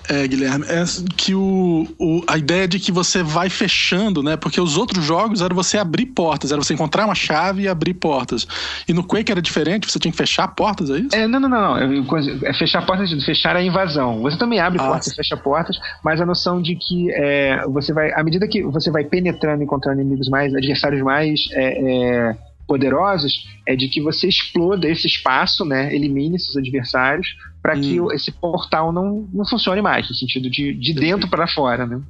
[0.10, 0.84] é, Guilherme, é
[1.16, 4.36] que o, o, a ideia de que você vai fechando, né?
[4.36, 7.94] Porque os outros jogos era você abrir portas, era você encontrar uma chave e abrir
[7.94, 8.46] portas.
[8.88, 11.16] E no Quake era diferente, você tinha que fechar portas, é isso?
[11.16, 11.78] É, não, não, não.
[11.78, 14.22] É fechar portas, fechar a invasão.
[14.22, 15.16] Você também abre ah, portas, sim.
[15.16, 19.06] fecha portas, mas a noção de que é, você vai, à medida que você vai
[19.06, 21.40] penetrando, encontrando inimigos mais, adversários mais.
[21.54, 22.36] É,
[22.72, 25.94] poderosos é de que você exploda esse espaço, né?
[25.94, 27.82] Elimine esses adversários para hum.
[27.82, 32.02] que esse portal não, não funcione mais, no sentido de, de dentro para fora, né?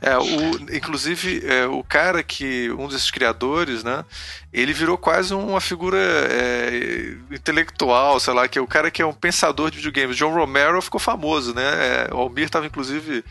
[0.00, 4.04] É, o, inclusive, é, o cara que, um desses criadores, né,
[4.52, 9.06] ele virou quase uma figura é, intelectual, sei lá, que é o cara que é
[9.06, 10.16] um pensador de videogames.
[10.16, 11.62] John Romero ficou famoso, né?
[12.08, 13.24] É, o Almir estava, inclusive,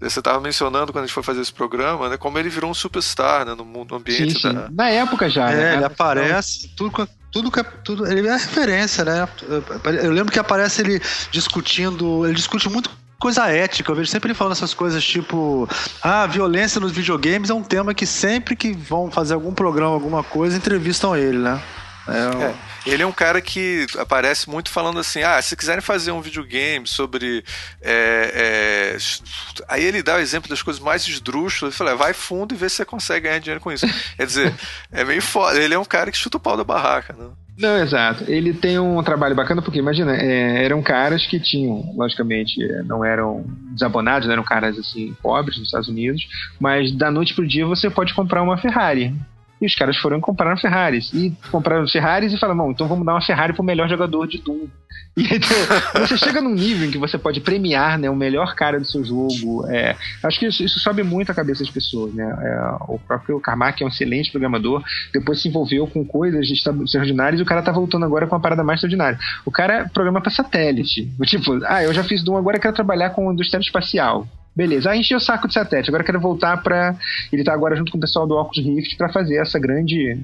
[0.00, 2.74] você estava mencionando quando a gente foi fazer esse programa, né, como ele virou um
[2.74, 4.34] superstar né, no mundo, no ambiente.
[4.34, 4.54] Sim, sim.
[4.54, 4.68] Da...
[4.70, 5.50] Na época já.
[5.50, 5.74] É, né?
[5.74, 7.50] ele aparece, tudo, tudo,
[7.84, 9.28] tudo, ele é referência, né?
[10.02, 11.00] Eu lembro que aparece ele
[11.30, 12.90] discutindo, ele discute muito
[13.20, 13.92] coisa ética.
[13.92, 15.68] Eu vejo sempre ele falando essas coisas tipo:
[16.02, 20.24] ah, violência nos videogames é um tema que sempre que vão fazer algum programa, alguma
[20.24, 21.62] coisa, entrevistam ele, né?
[22.08, 22.54] É, é,
[22.86, 26.86] ele é um cara que aparece muito falando assim: ah, se quiserem fazer um videogame
[26.86, 27.44] sobre.
[27.80, 28.96] É, é...
[29.68, 31.74] Aí ele dá o exemplo das coisas mais esdrúxulas.
[31.74, 33.86] Ele fala: vai fundo e vê se você consegue ganhar dinheiro com isso.
[34.16, 34.54] Quer dizer,
[34.90, 35.60] é meio foda.
[35.60, 37.28] Ele é um cara que chuta o pau da barraca, né?
[37.60, 38.24] Não, exato.
[38.26, 43.44] Ele tem um trabalho bacana porque, imagina, é, eram caras que tinham, logicamente, não eram
[43.72, 46.26] desabonados, não eram caras assim pobres nos Estados Unidos,
[46.58, 49.14] mas da noite pro dia você pode comprar uma Ferrari.
[49.60, 51.12] E os caras foram e compraram Ferraris.
[51.12, 54.38] E compraram Ferraris e falaram, não, então vamos dar uma Ferrari pro melhor jogador de
[54.38, 54.68] Doom.
[55.16, 55.48] E então,
[56.06, 59.04] você chega num nível em que você pode premiar né, o melhor cara do seu
[59.04, 59.66] jogo.
[59.68, 62.14] É, acho que isso, isso, sobe muito a cabeça das pessoas.
[62.14, 62.24] Né?
[62.24, 64.82] É, o próprio Carmack é um excelente programador,
[65.12, 68.64] depois se envolveu com coisas extraordinárias e o cara tá voltando agora com uma parada
[68.64, 69.18] mais extraordinária.
[69.44, 71.10] O cara programa para satélite.
[71.24, 74.26] Tipo, ah, eu já fiz Doom, agora quero trabalhar com indústria espacial.
[74.54, 75.90] Beleza, aí encheu o saco de satélite.
[75.90, 76.96] Agora quero voltar para.
[77.32, 80.18] Ele tá agora junto com o pessoal do Oculus Rift para fazer essa grande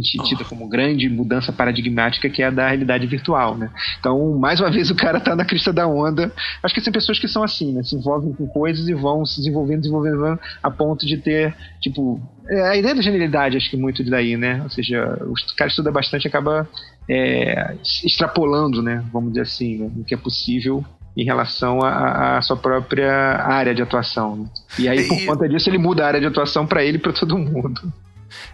[0.00, 3.70] tida como grande mudança paradigmática que é a da realidade virtual, né?
[3.98, 6.32] Então, mais uma vez, o cara tá na crista da onda.
[6.62, 7.82] Acho que tem pessoas que são assim, né?
[7.82, 12.20] Se envolvem com coisas e vão se desenvolvendo, desenvolvendo, a ponto de ter, tipo...
[12.48, 14.60] É, a ideia da genialidade, acho que muito daí, né?
[14.62, 16.68] Ou seja, o cara estuda bastante acaba
[17.08, 17.74] é,
[18.04, 19.04] extrapolando, né?
[19.12, 19.90] Vamos dizer assim, né?
[19.96, 20.84] o que é possível
[21.16, 24.36] em relação à sua própria área de atuação.
[24.36, 24.46] Né?
[24.78, 25.26] E aí, por e...
[25.26, 27.80] conta disso, ele muda a área de atuação para ele e para todo mundo.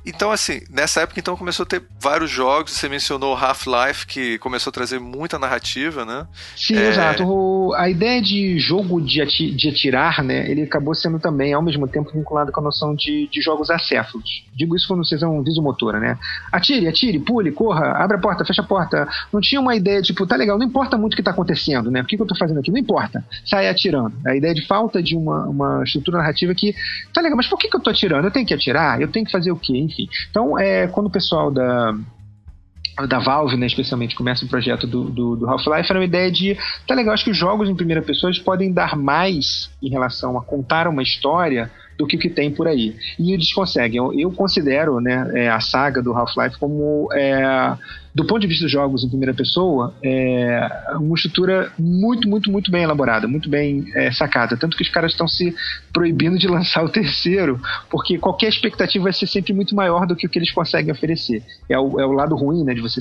[0.05, 2.73] Então, assim, nessa época então começou a ter vários jogos.
[2.73, 6.27] Você mencionou Half-Life, que começou a trazer muita narrativa, né?
[6.57, 6.89] Sim, é...
[6.89, 7.25] exato.
[7.25, 10.51] O, a ideia de jogo de, ati, de atirar, né?
[10.51, 14.45] Ele acabou sendo também, ao mesmo tempo, vinculado com a noção de, de jogos acéfalos.
[14.55, 16.19] Digo isso quando vocês são visomotora, né?
[16.53, 19.09] Atire, atire, pule, corra, abre a porta, fecha a porta.
[19.33, 22.03] Não tinha uma ideia, tipo, tá legal, não importa muito o que tá acontecendo, né?
[22.03, 22.71] O que, que eu tô fazendo aqui?
[22.71, 23.25] Não importa.
[23.45, 24.13] Sai atirando.
[24.27, 26.75] A ideia de falta de uma, uma estrutura narrativa que,
[27.13, 28.27] tá legal, mas por que, que eu tô atirando?
[28.27, 29.01] Eu tenho que atirar?
[29.01, 29.70] Eu tenho que fazer o quê?
[29.79, 30.09] Enfim.
[30.31, 31.95] Então, é, quando o pessoal da,
[33.07, 36.57] da Valve, né, especialmente, começa o projeto do, do, do Half-Life, era uma ideia de,
[36.87, 40.43] tá legal, acho que os jogos em primeira pessoa podem dar mais em relação a
[40.43, 42.97] contar uma história do que o que tem por aí.
[43.19, 43.99] E eles conseguem.
[43.99, 47.77] Eu, eu considero né, é, a saga do Half-Life como é,
[48.15, 52.71] do ponto de vista dos jogos em primeira pessoa, é uma estrutura muito, muito, muito
[52.71, 54.57] bem elaborada, muito bem é, sacada.
[54.57, 55.55] Tanto que os caras estão se
[55.93, 60.27] proibindo de lançar o terceiro, porque qualquer expectativa vai ser sempre muito maior do que
[60.27, 61.43] o que eles conseguem oferecer.
[61.69, 63.01] É o, é o lado ruim né, de você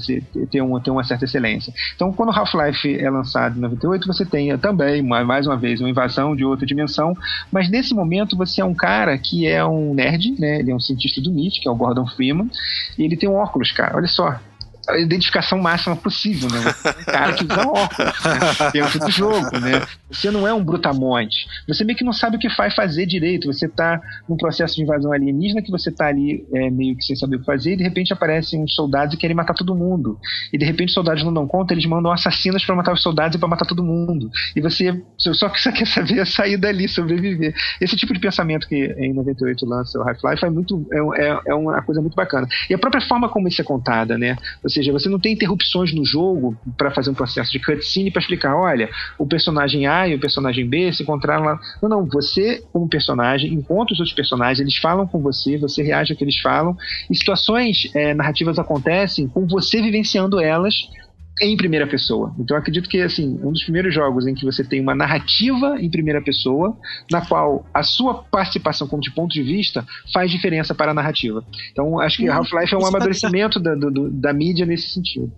[0.52, 1.74] ter, uma, ter uma certa excelência.
[1.96, 6.36] Então, quando Half-Life é lançado em 98, você tem também, mais uma vez, uma invasão
[6.36, 7.16] de outra dimensão,
[7.52, 10.60] mas nesse momento você é um cara que é um nerd, né?
[10.60, 12.50] ele é um cientista do MIT, que é o Gordon Freeman,
[12.98, 13.96] e ele tem um óculos, cara.
[13.96, 14.40] Olha só,
[14.90, 16.60] a identificação máxima possível, né?
[16.86, 18.72] É um cara que usa óculos né?
[18.74, 19.86] dentro do jogo, né?
[20.12, 21.48] Você não é um brutamonte.
[21.68, 23.52] Você meio que não sabe o que vai fazer direito.
[23.52, 27.16] Você tá num processo de invasão alienígena que você tá ali é, meio que sem
[27.16, 30.20] saber o que fazer e de repente aparecem uns soldados e querem matar todo mundo.
[30.52, 33.36] E de repente os soldados não dão conta, eles mandam assassinos para matar os soldados
[33.36, 34.30] e para matar todo mundo.
[34.56, 37.54] E você só que você quer saber é sair dali, sobreviver.
[37.80, 41.56] Esse tipo de pensamento que em 98 lança o Half-Life é muito é, é, é
[41.56, 42.48] uma coisa muito bacana.
[42.70, 44.36] E a própria forma como isso é contada, né?
[44.64, 48.22] Você seja, você não tem interrupções no jogo para fazer um processo de cutscene para
[48.22, 51.60] explicar, olha, o personagem A e o personagem B se encontraram lá.
[51.82, 56.14] Não, não, você, como personagem, encontra os outros personagens, eles falam com você, você reage
[56.14, 56.76] ao que eles falam,
[57.10, 60.76] e situações é, narrativas acontecem com você vivenciando elas
[61.42, 62.34] em primeira pessoa.
[62.38, 65.78] Então eu acredito que assim, um dos primeiros jogos em que você tem uma narrativa
[65.80, 66.78] em primeira pessoa,
[67.12, 71.44] na qual a sua participação como de ponto de vista faz diferença para a narrativa.
[71.72, 75.32] Então acho que hum, Half-Life é um tá amadurecimento da, do, da mídia nesse sentido.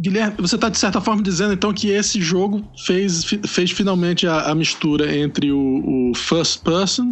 [0.00, 4.50] Guilherme, você está de certa forma dizendo então que esse jogo fez, fez finalmente a,
[4.50, 7.10] a mistura entre o, o first person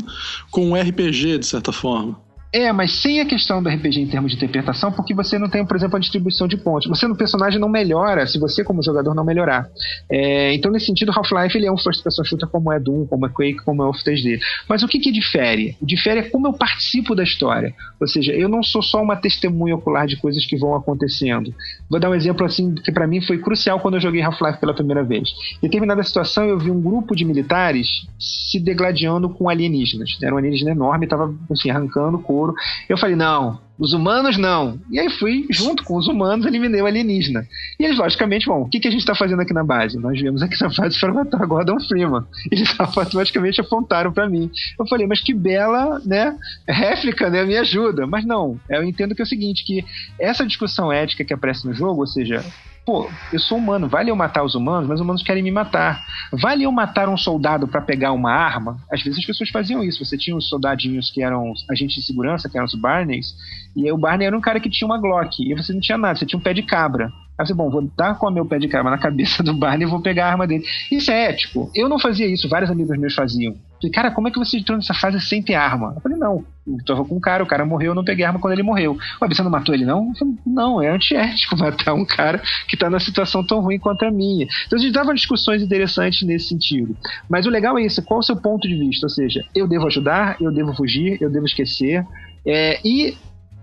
[0.51, 2.28] com o RPG, de certa forma.
[2.53, 5.65] É, mas sem a questão do RPG em termos de interpretação, porque você não tem,
[5.67, 6.89] por exemplo, a distribuição de pontos.
[6.89, 9.69] Você no personagem não melhora se você, como jogador, não melhorar.
[10.11, 13.27] É, então, nesse sentido, Half-Life ele é um first person shooter como é Doom, como
[13.27, 14.41] é Quake, como é Off 3D.
[14.67, 15.77] Mas o que, que difere?
[15.81, 17.75] O difere é como eu participo da história.
[18.01, 21.53] Ou seja, eu não sou só uma testemunha ocular de coisas que vão acontecendo.
[21.91, 24.73] Vou dar um exemplo assim que para mim foi crucial quando eu joguei Half-Life pela
[24.73, 25.29] primeira vez.
[25.59, 30.17] Em determinada situação, eu vi um grupo de militares se degladiando com alienígenas.
[30.23, 32.55] Era um alienígena enorme, estava assim, arrancando couro ouro.
[32.89, 34.81] Eu falei, não, os humanos não.
[34.91, 37.47] E aí fui, junto com os humanos, eliminei o alienígena.
[37.79, 39.99] E eles, logicamente, bom, o que, que a gente está fazendo aqui na base?
[39.99, 42.25] Nós viemos aqui na base para matar Gordon Freeman.
[42.51, 44.51] Eles automaticamente apontaram para mim.
[44.79, 46.37] Eu falei, mas que bela, né,
[46.67, 48.07] réplica, né, me ajuda.
[48.07, 49.85] Mas não, eu entendo que é o seguinte, que
[50.19, 52.45] essa discussão ética que aparece no jogo, ou seja,
[52.89, 56.03] pô, eu sou humano, vale eu matar os humanos, mas os humanos querem me matar.
[56.33, 58.79] Vale eu matar um soldado para pegar uma arma?
[58.91, 60.03] Às vezes as pessoas faziam isso.
[60.03, 63.35] Você tinha os soldadinhos que eram agentes de segurança, que eram os Barneys,
[63.77, 65.99] e aí o Barney era um cara que tinha uma Glock, e você não tinha
[65.99, 67.13] nada, você tinha um pé de cabra.
[67.39, 69.87] Aí você, bom, vou dar com o meu pé de cabra na cabeça do Barney
[69.87, 70.65] e vou pegar a arma dele.
[70.91, 71.71] Isso é ético.
[71.75, 73.55] Eu não fazia isso, vários amigos meus faziam.
[73.93, 75.93] Cara, como é que você entrou nessa fase sem ter arma?
[75.95, 78.41] Eu falei, não, eu tava com um cara, o cara morreu, eu não peguei arma
[78.41, 78.99] quando ele morreu.
[79.23, 80.13] Ué, você não matou ele, não?
[80.15, 84.11] Falei, não, é antiético matar um cara que tá numa situação tão ruim quanto a
[84.11, 84.47] minha.
[84.67, 86.97] Então a gente dava discussões interessantes nesse sentido.
[87.29, 89.07] Mas o legal é isso, qual é o seu ponto de vista?
[89.07, 92.05] Ou seja, eu devo ajudar, eu devo fugir, eu devo esquecer.
[92.45, 93.17] É, e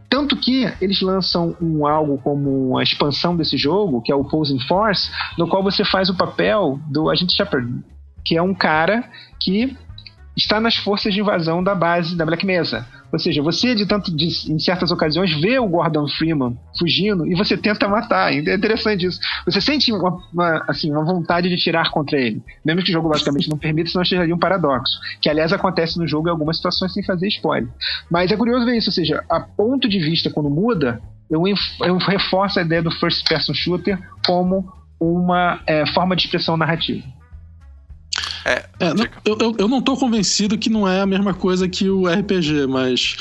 [0.09, 4.59] tanto que eles lançam um algo como uma expansão desse jogo, que é o Posing
[4.61, 7.83] Force, no qual você faz o papel do Agente Shepard,
[8.23, 9.03] que é um cara
[9.39, 9.75] que
[10.35, 12.85] está nas forças de invasão da base da Black Mesa.
[13.11, 17.33] Ou seja, você de tanto de, em certas ocasiões vê o Gordon Freeman fugindo e
[17.33, 18.33] você tenta matar.
[18.33, 19.19] É interessante isso.
[19.45, 22.43] Você sente uma, uma, assim, uma vontade de tirar contra ele.
[22.65, 24.99] Mesmo que o jogo basicamente não permita, senão seria um paradoxo.
[25.21, 27.69] Que aliás acontece no jogo em algumas situações sem fazer spoiler.
[28.11, 31.41] Mas é curioso ver isso, ou seja, a ponto de vista quando muda, eu,
[31.81, 37.03] eu reforço a ideia do first person shooter como uma é, forma de expressão narrativa.
[38.45, 41.67] É, é não, eu, eu, eu, não tô convencido que não é a mesma coisa
[41.67, 43.17] que o RPG, mas.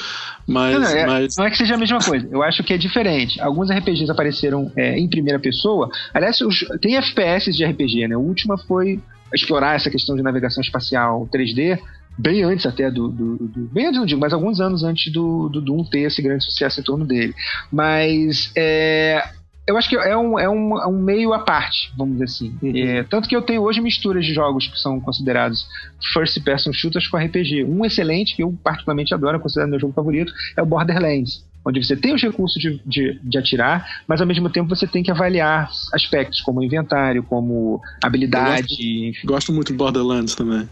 [0.47, 1.37] mas, não, não, é, mas...
[1.37, 2.29] não é que seja a mesma coisa.
[2.31, 3.41] Eu acho que é diferente.
[3.41, 5.89] Alguns RPGs apareceram é, em primeira pessoa.
[6.13, 8.15] Aliás, os, tem FPS de RPG, né?
[8.15, 9.01] A última foi
[9.33, 11.79] explorar essa questão de navegação espacial 3D
[12.17, 15.49] bem antes até do, do, do, bem antes não digo, mas alguns anos antes do,
[15.49, 17.35] do Doom ter esse grande sucesso em torno dele.
[17.73, 19.25] Mas é,
[19.67, 22.59] eu acho que é um, é um, é um meio à parte, vamos dizer assim.
[22.63, 22.77] Uhum.
[22.77, 25.67] É, tanto que eu tenho hoje misturas de jogos que são considerados
[26.13, 27.65] first person shooters com RPG.
[27.65, 31.45] Um excelente, que eu particularmente adoro, considero meu jogo favorito, é o Borderlands.
[31.67, 35.03] Onde você tem os recursos de, de, de, atirar, mas ao mesmo tempo você tem
[35.03, 38.75] que avaliar aspectos como inventário, como habilidade.
[38.75, 40.69] Eu gosto, gosto muito de Borderlands também.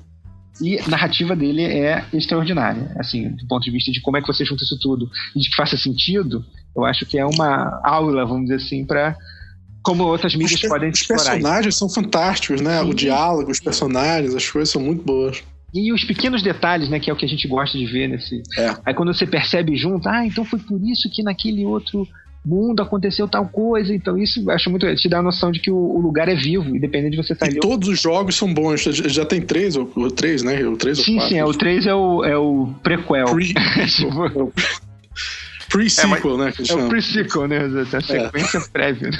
[0.60, 2.92] E a narrativa dele é extraordinária.
[2.98, 5.48] Assim, do ponto de vista de como é que você junta isso tudo e de
[5.48, 6.44] que faça sentido,
[6.76, 9.16] eu acho que é uma aula, vamos dizer assim, para
[9.82, 12.80] como outras mídias os, podem Os personagens são fantásticos, né?
[12.80, 12.90] Sim.
[12.90, 15.42] O diálogo, os personagens, as coisas são muito boas.
[15.74, 18.42] E os pequenos detalhes, né, que é o que a gente gosta de ver nesse.
[18.58, 18.76] É.
[18.84, 22.06] Aí quando você percebe junto, ah, então foi por isso que naquele outro
[22.44, 23.94] mundo aconteceu tal coisa.
[23.94, 24.94] Então, isso acho muito.
[24.96, 27.46] te dá a noção de que o, o lugar é vivo, independente de você estar
[27.46, 27.60] tá e ali.
[27.60, 28.82] Todos os jogos são bons.
[28.82, 30.62] Já, já tem três, ou, ou três, né?
[30.66, 33.26] O três sim, ou sim, é, o três é o, é o prequel.
[33.26, 33.54] Pre...
[35.72, 36.52] Pre-sequel, é, né?
[36.68, 37.58] é o pre-sequel, né?
[37.58, 38.68] A sequência é.
[38.70, 39.10] prévia.
[39.10, 39.18] Né?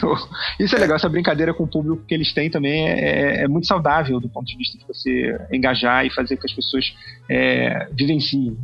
[0.61, 3.49] Isso é, legal, essa brincadeira com o público que eles têm também é, é, é,
[3.49, 6.95] muito saudável do ponto de vista de você engajar e fazer com que as pessoas
[7.29, 8.57] é, vivenciem.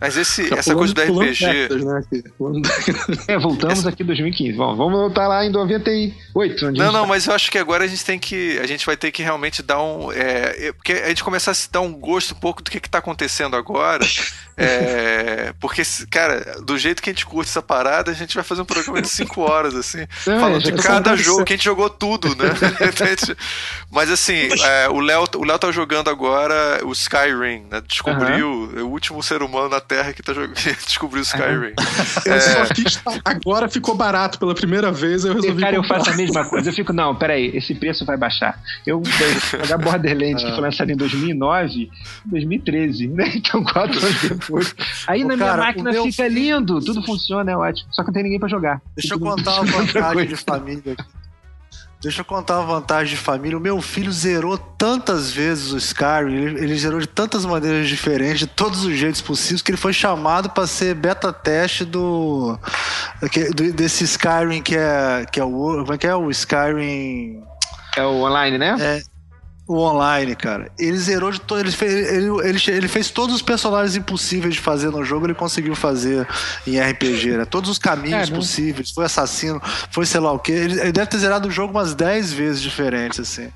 [0.00, 1.44] Mas esse, essa coisa do RPG.
[1.84, 2.02] né?
[3.26, 4.56] é, voltamos aqui em 2015.
[4.56, 6.70] Bom, vamos voltar lá em 98.
[6.70, 7.06] não, não, tá.
[7.06, 8.58] mas eu acho que agora a gente tem que.
[8.60, 10.12] A gente vai ter que realmente dar um.
[10.12, 12.98] É, porque a gente começar a se dar um gosto um pouco do que, está
[12.98, 14.06] acontecendo agora.
[14.60, 18.62] É, porque, cara, do jeito que a gente curte essa parada, a gente vai fazer
[18.62, 21.88] um programa de 5 horas, assim, é, falando de cada jogo, que a gente jogou
[21.88, 22.50] tudo, né?
[23.88, 27.80] Mas assim, é, o Léo o Léo tá jogando agora o Skyrim, né?
[27.86, 28.86] Descobriu uhum.
[28.86, 30.54] o último ser humano na Terra que, tá jogando,
[30.84, 31.72] descobriu o Skyrim.
[32.26, 32.74] É...
[32.74, 35.62] fiz, agora ficou barato pela primeira vez, eu resolvi.
[35.62, 35.96] Cara, comprar.
[35.96, 36.68] eu faço a mesma coisa.
[36.68, 38.60] Eu fico, não, peraí, esse preço vai baixar.
[38.86, 39.02] Eu
[39.58, 41.90] jogar Borderlands, que foi lançado em 2009,
[42.26, 43.32] 2013, né?
[43.48, 44.74] Então, quatro anos depois.
[45.06, 46.28] Aí na cara, minha máquina fica filho...
[46.28, 47.88] lindo, tudo funciona, é ótimo.
[47.92, 48.82] Só que não tem ninguém para jogar.
[48.94, 51.17] Deixa eu contar uma vantagem de família aqui.
[52.00, 53.58] Deixa eu contar uma vantagem de família.
[53.58, 58.38] O meu filho zerou tantas vezes o Skyrim, ele, ele, zerou de tantas maneiras diferentes,
[58.38, 62.56] de todos os jeitos possíveis, que ele foi chamado para ser beta teste do,
[63.54, 67.42] do, desse Skyrim que é que é o como é que é o Skyrim
[67.96, 68.76] é o online, né?
[68.78, 69.02] É,
[69.68, 70.72] o online, cara.
[70.78, 71.60] Ele zerou de todo.
[71.60, 75.34] Ele fez, ele, ele, ele, fez todos os personagens impossíveis de fazer no jogo, ele
[75.34, 76.26] conseguiu fazer
[76.66, 77.44] em RPG, né?
[77.44, 78.90] Todos os caminhos é, possíveis.
[78.90, 80.52] Foi assassino, foi sei lá o quê.
[80.52, 83.52] Ele, ele, deve ter zerado o jogo umas 10 vezes diferentes, assim.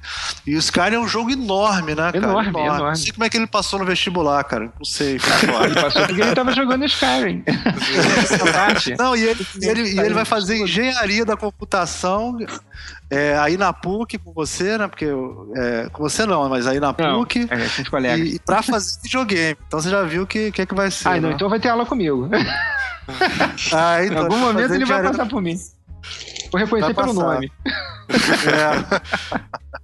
[0.47, 2.18] E o Skyrim é um jogo enorme, né, cara?
[2.18, 2.68] Enorme, enorme.
[2.68, 2.89] enorme.
[2.89, 4.70] Não sei como é que ele passou no vestibular, cara.
[4.78, 5.12] Não sei.
[5.64, 7.43] ele passou porque ele tava jogando Skyrim.
[8.98, 12.36] Não, e ele, ele, e ele vai fazer engenharia da computação
[13.12, 14.89] é, aí na PUC com você, né?
[14.89, 17.40] Porque é, com você não, mas aí na PUC.
[17.40, 18.24] Não, é, a colega.
[18.24, 19.59] E, e pra fazer videogame.
[19.66, 21.09] Então você já viu o que, que é que vai ser.
[21.09, 21.34] Ah, não, né?
[21.34, 22.30] então vai ter aula comigo.
[23.70, 25.59] ah, então, em algum momento ele vai passar por mim.
[26.51, 27.52] Vou reconhecer pelo nome.
[28.09, 29.43] É.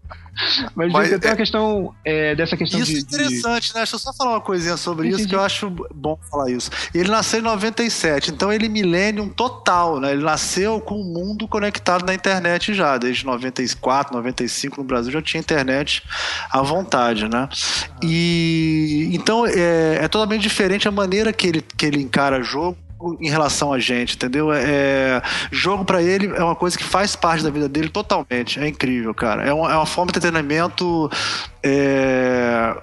[0.75, 1.33] Mas, Mas tem é...
[1.33, 2.99] uma questão é, dessa questão isso de.
[2.99, 3.75] Isso é interessante, de...
[3.75, 3.81] né?
[3.81, 5.23] Deixa eu só falar uma coisinha sobre Entendi.
[5.23, 6.71] isso que eu acho bom falar isso.
[6.95, 10.13] Ele nasceu em 97, então ele é millennium total, né?
[10.13, 15.23] Ele nasceu com o mundo conectado na internet já, desde 94, 95 no Brasil já
[15.23, 16.03] tinha internet
[16.51, 17.49] à vontade, né?
[18.03, 22.77] E então é, é totalmente diferente a maneira que ele, que ele encara jogo
[23.21, 24.53] em relação a gente, entendeu?
[24.53, 28.59] É, é jogo para ele é uma coisa que faz parte da vida dele totalmente.
[28.59, 29.45] É incrível, cara.
[29.45, 31.11] É uma, é uma forma de entretenimento.
[31.63, 32.75] É,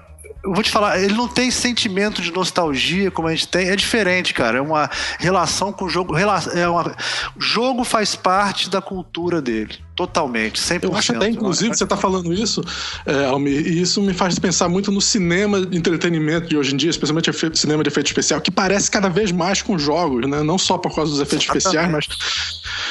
[0.42, 3.68] eu vou te falar, ele não tem sentimento de nostalgia como a gente tem.
[3.68, 4.58] É diferente, cara.
[4.58, 4.88] É uma
[5.18, 6.16] relação com o jogo.
[6.16, 6.96] É uma,
[7.38, 9.85] jogo faz parte da cultura dele.
[9.96, 10.84] Totalmente, 100%.
[10.84, 12.62] Eu acho até, inclusive, você está falando isso,
[13.06, 16.76] é, Almir, e isso me faz pensar muito no cinema de entretenimento de hoje em
[16.76, 20.42] dia, especialmente cinema de efeito especial, que parece cada vez mais com jogos, né?
[20.42, 22.06] Não só por causa dos efeitos especiais, mas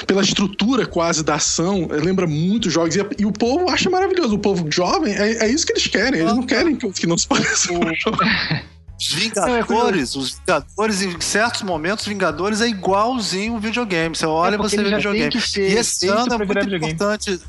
[0.07, 1.87] pela estrutura quase da ação.
[1.91, 2.95] Lembra muito jogos.
[2.95, 4.33] E, e, o povo acha maravilhoso.
[4.33, 6.21] O povo jovem, é, é isso que eles querem.
[6.21, 7.79] Eles não querem que, que não se pareça com
[8.99, 14.15] Os Vingadores, os Vingadores, em certos momentos, Vingadores é igualzinho o videogame.
[14.15, 15.41] Você olha é e você vê videogame.
[15.41, 17.41] Ser, e esse ano é muito importante.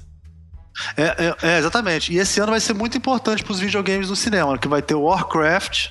[0.96, 2.12] É, é, é, exatamente.
[2.12, 4.94] E esse ano vai ser muito importante para os videogames do cinema, que vai ter
[4.94, 5.88] o Warcraft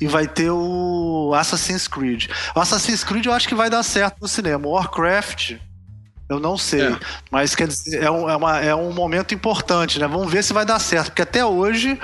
[0.00, 2.26] e vai ter o Assassin's Creed.
[2.54, 4.66] O Assassin's Creed eu acho que vai dar certo no cinema.
[4.66, 5.56] O Warcraft
[6.28, 6.82] eu não sei.
[6.82, 6.98] É.
[7.30, 10.06] Mas quer dizer, é um, é, uma, é um momento importante, né?
[10.06, 11.06] Vamos ver se vai dar certo.
[11.06, 11.98] Porque até hoje,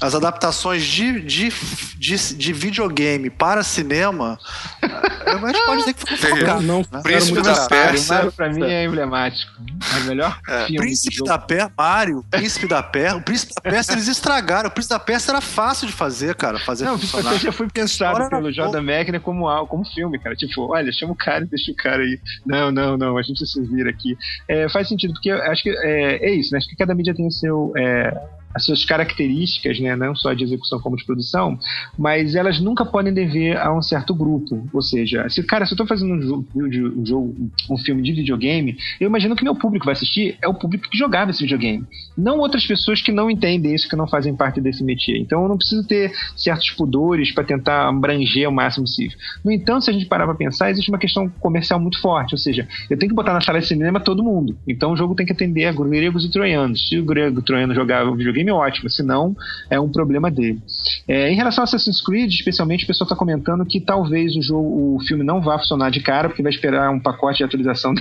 [0.00, 1.52] as adaptações de, de,
[1.98, 4.38] de, de videogame para cinema,
[4.80, 6.62] a gente pode dizer que foi fracasso.
[6.62, 7.02] Não, né?
[7.02, 8.32] Príncipe da Pérsia.
[8.34, 9.52] Pra mim é emblemático.
[9.94, 10.66] É o melhor é.
[10.66, 10.78] filme.
[10.78, 13.18] Príncipe da Pérsia, Mario, Príncipe da Pérsia.
[13.18, 14.68] O Príncipe da Pérsia eles estragaram.
[14.70, 16.58] O Príncipe da Pérsia era fácil de fazer, cara.
[16.58, 20.18] Fazer não, o Príncipe da Pérsia já foi pensado pelo Jordan Mechner como, como filme,
[20.18, 20.34] cara.
[20.34, 22.18] Tipo, olha, chama o cara e deixa o cara aí.
[22.46, 24.16] Não, não, não, a gente se vira aqui.
[24.48, 26.58] É, faz sentido, porque acho que é, é isso, né?
[26.58, 27.72] Acho que cada mídia tem o seu.
[27.76, 28.10] É,
[28.56, 31.58] as suas características, né, não só de execução como de produção,
[31.98, 34.66] mas elas nunca podem dever a um certo grupo.
[34.72, 38.12] Ou seja, se cara, se eu estou fazendo um jogo, um jogo, um filme de
[38.12, 41.84] videogame, eu imagino que meu público vai assistir é o público que jogava esse videogame,
[42.16, 45.18] não outras pessoas que não entendem isso, que não fazem parte desse métier.
[45.18, 49.18] Então eu não preciso ter certos pudores para tentar abranger o máximo possível.
[49.44, 52.38] No entanto, se a gente parar para pensar, existe uma questão comercial muito forte, ou
[52.38, 54.56] seja, eu tenho que botar na sala de cinema todo mundo.
[54.66, 56.88] Então o jogo tem que atender a gregos e troianos.
[56.88, 58.16] Se o grego e troiano jogar o
[58.46, 59.36] videogame, ótimo, se não,
[59.68, 60.62] é um problema dele.
[61.08, 64.96] É, em relação a Assassin's Creed, especialmente, o pessoal está comentando que talvez o jogo,
[64.96, 67.94] o filme não vá funcionar de cara, porque vai esperar um pacote de atualização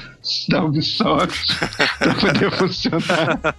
[0.50, 1.58] da Ubisoft
[2.00, 3.56] para poder funcionar.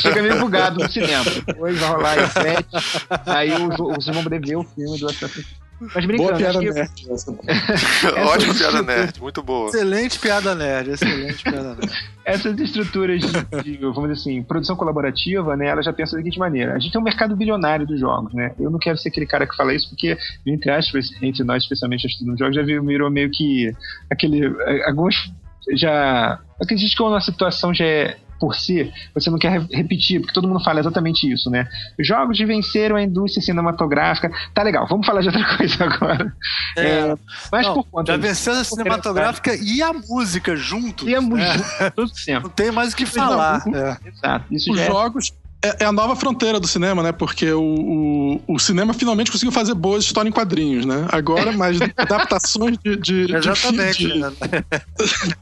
[0.00, 1.24] Chega meio bugado no cinema.
[1.46, 5.57] Depois vai rolar aí, aí vocês vão poder ver o filme do Assassin's Creed.
[5.80, 6.30] Mas brincando.
[6.30, 6.90] Boa piada nerd.
[8.28, 9.68] Ótima piada nerd, muito boa.
[9.68, 11.92] Excelente piada nerd, excelente piada nerd.
[12.24, 16.38] Essas estruturas de, de, vamos dizer assim, produção colaborativa, né, ela já pensa da seguinte
[16.38, 16.74] maneira.
[16.74, 18.52] A gente tem um mercado bilionário dos jogos, né?
[18.58, 22.06] Eu não quero ser aquele cara que fala isso porque, entre aspas, entre nós, especialmente
[22.06, 23.72] estudando jogos, já virou meio que
[24.10, 24.52] aquele.
[24.84, 25.32] Alguns
[25.74, 26.40] já.
[26.60, 30.62] Acredito que a situação já é por si, você não quer repetir, porque todo mundo
[30.62, 31.68] fala exatamente isso, né?
[31.98, 34.30] Jogos de venceram a indústria cinematográfica.
[34.54, 36.32] Tá legal, vamos falar de outra coisa agora.
[36.76, 37.16] É, é,
[37.50, 38.12] mas não, por conta.
[38.12, 41.06] Já venceu a cinematográfica e a música juntos.
[41.06, 41.90] E a música, né?
[41.90, 42.48] todo tempo.
[42.48, 43.62] Não tem mais o que falar.
[43.66, 43.98] Não, é.
[44.04, 44.54] Exato.
[44.54, 45.32] Isso Os é jogos
[45.62, 47.10] é, é, a nova fronteira do cinema, né?
[47.10, 51.06] Porque o, o, o, cinema finalmente conseguiu fazer boas histórias em quadrinhos, né?
[51.10, 54.32] Agora, mais adaptações de, de, Exatamente, de, né?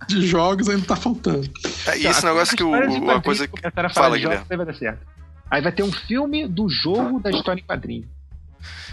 [0.09, 1.49] de, jogos ainda tá faltando.
[1.87, 3.61] É, e esse negócio que o, uma coisa que
[3.93, 4.45] fala, Guilherme.
[4.49, 5.07] Vai dar certo.
[5.51, 8.09] Aí vai ter um filme do jogo da história em quadrinho.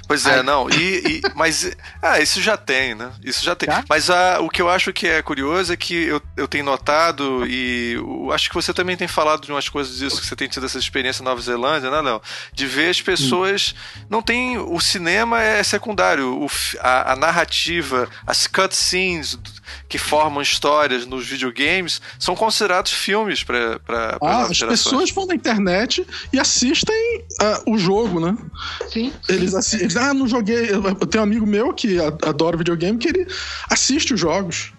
[0.07, 0.69] Pois é, não.
[0.69, 1.71] E, e, mas
[2.01, 3.11] ah, isso já tem, né?
[3.23, 3.69] Isso já tem.
[3.69, 3.83] Tá?
[3.87, 7.45] Mas ah, o que eu acho que é curioso é que eu, eu tenho notado,
[7.47, 10.47] e eu, acho que você também tem falado de umas coisas disso, que você tem
[10.47, 12.21] tido essa experiência na Nova Zelândia, né, Léo?
[12.53, 13.73] De ver as pessoas.
[13.97, 14.05] Hum.
[14.09, 14.57] Não tem.
[14.57, 16.43] O cinema é secundário.
[16.43, 16.47] O,
[16.79, 19.39] a, a narrativa, as cutscenes
[19.87, 23.79] que formam histórias nos videogames são considerados filmes para
[24.21, 28.37] ah, as pessoas vão na internet e assistem uh, o jogo, né?
[28.89, 29.13] Sim.
[29.27, 30.01] Eles assistem.
[30.01, 30.69] Ah, não joguei.
[30.71, 33.27] Eu tenho um amigo meu que adora videogame que ele
[33.69, 34.73] assiste os jogos.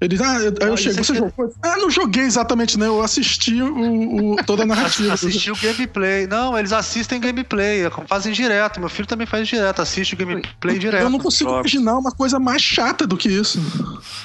[0.00, 1.52] Ele ah, eu, eu chego, você é jogou?
[1.60, 2.86] Ah, não joguei exatamente, né?
[2.86, 5.12] Eu assisti o, o toda a narrativa.
[5.12, 6.24] assisti o gameplay.
[6.28, 8.78] Não, eles assistem gameplay, fazem direto.
[8.78, 11.02] Meu filho também faz direto, assiste o gameplay direto.
[11.02, 13.60] Eu não consigo imaginar uma coisa mais chata do que isso.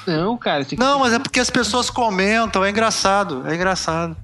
[0.06, 0.64] Não, cara.
[0.78, 4.16] Não, mas é porque as pessoas comentam, é engraçado, é engraçado.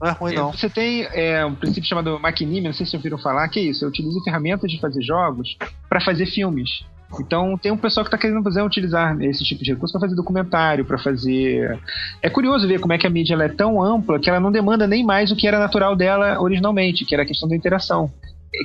[0.00, 0.52] Não é ruim, não.
[0.52, 3.62] Você tem é, um princípio chamado Maquinime, não sei se vocês ouviram falar, que é
[3.62, 3.84] isso.
[3.84, 5.56] Eu utilizo ferramentas de fazer jogos
[5.88, 6.84] para fazer filmes.
[7.20, 10.14] Então tem um pessoal que está querendo fazer, utilizar esse tipo de recurso para fazer
[10.14, 11.78] documentário, para fazer.
[12.22, 14.86] É curioso ver como é que a mídia é tão ampla que ela não demanda
[14.86, 18.10] nem mais o que era natural dela originalmente, que era a questão da interação.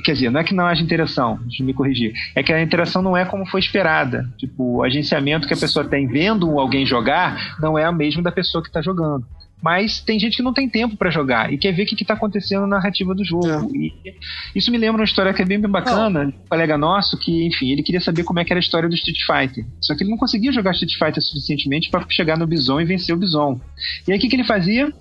[0.04, 2.12] Quer dizer, não é que não haja interação, deixa eu me corrigir.
[2.36, 4.28] É que a interação não é como foi esperada.
[4.38, 8.30] Tipo, o agenciamento que a pessoa tem vendo alguém jogar não é a mesma da
[8.30, 9.26] pessoa que está jogando
[9.62, 12.14] mas tem gente que não tem tempo para jogar e quer ver o que, está
[12.14, 13.46] acontecendo na narrativa do jogo.
[13.46, 14.14] É.
[14.54, 17.70] Isso me lembra uma história que é bem, bem bacana, um colega nosso que, enfim,
[17.70, 19.64] ele queria saber como é que era a história do Street Fighter.
[19.80, 23.14] Só que ele não conseguia jogar Street Fighter suficientemente para chegar no Bison e vencer
[23.14, 23.60] o Bison.
[24.06, 24.92] E aí o que, que ele fazia?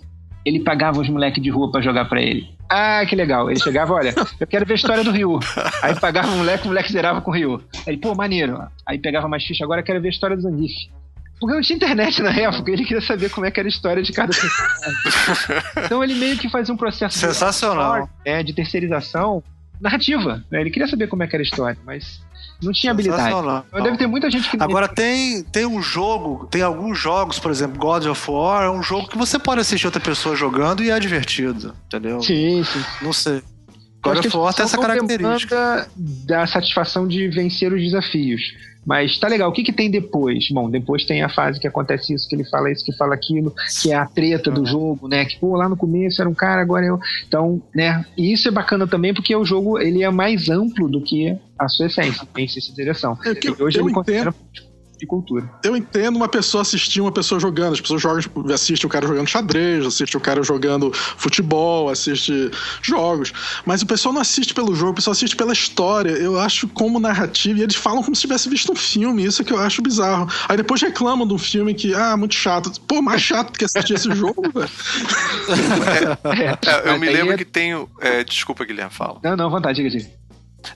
[0.45, 2.49] Ele pagava os moleques de rua para jogar para ele.
[2.69, 3.49] Ah, que legal.
[3.49, 5.39] Ele chegava, olha, eu quero ver a história do Ryu.
[5.81, 7.61] Aí pagava um moleque, o moleque zerava com o Ryu.
[7.87, 8.61] Aí, pô, maneiro.
[8.85, 10.73] Aí pegava mais ficha, agora eu quero ver a história do Zangief.
[11.39, 14.03] Porque não tinha internet na época, ele queria saber como é que era a história
[14.03, 15.63] de cada personagem.
[15.85, 19.41] então ele meio que fazia um processo sensacional de, é, de terceirização
[19.79, 20.43] narrativa.
[20.51, 20.61] Né?
[20.61, 22.21] Ele queria saber como é que era a história, mas
[22.61, 23.33] não tinha habilidade.
[23.71, 24.57] Mas deve ter muita gente que.
[24.61, 28.83] Agora tem, tem um jogo, tem alguns jogos, por exemplo, God of War, é um
[28.83, 32.21] jogo que você pode assistir outra pessoa jogando e é divertido, entendeu?
[32.21, 32.83] Sim, sim.
[33.01, 33.41] Não sei.
[34.01, 35.89] God of War tem essa característica.
[35.97, 38.41] Da satisfação de vencer os desafios.
[38.85, 40.49] Mas tá legal, o que, que tem depois?
[40.49, 43.53] Bom, depois tem a fase que acontece isso, que ele fala isso, que fala aquilo,
[43.81, 45.25] que é a treta do jogo, né?
[45.25, 46.99] Que, pô, lá no começo era um cara, agora eu.
[47.27, 48.03] Então, né?
[48.17, 51.67] E isso é bacana também porque o jogo ele é mais amplo do que a
[51.67, 53.17] sua essência, tem essa direção.
[53.25, 54.33] É que hoje eu ele entendo.
[54.99, 55.49] De cultura.
[55.63, 57.73] Eu entendo uma pessoa assistir uma pessoa jogando.
[57.73, 62.51] As pessoas jogam, tipo, assistem o cara jogando xadrez, assiste o cara jogando futebol, assiste
[62.81, 63.31] jogos.
[63.65, 66.11] Mas o pessoal não assiste pelo jogo, o pessoal assiste pela história.
[66.11, 69.23] Eu acho como narrativa, e eles falam como se tivesse visto um filme.
[69.23, 70.27] Isso é que eu acho bizarro.
[70.47, 72.69] Aí depois reclamam de um filme que, ah, muito chato.
[72.81, 74.69] Pô, mais chato do que assistir esse jogo, velho.
[76.29, 77.37] É, é, eu me lembro é...
[77.37, 77.89] que tenho.
[77.99, 79.19] É, desculpa, Guilherme, fala.
[79.23, 80.09] Não, não, vontade, diga, diga.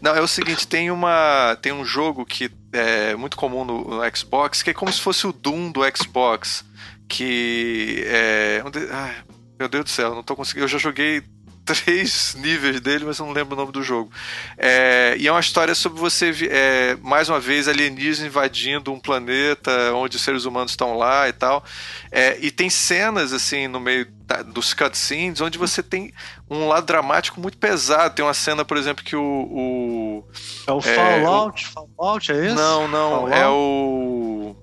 [0.02, 4.16] Não, é o seguinte, tem uma tem um jogo que é muito comum no, no
[4.16, 6.66] Xbox, que é como se fosse o Doom do Xbox,
[7.08, 8.62] que é,
[8.92, 9.16] ai,
[9.60, 11.22] meu Deus do céu, não tô conseguindo, eu já joguei
[11.66, 14.12] três níveis dele, mas eu não lembro o nome do jogo.
[14.58, 19.72] É, e é uma história sobre você, é, mais uma vez, alienígenas invadindo um planeta
[19.94, 21.64] onde os seres humanos estão lá e tal.
[22.12, 26.14] É, e tem cenas, assim, no meio da, dos cutscenes, onde você tem
[26.50, 28.16] um lado dramático muito pesado.
[28.16, 29.22] Tem uma cena, por exemplo, que o.
[29.22, 30.24] o
[30.68, 31.68] é o Fallout?
[31.68, 31.72] O...
[31.98, 32.56] Fallout, é isso?
[32.56, 33.10] Não, não.
[33.12, 33.36] Fallout?
[33.36, 34.56] É o.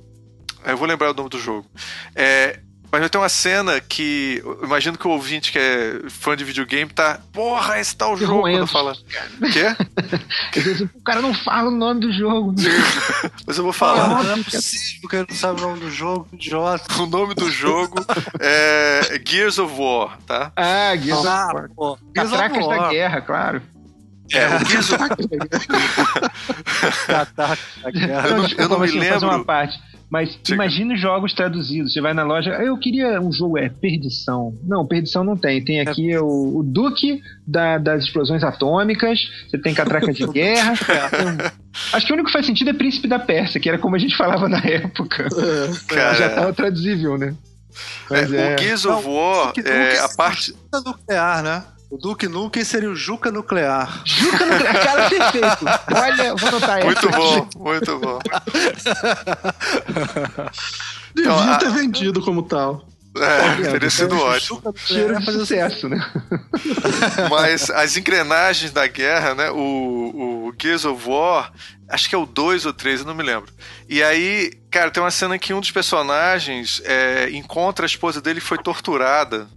[0.66, 1.66] Eu vou lembrar o nome do jogo.
[2.14, 2.60] É,
[2.90, 4.42] mas tem uma cena que.
[4.62, 7.20] Imagino que o ouvinte que é fã de videogame tá.
[7.32, 8.94] Porra, esse tá o jogo quando fala.
[9.52, 9.76] Quê?
[10.94, 12.54] o cara não fala o nome do jogo.
[13.46, 14.24] Mas eu vou falar.
[14.24, 16.92] não é possível que ele não sabe o nome do jogo, idiota.
[17.00, 18.04] O nome do jogo
[18.40, 20.52] é Gears of War, tá?
[20.56, 21.70] Ah, Gears ah, of War.
[21.74, 21.98] Pô.
[22.12, 23.62] Catracas da guerra, claro.
[24.32, 25.10] É, o Gears of War.
[28.24, 29.28] eu não, eu não me lembro.
[29.28, 29.80] uma parte.
[30.10, 30.54] Mas Chega.
[30.54, 31.92] imagine jogos traduzidos.
[31.92, 34.58] Você vai na loja, eu queria um jogo, é Perdição.
[34.64, 35.64] Não, Perdição não tem.
[35.64, 36.20] Tem aqui é.
[36.20, 40.74] o, o, Duque da, das explosões atômicas, você tem Catraca de Guerra.
[41.92, 43.98] Acho que o único que faz sentido é Príncipe da Pérsia, que era como a
[43.98, 45.28] gente falava na época.
[45.28, 46.14] É.
[46.16, 47.34] Já estava traduzível, né?
[48.10, 48.54] É, é...
[48.54, 50.52] O Gears of War, é, a parte...
[50.84, 51.62] nuclear, né?
[51.90, 54.02] O Duke Nukem seria o Juca Nuclear.
[54.04, 55.64] Juca Nuclear, cara, perfeito.
[55.92, 56.86] Olha, vou anotar essa.
[56.86, 58.18] Muito bom, muito bom.
[61.12, 61.70] Devia então, ter a...
[61.70, 62.86] vendido como tal.
[63.16, 64.62] É, teria sido ótimo.
[64.76, 65.98] Cheiro de sucesso, né?
[67.28, 69.50] Mas as engrenagens da guerra, né?
[69.50, 69.56] O,
[70.46, 71.52] o Gears of War,
[71.88, 73.52] acho que é o 2 ou 3, eu não me lembro.
[73.88, 78.40] E aí, cara, tem uma cena que um dos personagens é, encontra a esposa dele
[78.40, 79.48] que foi torturada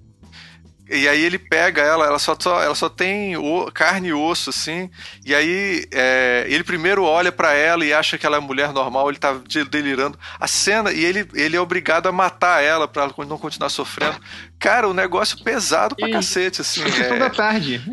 [0.93, 4.49] e aí ele pega ela, ela só, só ela só tem o, carne e osso,
[4.49, 4.89] assim.
[5.25, 9.09] E aí é, ele primeiro olha para ela e acha que ela é mulher normal,
[9.09, 9.39] ele tá
[9.69, 10.17] delirando.
[10.39, 14.17] A cena, e ele, ele é obrigado a matar ela pra ela não continuar sofrendo.
[14.59, 16.11] Cara, o negócio pesado pra e...
[16.11, 16.89] cacete, assim.
[16.89, 17.19] Sessão é...
[17.19, 17.81] da tarde.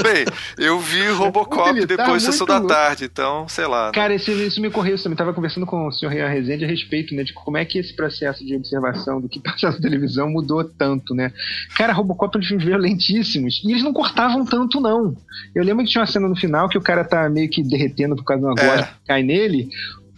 [0.00, 0.24] Bem,
[0.56, 3.86] eu vi Robocop depois da sessão da tarde, então, sei lá.
[3.86, 3.92] Né?
[3.92, 4.96] Cara, isso, isso me ocorreu.
[4.96, 7.64] Eu também tava conversando com o senhor Rian Rezende a respeito, né, de como é
[7.64, 11.32] que esse processo de observação do que passa na televisão mudou tanto, né?
[11.76, 13.62] Cara, Robocop eles filmes violentíssimos.
[13.64, 15.16] E eles não cortavam tanto, não.
[15.54, 18.16] Eu lembro que tinha uma cena no final que o cara tá meio que derretendo
[18.16, 18.82] por causa de uma é.
[18.82, 19.68] que cai nele.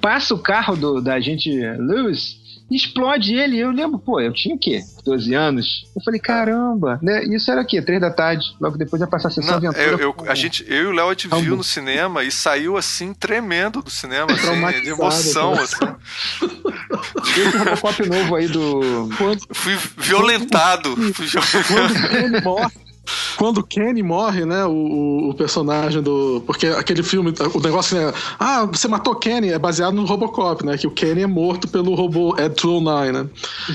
[0.00, 2.37] Passa o carro do, da gente Lewis
[2.76, 3.58] explode ele.
[3.58, 4.82] Eu lembro, pô, eu tinha o quê?
[5.04, 5.86] 12 anos.
[5.94, 7.24] Eu falei, caramba, né?
[7.24, 7.80] Isso era o quê?
[7.80, 8.44] Três da tarde.
[8.60, 10.02] Logo depois ia passar a sessão Não, aventura.
[10.02, 12.76] Eu, eu, a gente, eu e o Léo a gente viu no cinema e saiu
[12.76, 15.76] assim, tremendo do cinema, assim, de emoção, assim.
[17.38, 19.08] Esse Robocop novo aí do.
[19.52, 20.94] Fui violentado.
[20.94, 22.87] Quando, Fui violentado.
[23.36, 24.64] Quando o Kenny morre, né?
[24.64, 26.42] O, o, personagem do.
[26.46, 28.12] Porque aquele filme, o negócio é.
[28.38, 30.76] Ah, você matou Kenny, é baseado no Robocop, né?
[30.76, 33.26] Que o Kenny é morto pelo robô Ed 209, né?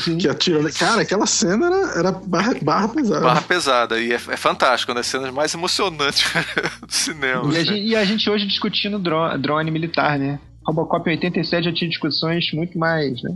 [0.08, 0.18] Uhum.
[0.18, 0.72] Que atira.
[0.72, 3.22] Cara, aquela cena era, era barra, barra pesada.
[3.22, 4.00] Barra pesada.
[4.00, 6.24] E é, é fantástico, uma das cenas mais emocionantes
[6.86, 7.54] do cinema.
[7.54, 10.40] E a, gente, e a gente hoje discutindo drone, drone militar, né?
[10.66, 13.36] Robocop em 87 já tinha discussões muito mais, né?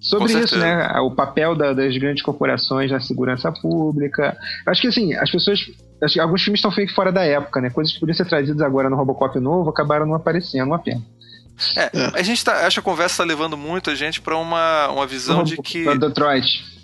[0.00, 1.00] Sobre isso, né?
[1.00, 4.36] O papel da, das grandes corporações na segurança pública.
[4.66, 5.60] Acho que assim, as pessoas.
[6.02, 7.70] Acho que alguns filmes estão feitos fora da época, né?
[7.70, 11.02] Coisas que podiam ser trazidas agora no Robocop novo acabaram não aparecendo, uma pena.
[11.76, 12.10] É, é.
[12.14, 15.06] a gente tá, acho que a conversa está levando muito a gente para uma, uma
[15.06, 15.84] visão de que.
[15.96, 16.78] Detroit.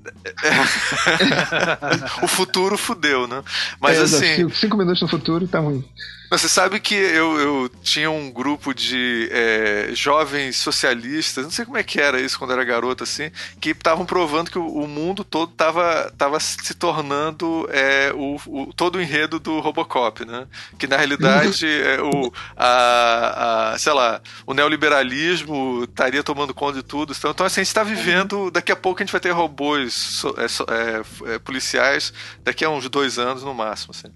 [2.22, 3.42] o futuro fudeu, né?
[3.80, 4.48] Mas é, assim.
[4.50, 5.84] Cinco minutos no futuro tá ruim.
[6.30, 11.76] Você sabe que eu, eu tinha um grupo de é, jovens socialistas, não sei como
[11.76, 15.24] é que era isso quando era garoto, assim, que estavam provando que o, o, mundo
[15.24, 20.46] todo estava tava se tornando é, o, o, todo o enredo do Robocop, né?
[20.78, 26.84] Que na realidade é, o, a, a, sei lá, o neoliberalismo estaria tomando conta de
[26.84, 27.12] tudo.
[27.16, 29.92] Então, então assim, a gente está vivendo, daqui a pouco a gente vai ter robôs
[29.92, 30.64] so, é, so,
[31.26, 32.12] é, policiais,
[32.44, 33.92] daqui a uns dois anos no máximo.
[33.96, 34.08] Assim.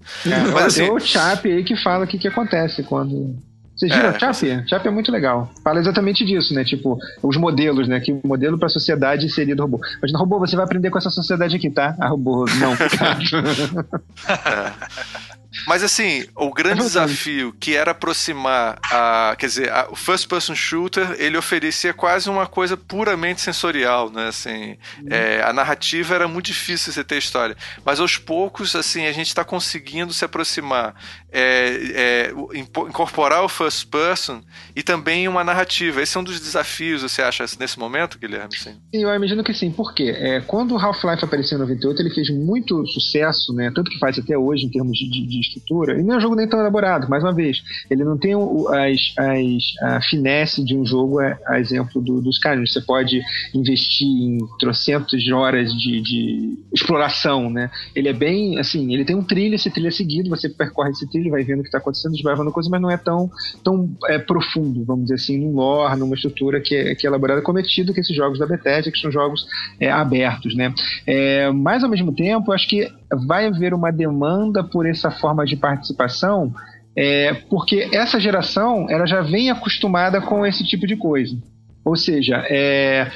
[0.53, 3.35] Mas, assim, o Chap aí que fala o que, que acontece quando.
[3.75, 4.19] Vocês viram é.
[4.19, 4.69] Chap?
[4.69, 5.51] Chap é muito legal.
[5.61, 6.63] Fala exatamente disso, né?
[6.63, 7.99] Tipo, os modelos, né?
[7.99, 9.81] Que o modelo para a sociedade seria do robô.
[10.01, 11.93] Mas no robô, você vai aprender com essa sociedade aqui, tá?
[11.99, 12.73] A robô, não.
[15.67, 20.27] Mas assim, o grande é desafio que era aproximar a, quer dizer, a, o first
[20.27, 24.27] person shooter, ele oferecia quase uma coisa puramente sensorial, né?
[24.27, 25.07] Assim, uhum.
[25.09, 29.27] é, a narrativa era muito difícil você ter história, mas aos poucos, assim, a gente
[29.27, 30.95] está conseguindo se aproximar,
[31.31, 34.41] é, é, incorporar o first person
[34.75, 36.01] e também uma narrativa.
[36.01, 38.55] Esse é um dos desafios, você acha nesse momento, Guilherme?
[38.55, 39.71] Sim, eu imagino que sim.
[39.71, 40.15] Por quê?
[40.17, 43.71] É, quando o Half-Life apareceu em 98, ele fez muito sucesso, né?
[43.73, 45.99] Tanto que faz até hoje em termos de, de estrutura.
[45.99, 47.61] E não é um jogo nem tão elaborado, mais uma vez.
[47.89, 52.37] Ele não tem as, as, a finesse de um jogo, é, a exemplo do, dos
[52.37, 52.71] caras.
[52.71, 53.21] Você pode
[53.53, 57.69] investir em trocentas horas de, de, exploração, né?
[57.95, 61.09] Ele é bem, assim, ele tem um trilho, esse trilho é seguido, você percorre esse
[61.09, 63.29] trilho, vai vendo o que está acontecendo, desbravando coisa, mas não é tão,
[63.63, 67.41] tão é, profundo, vamos dizer assim, num lore, numa estrutura que é, que é elaborada,
[67.41, 69.45] cometido que esses jogos da Bethesda, que são jogos
[69.79, 70.73] é, abertos, né?
[71.05, 72.91] É, mas, ao mesmo tempo, acho que
[73.27, 76.53] vai haver uma demanda por essa forma de participação,
[76.95, 81.35] é, porque essa geração ela já vem acostumada com esse tipo de coisa.
[81.83, 83.11] Ou seja, é,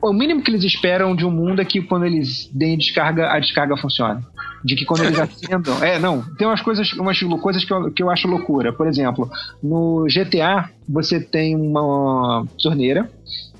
[0.00, 3.38] o mínimo que eles esperam de um mundo é que quando eles deem descarga, a
[3.38, 4.22] descarga funcione.
[4.64, 5.82] De que quando eles acendam.
[5.82, 6.22] É, não.
[6.36, 8.72] Tem umas coisas, umas coisas que eu, que eu acho loucura.
[8.72, 9.30] Por exemplo,
[9.62, 13.10] no GTA, você tem uma torneira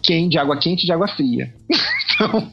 [0.02, 1.52] quente, de água quente e de água fria.
[2.14, 2.52] então,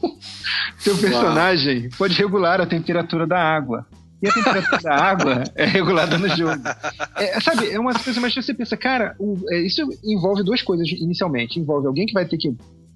[0.78, 1.90] seu personagem Uau.
[1.98, 3.86] pode regular a temperatura da água.
[4.22, 6.62] E a temperatura da água é regulada no jogo.
[7.16, 10.88] É, sabe, é uma coisa, mas você pensa, cara, o, é, isso envolve duas coisas
[10.88, 11.58] inicialmente.
[11.58, 12.54] Envolve alguém que vai ter que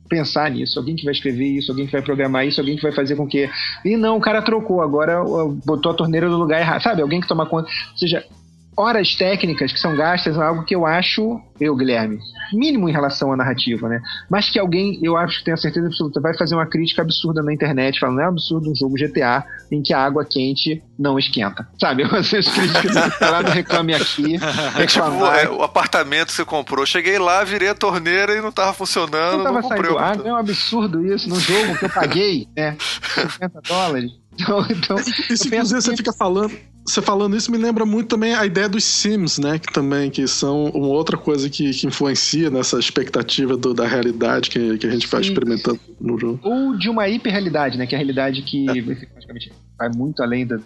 [0.09, 2.93] pensar nisso, alguém que vai escrever isso, alguém que vai programar isso, alguém que vai
[2.93, 3.51] fazer com que.
[3.85, 5.23] E não, o cara trocou, agora
[5.65, 6.83] botou a torneira no lugar errado.
[6.83, 7.69] Sabe, alguém que toma conta.
[7.93, 8.25] Ou seja,
[8.77, 12.19] horas técnicas que são gastas é algo que eu acho, eu, Guilherme,
[12.53, 14.03] mínimo em relação à narrativa, né?
[14.31, 17.43] Mas que alguém, eu acho que tenho a certeza absoluta, vai fazer uma crítica absurda
[17.43, 21.67] na internet, falando, é absurdo um jogo GTA em que a água quente não esquenta.
[21.81, 22.05] Sabe?
[22.09, 24.37] Vocês críticas lá no Reclame Aqui.
[24.77, 26.85] É tipo, é, o apartamento que você comprou.
[26.85, 29.39] Cheguei lá, virei a torneira e não tava funcionando.
[29.39, 32.77] Não tava não saindo água, é um absurdo isso, num jogo que eu paguei, né?
[33.33, 34.11] 50 dólares.
[34.35, 36.53] Então, então, Isso, inclusive, você fica falando
[36.87, 39.59] você falando isso me lembra muito também a ideia dos Sims, né?
[39.59, 44.49] Que também que são uma outra coisa que, que influencia nessa expectativa do, da realidade
[44.51, 46.41] que, que a gente vai experimentando no jogo.
[46.43, 47.87] Ou de uma hiperrealidade, né?
[47.87, 48.75] Que é a realidade que é.
[49.77, 50.59] vai muito além da,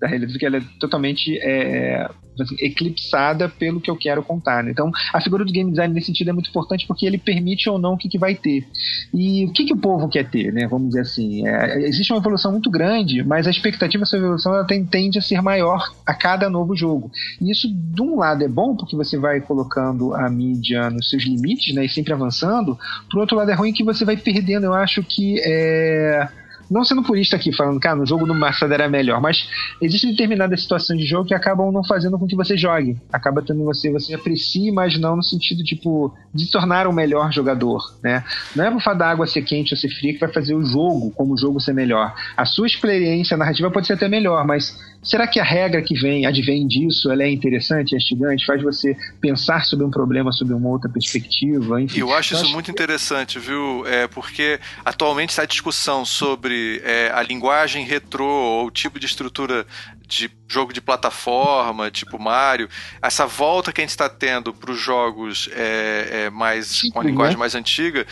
[0.00, 2.08] da realidade, que ela é totalmente é,
[2.40, 4.62] assim, eclipsada pelo que eu quero contar.
[4.62, 4.70] Né?
[4.70, 7.78] Então, a figura do game design nesse sentido é muito importante porque ele permite ou
[7.78, 8.66] não o que, que vai ter.
[9.12, 10.66] E o que, que o povo quer ter, né?
[10.68, 11.46] Vamos dizer assim.
[11.46, 15.22] É, existe uma evolução muito grande, mas a expectativa dessa evolução ela tem, tende a
[15.22, 17.10] ser maior a cada novo jogo.
[17.40, 21.24] E isso, de um lado, é bom porque você vai colocando a mídia nos seus
[21.24, 21.84] limites, né?
[21.84, 22.78] E sempre avançando.
[23.10, 26.28] Por outro lado, é ruim que você vai perdendo, eu acho que é
[26.70, 29.48] não sendo purista aqui, falando, cara, no jogo do Massada era melhor, mas
[29.80, 32.96] existem determinadas situações de jogo que acabam não fazendo com que você jogue.
[33.12, 37.94] Acaba tendo você, você aprecie, mas não no sentido, tipo, de tornar um melhor jogador,
[38.02, 38.24] né?
[38.54, 40.64] Não é por fato da água ser quente ou ser fria que vai fazer o
[40.64, 42.14] jogo, como o jogo ser melhor.
[42.36, 46.26] A sua experiência narrativa pode ser até melhor, mas será que a regra que vem,
[46.26, 50.68] advém disso, ela é interessante, é instigante, faz você pensar sobre um problema sob uma
[50.68, 51.80] outra perspectiva?
[51.80, 52.72] Enfim, eu acho isso acho muito que...
[52.72, 53.86] interessante, viu?
[53.86, 59.06] É porque atualmente está a discussão sobre é, a linguagem retrô ou o tipo de
[59.06, 59.66] estrutura
[60.06, 62.68] de jogo de plataforma, tipo Mario,
[63.02, 67.04] essa volta que a gente está tendo para os jogos é, é mais com a
[67.04, 67.40] linguagem né?
[67.40, 68.06] mais antiga,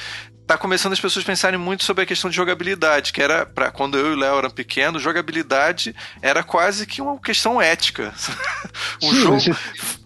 [0.46, 3.98] tá começando as pessoas pensarem muito sobre a questão de jogabilidade, que era para quando
[3.98, 8.14] eu e o Léo eram pequenos, jogabilidade era quase que uma questão ética.
[9.02, 9.58] o Sim, jogo,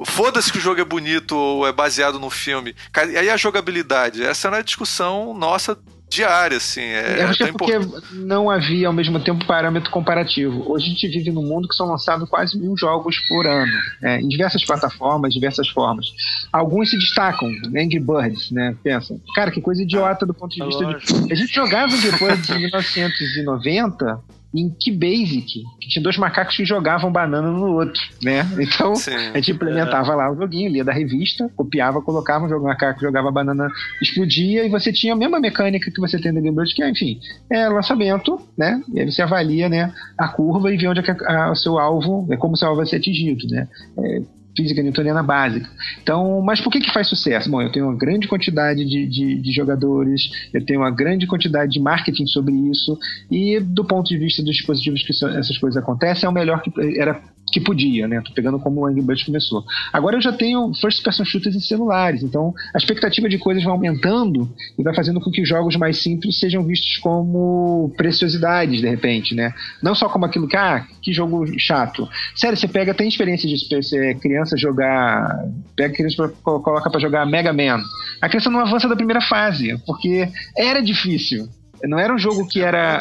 [0.06, 2.74] foda-se que o jogo é bonito ou é baseado no filme.
[3.10, 5.78] E aí a jogabilidade, essa era a discussão nossa
[6.10, 6.80] diária, assim.
[6.80, 7.78] É, eu acho que é porque
[8.12, 10.70] não havia ao mesmo tempo parâmetro comparativo.
[10.70, 13.72] Hoje a gente vive num mundo que são lançados quase mil jogos por ano,
[14.02, 16.06] né, em diversas plataformas, diversas formas.
[16.52, 18.76] Alguns se destacam, Angry Birds, né?
[18.82, 21.32] Pensa, cara, que coisa idiota do ponto de é vista de.
[21.32, 24.20] A gente jogava Angry Birds em 1990
[24.54, 28.46] em que Basic, que tinha dois macacos que jogavam banana no outro, né?
[28.60, 30.16] Então Sim, a gente implementava é.
[30.16, 33.68] lá o joguinho, lia da revista, copiava, colocava, o macaco jogava banana,
[34.02, 36.90] explodia e você tinha a mesma mecânica que você tem no Game Boy, que é,
[36.90, 37.20] enfim,
[37.50, 38.82] é lançamento, né?
[38.92, 42.26] E aí você avalia, né, a curva e vê onde é que o seu alvo,
[42.30, 43.68] é como o seu alvo vai ser atingido, né?
[43.98, 44.22] É,
[44.56, 45.68] física newtoniana básica.
[46.02, 47.50] Então, mas por que que faz sucesso?
[47.50, 50.22] Bom, eu tenho uma grande quantidade de, de, de, jogadores,
[50.52, 52.98] eu tenho uma grande quantidade de marketing sobre isso,
[53.30, 56.70] e do ponto de vista dos dispositivos que essas coisas acontecem, é o melhor que
[56.98, 57.20] era
[57.50, 58.20] que podia, né?
[58.24, 59.64] Tô pegando como o Angry Birds começou.
[59.92, 63.72] Agora eu já tenho first person shooters em celulares, então a expectativa de coisas vai
[63.72, 64.48] aumentando
[64.78, 69.52] e vai fazendo com que jogos mais simples sejam vistos como preciosidades de repente, né?
[69.82, 72.08] Não só como aquilo que ah, que jogo chato.
[72.34, 75.44] Sério, você pega tem experiência de ser criança jogar,
[75.76, 76.28] pega criança pra,
[76.60, 77.82] coloca para jogar Mega Man.
[78.20, 81.48] A criança não avança da primeira fase, porque era difícil.
[81.84, 82.98] Não era um jogo que era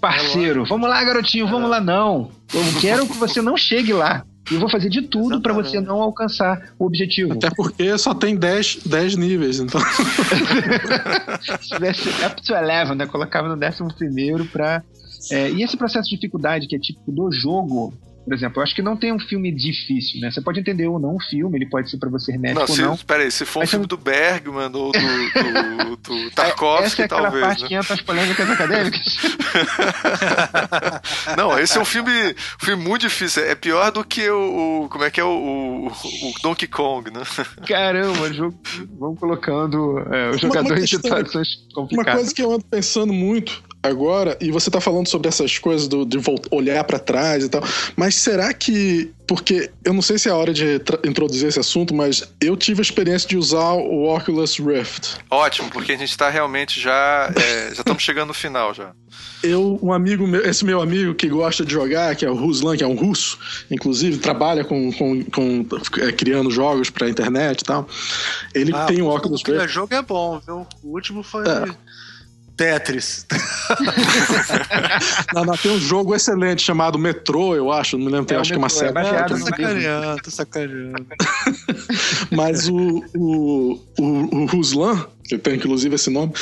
[0.00, 0.64] parceiro.
[0.64, 2.30] Vamos lá, garotinho, vamos lá, não.
[2.52, 4.24] Eu quero que você não chegue lá.
[4.50, 7.34] E vou fazer de tudo para você não alcançar o objetivo.
[7.34, 9.80] Até porque só tem 10, 10 níveis, então.
[11.40, 13.06] Se tivesse up to 11, né?
[13.06, 14.82] Colocava no décimo primeiro pra.
[15.30, 17.94] É, e esse processo de dificuldade que é típico do jogo,
[18.24, 20.30] por exemplo, eu acho que não tem um filme difícil, né?
[20.30, 22.90] Você pode entender ou não o filme, ele pode ser para você hermético não, ou
[22.90, 22.96] não.
[22.98, 27.22] Peraí, se for um filme do Bergman ou do, do, do Tarkovsky, Essa é aquela
[27.22, 27.44] talvez.
[27.44, 27.68] parte né?
[27.68, 29.18] que entra as polêmicas acadêmicas.
[31.36, 33.44] não, esse é um filme, um filme muito difícil.
[33.44, 34.84] É pior do que o.
[34.84, 37.22] o como é que é o, o, o, Donkey Kong, né?
[37.66, 38.56] Caramba, jogo,
[38.98, 42.12] vamos colocando é, os jogadores em situações complicadas.
[42.12, 45.88] Uma coisa que eu ando pensando muito agora, e você tá falando sobre essas coisas
[45.88, 46.18] do, de
[46.50, 47.62] olhar para trás e tal,
[47.96, 49.10] mas será que.
[49.26, 52.80] Porque eu não sei se é a hora de introduzir esse assunto, mas eu tive
[52.80, 55.16] a experiência de usar o Oculus Rift.
[55.30, 57.32] Ótimo, porque a gente tá realmente já.
[57.34, 58.92] É, já estamos chegando no final já.
[59.42, 62.76] Eu, um amigo meu, esse meu amigo que gosta de jogar, que é o Ruslan,
[62.76, 63.38] que é um russo,
[63.70, 65.66] inclusive, trabalha com, com, com
[65.98, 67.88] é, criando jogos pra internet e tal.
[68.54, 69.64] Ele ah, tem o Oculus Rift.
[69.64, 70.66] O jogo é bom, viu?
[70.82, 71.44] O último foi.
[71.48, 71.64] É.
[72.62, 73.26] Tetris.
[75.34, 77.98] não, não, tem um jogo excelente chamado Metrô, eu acho.
[77.98, 78.96] Não me lembro, é, acho que é uma série.
[78.96, 81.06] É, tô sacaneando, tô sacaneando.
[82.30, 86.32] Mas o, o, o, o Ruslan, que tem inclusive esse nome,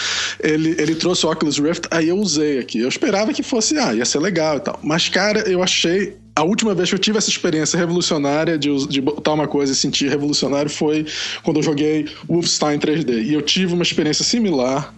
[0.41, 2.81] ele, ele trouxe o Oculus Rift, aí eu usei aqui.
[2.81, 4.79] Eu esperava que fosse, ah, ia ser legal e tal.
[4.83, 9.01] Mas, cara, eu achei a última vez que eu tive essa experiência revolucionária de, de
[9.01, 11.07] botar uma coisa e sentir revolucionário foi
[11.43, 13.25] quando eu joguei Wolfenstein 3D.
[13.25, 14.93] E eu tive uma experiência similar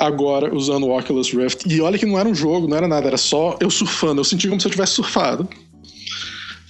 [0.00, 1.68] agora usando o Oculus Rift.
[1.68, 4.20] E olha que não era um jogo, não era nada, era só eu surfando.
[4.20, 5.46] Eu senti como se eu tivesse surfado.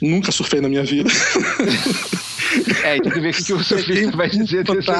[0.02, 1.08] Nunca surfei na minha vida.
[2.82, 4.90] É, tem que ver o que o surfista vai dizer desse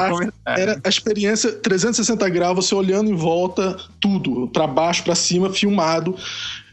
[0.45, 6.15] Era a experiência 360 graus, você olhando em volta, tudo, para baixo, para cima, filmado.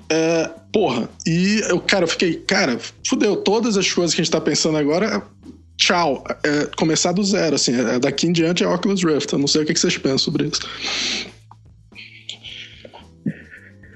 [0.09, 4.33] É, porra, e eu, cara, eu fiquei, cara, fudeu, todas as coisas que a gente
[4.33, 5.23] tá pensando agora,
[5.77, 9.49] tchau, é, começar do zero, assim, é, daqui em diante é Oculus Rift, eu não
[9.49, 10.61] sei o que vocês pensam sobre isso.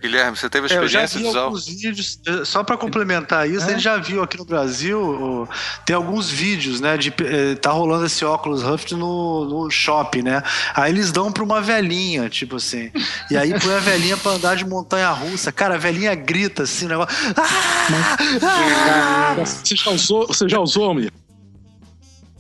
[0.03, 3.49] Guilherme, você teve a experiência é, eu já vi alguns vídeos, eh, só para complementar
[3.49, 3.69] isso, é?
[3.69, 5.49] a gente já viu aqui no Brasil,
[5.87, 10.43] tem alguns vídeos, né, de eh, tá rolando esse óculos Rift no, no shopping, né?
[10.75, 12.91] Aí eles dão para uma velhinha, tipo assim.
[13.31, 15.53] E aí põe a velhinha para andar de montanha russa.
[15.53, 17.17] Cara, a velhinha grita assim, o negócio.
[17.37, 18.17] Ah!
[18.43, 19.35] Ah!
[19.45, 21.13] Você já usou, você já usou, amigo?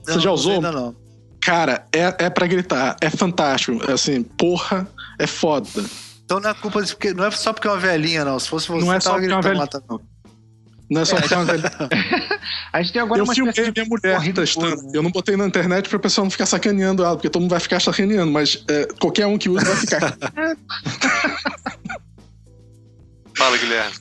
[0.02, 0.55] Você já usou?
[0.55, 0.97] Ainda não.
[1.40, 3.90] Cara, é, é pra gritar, é fantástico.
[3.90, 5.68] Assim, porra, é foda.
[6.24, 8.38] Então não é culpa de, porque não é só porque é uma velhinha, não.
[8.38, 9.68] Se fosse você, não é só porque é uma velhinha.
[9.88, 10.00] Não.
[10.90, 11.70] não é só porque é uma velhinha.
[12.72, 14.82] a gente tem agora eu uma filmei minha mulher testando.
[14.82, 14.90] Né?
[14.94, 17.60] Eu não botei na internet pra pessoa não ficar sacaneando ela, porque todo mundo vai
[17.60, 20.16] ficar sacaneando, mas é, qualquer um que usa vai ficar.
[23.36, 23.92] Fala, Guilherme.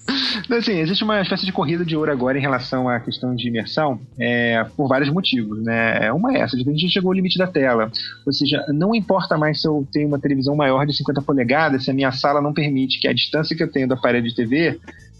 [0.49, 3.99] Assim, existe uma espécie de corrida de ouro agora em relação à questão de imersão,
[4.19, 6.11] é, por vários motivos, né?
[6.11, 7.91] Uma é essa, de que a gente chegou ao limite da tela.
[8.25, 11.91] Ou seja, não importa mais se eu tenho uma televisão maior de 50 polegadas, se
[11.91, 14.79] a minha sala não permite que a distância que eu tenho da parede de TV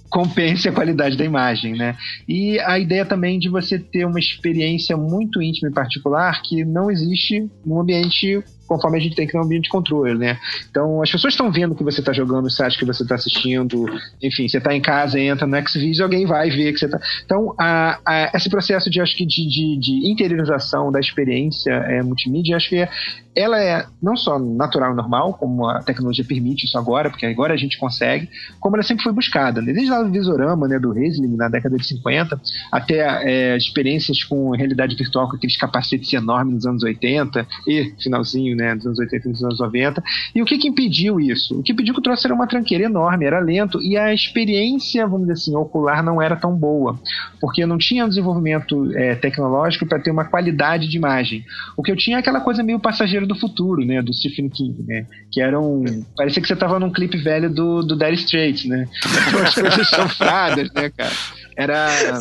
[0.10, 1.96] compense a qualidade da imagem, né?
[2.28, 6.92] E a ideia também de você ter uma experiência muito íntima e particular que não
[6.92, 10.40] existe no ambiente conforme a gente tem que ter um ambiente de controle, né?
[10.70, 13.86] Então, as pessoas estão vendo que você está jogando, o site que você está assistindo,
[14.24, 16.98] enfim, você está em casa, entra no Xvideos, alguém vai ver que você está.
[17.26, 22.02] Então, a, a, esse processo de, acho que, de, de, de interiorização da experiência é,
[22.02, 22.90] multimídia, acho que é,
[23.36, 27.54] ela é não só natural e normal, como a tecnologia permite isso agora, porque agora
[27.54, 28.30] a gente consegue,
[28.60, 29.62] como ela sempre foi buscada.
[29.62, 29.72] Né?
[29.72, 32.40] Desde lá do Visorama, né, do Resling, na década de 50,
[32.72, 38.56] até é, experiências com realidade virtual, com aqueles capacetes enormes nos anos 80 e finalzinho
[38.56, 40.04] né, dos anos 80 e dos anos 90.
[40.36, 41.60] E o que, que impediu isso?
[41.60, 45.22] O que impediu que o era uma tranqueira enorme, era lento, e a experiência, vamos
[45.22, 47.00] dizer assim, ocular não era tão boa,
[47.40, 51.46] porque não tinha desenvolvimento é, tecnológico para ter uma qualidade de imagem.
[51.78, 52.80] O que eu tinha é aquela coisa meio
[53.28, 54.02] do Futuro, né?
[54.02, 55.06] Do Stephen King, né?
[55.32, 55.84] Que era um.
[56.16, 58.88] Parecia que você tava num clipe velho do, do Straits, né?
[59.44, 61.12] As coisas chanfradas, né, cara?
[61.56, 62.20] Era.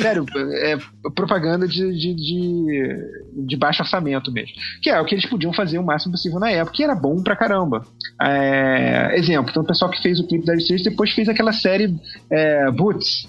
[0.00, 0.76] Sério, é
[1.14, 4.54] propaganda de, de, de, de, baixo orçamento mesmo.
[4.82, 7.22] Que é o que eles podiam fazer o máximo possível na época, que era bom
[7.22, 7.84] pra caramba.
[8.20, 11.52] É, exemplo, então o pessoal que fez o clipe da Dire Straits depois fez aquela
[11.52, 11.94] série
[12.30, 13.28] é, Boots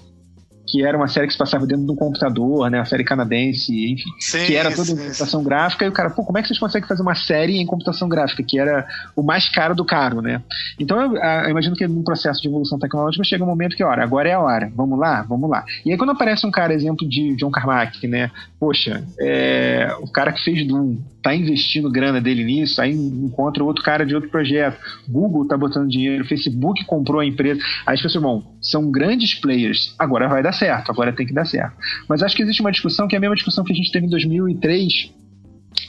[0.68, 2.80] que era uma série que se passava dentro de um computador, né?
[2.80, 4.10] Uma série canadense, enfim.
[4.20, 5.86] Sim, que era toda em computação gráfica.
[5.86, 8.44] E o cara, pô, como é que vocês conseguem fazer uma série em computação gráfica?
[8.44, 8.86] Que era
[9.16, 10.42] o mais caro do caro, né?
[10.80, 14.04] Então eu, eu imagino que num processo de evolução tecnológica chega um momento que, olha,
[14.04, 14.72] agora é a hora.
[14.76, 15.22] Vamos lá?
[15.24, 15.64] Vamos lá.
[15.86, 18.30] E aí quando aparece um cara, exemplo de John Carmack, né?
[18.60, 23.84] Poxa, é, o cara que fez Doom tá investindo grana dele nisso, aí encontra outro
[23.84, 24.78] cara de outro projeto.
[25.08, 27.62] Google tá botando dinheiro, Facebook comprou a empresa.
[27.86, 31.46] Aí as pessoas, bom, são grandes players, agora vai dar certo, agora tem que dar
[31.46, 31.76] certo.
[32.08, 34.06] Mas acho que existe uma discussão que é a mesma discussão que a gente teve
[34.06, 35.12] em 2003,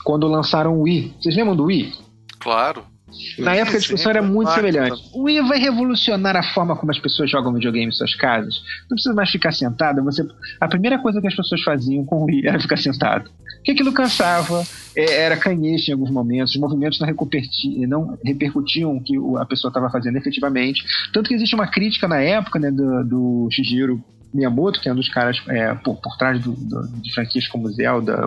[0.03, 1.15] quando lançaram o Wii.
[1.19, 1.93] Vocês lembram do Wii?
[2.39, 2.85] Claro.
[3.37, 5.01] Na época a discussão era muito semelhante.
[5.13, 8.61] O Wii vai revolucionar a forma como as pessoas jogam videogame em suas casas.
[8.83, 10.03] Não precisa mais ficar sentado.
[10.03, 10.25] Você...
[10.61, 13.29] A primeira coisa que as pessoas faziam com o Wii era ficar sentado.
[13.59, 14.63] Porque aquilo cansava,
[14.95, 17.07] é, era canhete em alguns momentos, os movimentos não,
[17.87, 20.83] não repercutiam o que a pessoa estava fazendo efetivamente.
[21.13, 24.03] Tanto que existe uma crítica na época né, do, do Shigeru
[24.33, 27.69] Miyamoto, que é um dos caras é, por, por trás do, do, de franquias como
[27.69, 28.21] Zelda,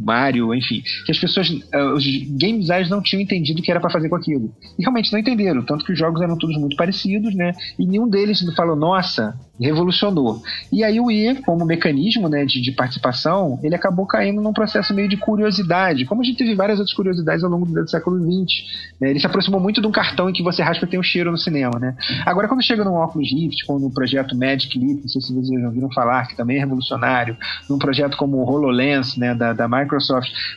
[0.00, 3.80] Mario, enfim, que as pessoas, uh, os game designers não tinham entendido o que era
[3.80, 4.52] para fazer com aquilo.
[4.78, 7.52] E realmente não entenderam, tanto que os jogos eram todos muito parecidos, né?
[7.78, 10.42] E nenhum deles falou, nossa, revolucionou.
[10.72, 14.94] E aí o Wii, como mecanismo né, de, de, participação, ele acabou caindo num processo
[14.94, 18.64] meio de curiosidade, como a gente teve várias outras curiosidades ao longo do século XX.
[19.00, 19.10] Né?
[19.10, 21.30] Ele se aproximou muito de um cartão em que você raspa e tem um cheiro
[21.30, 21.94] no cinema, né?
[22.24, 25.60] Agora, quando chega no óculos Rift, como no projeto Magic Leap, não sei se vocês
[25.60, 27.36] já ouviram falar, que também é revolucionário,
[27.68, 29.89] num projeto como o HoloLens, né, da, da Microsoft,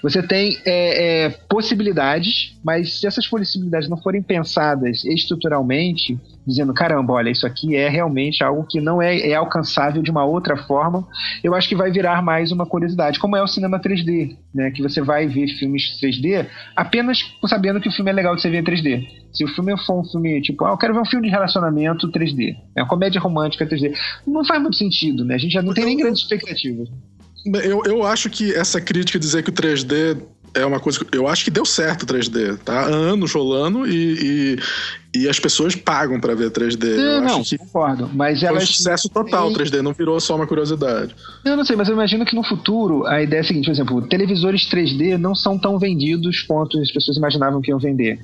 [0.02, 7.14] você tem é, é, possibilidades, mas se essas possibilidades não forem pensadas estruturalmente, dizendo, caramba,
[7.14, 11.08] olha, isso aqui é realmente algo que não é, é alcançável de uma outra forma,
[11.44, 14.72] eu acho que vai virar mais uma curiosidade, como é o cinema 3D, né?
[14.72, 16.46] Que você vai ver filmes 3D
[16.76, 19.08] apenas sabendo que o filme é legal de você ver em 3D.
[19.34, 22.12] Se o filme for um filme tipo, ah, eu quero ver um filme de relacionamento
[22.12, 23.94] 3D, é uma comédia romântica 3D,
[24.28, 25.36] não faz muito sentido, né?
[25.36, 26.90] A gente já não tem nem grandes expectativas.
[27.46, 30.18] Eu, eu acho que essa crítica dizer que o 3D
[30.54, 32.86] é uma coisa que eu acho que deu certo o 3D, tá?
[32.86, 34.58] Anos rolando e,
[35.16, 36.96] e, e as pessoas pagam para ver 3D.
[36.96, 38.10] Não, eu não, que concordo.
[38.14, 41.16] Mas foi um sucesso total o 3D, não virou só uma curiosidade.
[41.44, 43.72] Eu não sei, mas eu imagino que no futuro a ideia é a seguinte, por
[43.72, 48.20] exemplo, televisores 3D não são tão vendidos quanto as pessoas imaginavam que iam vender.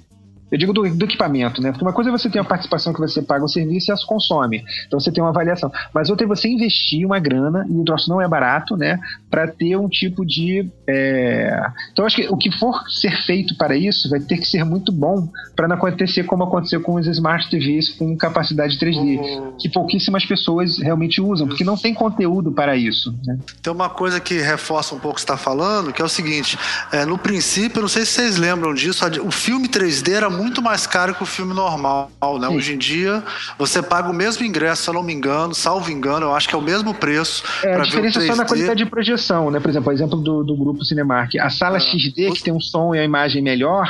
[0.52, 1.72] Eu digo do, do, equipamento, né?
[1.72, 4.04] Porque uma coisa é você ter uma participação que você paga um serviço e as
[4.04, 4.64] consome.
[4.88, 5.72] Então você tem uma avaliação.
[5.94, 9.00] Mas outra é você investir uma grana, e o troço não é barato, né?
[9.30, 10.70] Para ter um tipo de.
[10.88, 11.62] É...
[11.92, 14.92] Então acho que o que for ser feito para isso vai ter que ser muito
[14.92, 19.58] bom para não acontecer como aconteceu com os Smart TVs com capacidade 3D, oh.
[19.58, 23.14] que pouquíssimas pessoas realmente usam, porque não tem conteúdo para isso.
[23.26, 23.38] Né?
[23.62, 26.10] Tem uma coisa que reforça um pouco o que você está falando, que é o
[26.10, 26.58] seguinte:
[26.92, 30.88] é, no princípio, não sei se vocês lembram disso, o filme 3D era muito mais
[30.88, 32.10] caro que o filme normal,
[32.40, 32.48] né?
[32.48, 33.24] Hoje em dia,
[33.58, 36.56] você paga o mesmo ingresso, se eu não me engano, salvo engano, eu acho que
[36.56, 37.44] é o mesmo preço.
[37.64, 39.60] É, a diferença é só na qualidade de projeção, né?
[39.60, 41.36] Por exemplo, o exemplo do, do grupo Cinemark.
[41.40, 41.80] A sala é.
[41.80, 43.88] XD, que tem um som e a imagem melhor,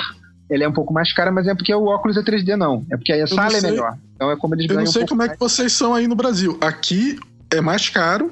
[0.49, 2.83] ele é um pouco mais cara, mas é porque o óculos é 3D, não.
[2.91, 3.95] É porque aí a eu sala é melhor.
[4.15, 6.15] Então é como eles Eu não sei um como é que vocês são aí no
[6.15, 6.57] Brasil.
[6.59, 7.19] Aqui
[7.51, 8.31] é mais caro,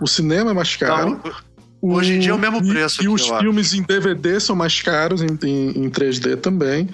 [0.00, 1.20] o cinema é mais caro.
[1.24, 1.53] Não.
[1.92, 3.02] Hoje em dia é o mesmo preço.
[3.02, 3.76] E, e os filmes acho.
[3.76, 6.88] em DVD são mais caros em, em, em 3D também.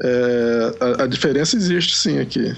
[0.00, 2.56] É, a, a, diferença existe sim aqui.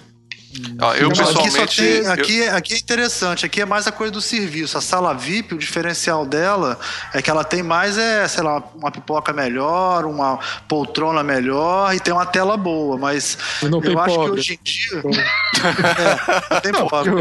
[0.98, 1.60] eu pessoalmente.
[1.60, 2.56] Aqui, tem, aqui, eu...
[2.56, 4.76] aqui, é interessante, aqui é mais a coisa do serviço.
[4.76, 6.78] A sala VIP, o diferencial dela
[7.12, 12.00] é que ela tem mais, é, sei lá, uma pipoca melhor, uma poltrona melhor e
[12.00, 14.32] tem uma tela boa, mas eu acho pobre.
[14.32, 15.02] que hoje em dia.
[16.50, 17.12] é, não tem pobre.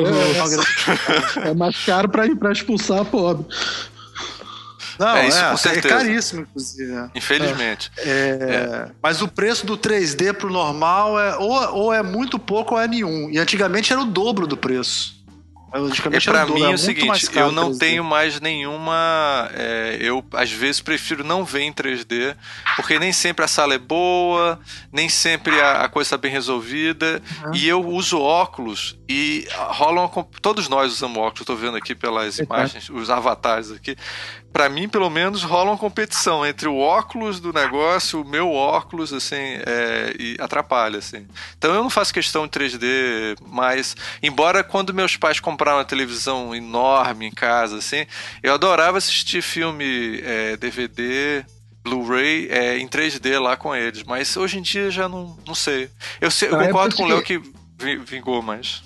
[1.45, 3.45] É, é mais caro para expulsar pobre.
[4.97, 5.87] Não, é, isso é, com certeza.
[5.87, 6.93] é caríssimo, inclusive.
[6.93, 7.09] É.
[7.15, 7.91] Infelizmente.
[7.97, 12.75] É, é, mas o preço do 3D pro normal é ou, ou é muito pouco
[12.75, 13.29] ou é nenhum.
[13.29, 15.15] E antigamente era o dobro do preço.
[16.11, 19.49] É para mim é o seguinte, eu não tenho mais nenhuma.
[19.53, 22.33] É, eu às vezes prefiro não ver em 3D,
[22.77, 24.57] porque nem sempre a sala é boa,
[24.91, 27.21] nem sempre a, a coisa está bem resolvida.
[27.43, 27.55] Uhum.
[27.55, 30.07] E eu uso óculos e rolam.
[30.41, 33.97] Todos nós usamos óculos, estou vendo aqui pelas imagens, os avatares aqui
[34.55, 39.11] para mim, pelo menos, rola uma competição entre o óculos do negócio, o meu óculos,
[39.11, 41.27] assim, é, e atrapalha, assim.
[41.57, 46.55] Então eu não faço questão de 3D, mas, embora quando meus pais compraram uma televisão
[46.55, 48.07] enorme em casa, assim,
[48.41, 51.43] eu adorava assistir filme é, DVD,
[51.83, 55.89] Blu-ray é, em 3D lá com eles, mas hoje em dia já não, não sei.
[56.21, 57.41] Eu, sei, eu é concordo com o Léo que
[58.05, 58.81] vingou, mas.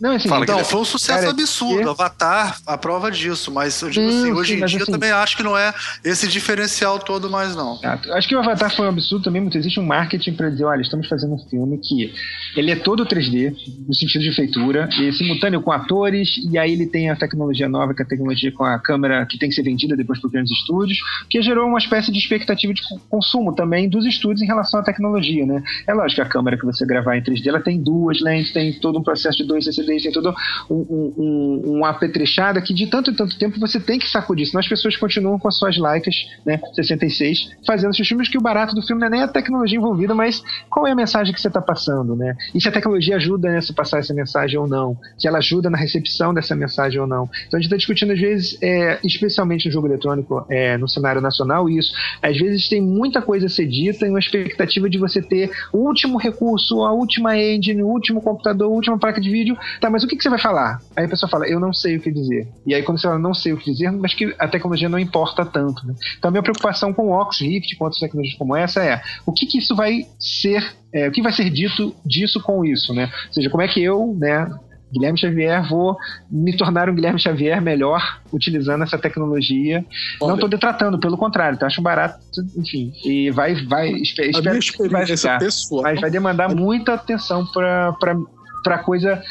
[0.00, 1.82] Não, assim, Fala, então, foi um sucesso cara, absurdo.
[1.82, 1.88] Que...
[1.88, 3.52] Avatar, a prova disso.
[3.52, 5.72] Mas eu digo assim, hoje em dia assim, também acho que não é
[6.02, 7.78] esse diferencial todo mais, não.
[7.84, 9.56] Ah, acho que o Avatar foi um absurdo também, muito.
[9.56, 12.12] Existe um marketing para dizer, olha, estamos fazendo um filme que
[12.56, 13.54] ele é todo 3D,
[13.86, 17.94] no sentido de feitura, e simultâneo com atores, e aí ele tem a tecnologia nova,
[17.94, 20.52] que é a tecnologia com a câmera que tem que ser vendida depois para grandes
[20.58, 20.98] estúdios,
[21.30, 25.46] que gerou uma espécie de expectativa de consumo também dos estúdios em relação à tecnologia,
[25.46, 25.62] né?
[25.86, 28.72] É lógico que a câmera que você gravar em 3D, ela tem duas lentes, tem
[28.80, 30.34] todo um processo de 260 eles têm todo
[30.70, 30.74] um,
[31.16, 34.68] um, um, apetrechado que de tanto em tanto tempo você tem que sacudir, senão as
[34.68, 38.82] pessoas continuam com as suas laicas, né, 66, fazendo seus filmes que o barato do
[38.82, 41.60] filme não é nem a tecnologia envolvida, mas qual é a mensagem que você está
[41.60, 42.36] passando, né?
[42.54, 45.68] E se a tecnologia ajuda nessa né, passar essa mensagem ou não, se ela ajuda
[45.70, 47.28] na recepção dessa mensagem ou não.
[47.46, 51.20] Então a gente está discutindo às vezes, é, especialmente no jogo eletrônico, é, no cenário
[51.20, 51.92] nacional, isso.
[52.22, 55.78] Às vezes tem muita coisa a ser dita e uma expectativa de você ter o
[55.78, 60.02] último recurso, a última engine, o último computador, a última placa de vídeo, tá, mas
[60.02, 60.80] o que, que você vai falar?
[60.96, 62.48] Aí a pessoa fala, eu não sei o que dizer.
[62.66, 64.98] E aí quando você fala, não sei o que dizer, mas que a tecnologia não
[64.98, 65.86] importa tanto.
[65.86, 65.94] Né?
[66.18, 69.32] Então a minha preocupação com o Ox Rift, com outras tecnologias como essa, é o
[69.32, 73.10] que, que isso vai ser, é, o que vai ser dito disso com isso, né?
[73.28, 74.48] Ou seja, como é que eu, né,
[74.94, 75.96] Guilherme Xavier, vou
[76.30, 79.84] me tornar um Guilherme Xavier melhor utilizando essa tecnologia.
[80.20, 80.28] Olha.
[80.28, 81.66] Não estou detratando, pelo contrário, tá?
[81.66, 82.18] acho barato,
[82.56, 82.92] enfim.
[83.04, 85.38] E vai, vai, espero, espero que vai ficar.
[85.38, 88.16] Pessoal, mas vai demandar muita atenção para
[88.64, 89.22] para a coisa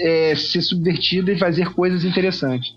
[0.00, 2.74] é, ser subvertida e fazer coisas interessantes.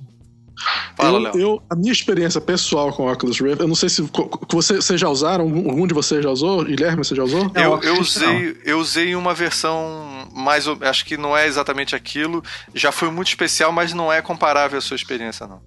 [0.96, 4.02] Fala, eu, eu, a minha experiência pessoal com o Oculus Rift, eu não sei se
[4.50, 6.64] você, você já usaram, algum de vocês já usou?
[6.64, 7.52] Guilherme, você já usou?
[7.54, 12.44] Eu, eu usei, eu usei uma versão mais, acho que não é exatamente aquilo,
[12.74, 15.62] já foi muito especial, mas não é comparável à sua experiência, não.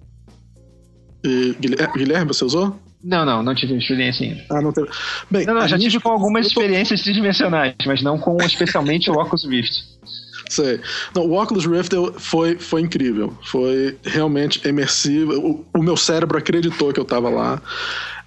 [1.23, 1.55] E,
[1.95, 2.77] Guilherme, você usou?
[3.03, 4.45] Não, não, não tive experiência ainda.
[4.49, 4.87] Ah, não teve.
[5.29, 9.45] Bem, não, não, já tive com algumas experiências tridimensionais, mas não com especialmente o Oculus
[9.45, 9.83] Rift.
[10.51, 10.81] Sei.
[11.15, 13.33] Não, o Oculus Rift foi, foi incrível.
[13.41, 15.31] Foi realmente imersivo.
[15.39, 17.61] O, o meu cérebro acreditou que eu estava lá.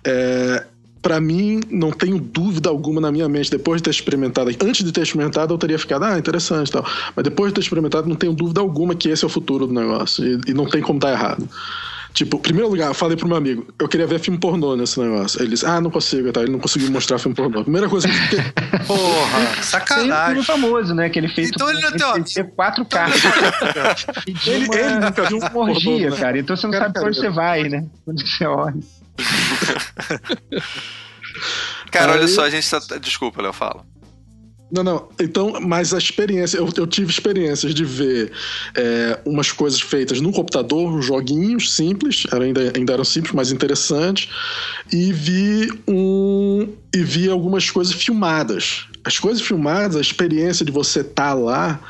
[0.02, 0.64] É,
[1.02, 4.90] para mim, não tenho dúvida alguma na minha mente, depois de ter experimentado, antes de
[4.90, 6.82] ter experimentado, eu teria ficado, ah, interessante tal.
[7.14, 9.74] Mas depois de ter experimentado, não tenho dúvida alguma que esse é o futuro do
[9.74, 10.24] negócio.
[10.24, 11.46] E, e não tem como tá errado.
[12.14, 15.42] Tipo, primeiro lugar, eu falei pro meu amigo, eu queria ver filme pornô nesse negócio.
[15.42, 16.42] Ele disse, ah, não consigo, tá?
[16.42, 17.64] Ele não conseguiu mostrar filme pornô.
[17.64, 18.38] Primeira coisa que eu fiquei.
[18.86, 20.10] Porra, sacanagem.
[20.10, 21.08] Tem um filme famoso, né?
[21.10, 21.48] Que ele fez.
[21.48, 22.14] Então ele não tem, ó.
[22.14, 23.08] 4K.
[24.46, 26.16] ele, uma, ele nunca viu um orgia, né?
[26.16, 26.38] cara.
[26.38, 27.84] Então você não cara, sabe pra onde você vai, né?
[28.06, 28.80] Onde você olha.
[31.90, 32.78] cara, olha só, a gente tá.
[32.96, 33.84] Desculpa, Léo, fala.
[34.74, 35.08] Não, não.
[35.20, 38.32] Então, mas a experiência, eu, eu tive experiências de ver
[38.74, 44.28] é, umas coisas feitas no computador, joguinhos simples, ainda, ainda eram simples, mas interessantes,
[44.92, 48.86] e vi um e vi algumas coisas filmadas.
[49.04, 51.80] As coisas filmadas, a experiência de você estar tá lá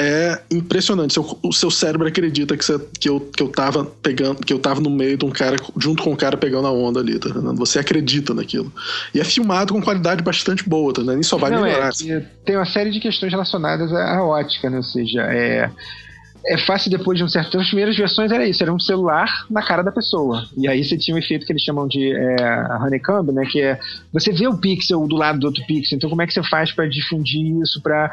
[0.00, 1.14] é impressionante.
[1.14, 4.58] Seu, o seu cérebro acredita que, você, que, eu, que eu tava pegando, que eu
[4.58, 7.28] tava no meio de um cara, junto com um cara pegando a onda ali, tá
[7.28, 7.56] entendendo?
[7.56, 8.72] Você acredita naquilo.
[9.12, 11.16] E é filmado com qualidade bastante boa, tá entendendo?
[11.16, 11.90] Nem só vai Não, melhorar.
[12.08, 14.76] É, tem uma série de questões relacionadas à ótica, né?
[14.76, 15.70] Ou seja, é
[16.48, 17.62] é fácil depois de um certo tempo.
[17.62, 20.48] As primeiras versões era isso, era um celular na cara da pessoa.
[20.56, 23.44] E aí você tinha um efeito que eles chamam de é, honeycomb, né?
[23.44, 23.78] Que é
[24.12, 25.96] você vê o pixel do lado do outro pixel.
[25.96, 28.10] Então como é que você faz para difundir isso para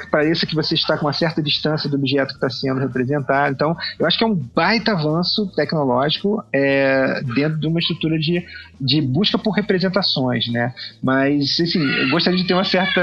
[0.00, 3.52] que pareça que você está com uma certa distância do objeto que está sendo representado?
[3.54, 8.44] Então eu acho que é um baita avanço tecnológico é, dentro de uma estrutura de,
[8.80, 10.74] de busca por representações, né?
[11.02, 13.00] Mas assim, eu gostaria de ter uma certa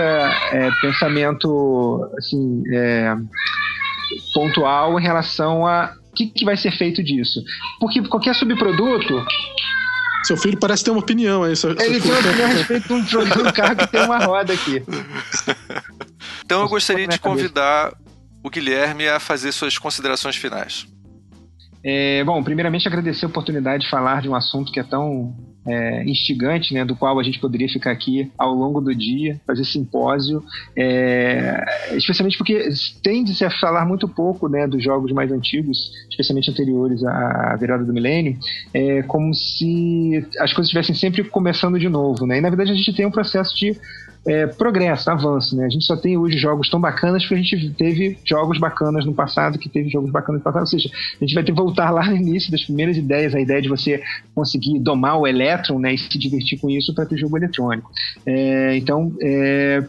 [0.51, 3.15] é, pensamento assim é,
[4.33, 7.43] pontual em relação a o que, que vai ser feito disso.
[7.79, 9.25] Porque qualquer subproduto
[10.23, 11.55] seu filho parece ter uma opinião aí.
[11.55, 14.19] Seu, Ele tem uma opinião a respeito de um, de um carro que tem uma
[14.19, 14.81] roda aqui.
[16.45, 17.93] Então eu gostaria de convidar
[18.43, 20.85] o Guilherme a fazer suas considerações finais.
[21.83, 25.35] É, bom, primeiramente agradecer a oportunidade de falar de um assunto que é tão
[25.65, 29.65] é, instigante, né, do qual a gente poderia ficar aqui ao longo do dia, fazer
[29.65, 30.43] simpósio,
[30.75, 32.69] é, especialmente porque
[33.01, 37.93] tende-se a falar muito pouco né, dos jogos mais antigos, especialmente anteriores à virada do
[37.93, 38.37] milênio,
[38.73, 42.25] é, como se as coisas estivessem sempre começando de novo.
[42.25, 42.37] Né?
[42.37, 43.77] E na verdade a gente tem um processo de
[44.25, 45.65] é, progresso, avanço, né?
[45.65, 49.13] A gente só tem hoje jogos tão bacanas porque a gente teve jogos bacanas no
[49.13, 50.61] passado, que teve jogos bacanas no passado.
[50.61, 53.39] Ou seja, a gente vai ter que voltar lá no início das primeiras ideias, a
[53.39, 54.01] ideia de você
[54.33, 55.93] conseguir domar o elétron, né?
[55.93, 57.91] E se divertir com isso para ter jogo eletrônico.
[58.25, 59.83] É, então, é,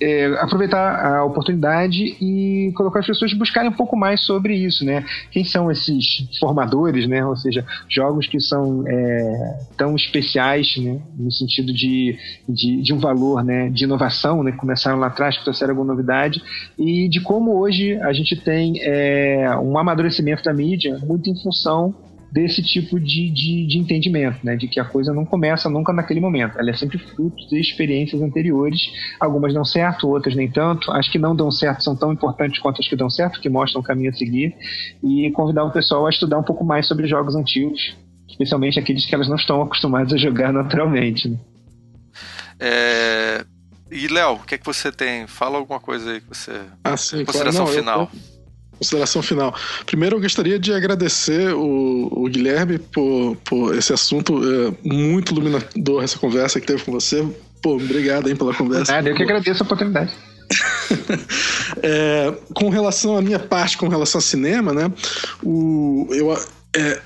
[0.00, 5.04] é, aproveitar a oportunidade e colocar as pessoas buscarem um pouco mais sobre isso, né?
[5.30, 7.24] Quem são esses formadores, né?
[7.24, 11.00] Ou seja, jogos que são é, tão especiais, né?
[11.16, 12.18] No sentido de,
[12.48, 13.70] de, de, um valor, né?
[13.70, 14.52] De inovação, né?
[14.52, 16.42] Começaram lá atrás, que trouxeram alguma novidade
[16.78, 21.94] e de como hoje a gente tem é, um amadurecimento da mídia muito em função
[22.34, 24.56] desse tipo de, de, de, entendimento, né?
[24.56, 26.58] De que a coisa não começa nunca naquele momento.
[26.58, 28.80] Ela é sempre fruto de experiências anteriores.
[29.20, 30.90] Algumas dão certo, outras nem tanto.
[30.90, 33.80] As que não dão certo são tão importantes quanto as que dão certo, que mostram
[33.80, 34.52] o caminho a seguir.
[35.00, 37.96] E convidar o pessoal a estudar um pouco mais sobre jogos antigos,
[38.28, 41.28] especialmente aqueles que elas não estão acostumadas a jogar naturalmente.
[41.28, 41.38] Né?
[42.58, 43.44] É...
[43.92, 45.28] E Léo, o que é que você tem?
[45.28, 46.50] Fala alguma coisa aí que você.
[46.82, 47.84] Ah, sim, Consideração claro.
[47.84, 48.10] Não, final.
[48.12, 48.33] Eu, eu
[48.78, 49.54] consideração final.
[49.86, 56.02] Primeiro, eu gostaria de agradecer o, o Guilherme por, por esse assunto é, muito iluminador,
[56.02, 57.26] essa conversa que teve com você.
[57.62, 58.96] Pô, obrigado aí pela conversa.
[58.96, 60.12] Ah, eu que agradeço a oportunidade.
[61.82, 64.92] é, com relação à minha parte, com relação ao cinema, né?
[65.42, 66.32] O, eu,
[66.76, 67.00] é,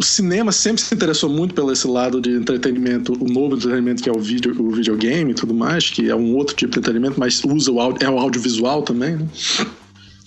[0.00, 4.08] o cinema sempre se interessou muito pelo esse lado de entretenimento, o novo entretenimento que
[4.08, 7.20] é o vídeo, o videogame e tudo mais, que é um outro tipo de entretenimento,
[7.20, 9.26] mas usa o áudio, é o audiovisual também, né?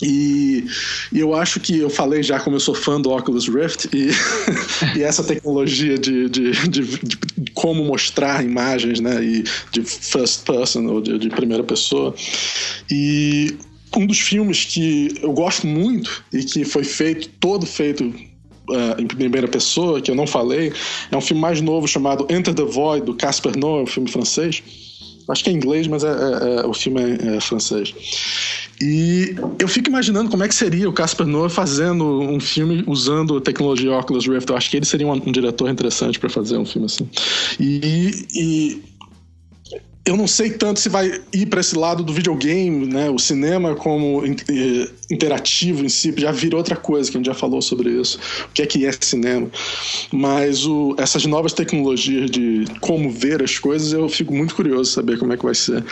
[0.04, 0.66] E,
[1.12, 4.10] e, eu acho que eu falei já como eu sou fã do Oculus Rift e,
[4.98, 7.18] e essa tecnologia de, de, de, de,
[7.54, 12.14] como mostrar imagens, né, e de first person ou de, primeira pessoa.
[12.90, 13.56] E
[13.96, 19.06] um dos filmes que eu gosto muito e que foi feito, todo feito uh, em
[19.06, 20.72] primeira pessoa, que eu não falei,
[21.10, 24.62] é um filme mais novo chamado Enter the Void, do Casper Noé, um filme francês.
[25.28, 27.94] Acho que é inglês, mas é, é, é o filme é, é francês.
[28.80, 33.36] E eu fico imaginando como é que seria o Casper Noé fazendo um filme usando
[33.36, 34.50] a tecnologia Oculus Rift.
[34.50, 37.08] Eu acho que ele seria um, um diretor interessante para fazer um filme assim.
[37.60, 38.82] E, e
[40.06, 43.08] eu não sei tanto se vai ir para esse lado do videogame, né?
[43.08, 47.34] O cinema como eh, interativo em si já virou outra coisa que a gente já
[47.34, 48.18] falou sobre isso.
[48.44, 49.50] O que é que é cinema?
[50.12, 55.18] Mas o, essas novas tecnologias de como ver as coisas, eu fico muito curioso saber
[55.18, 55.82] como é que vai ser.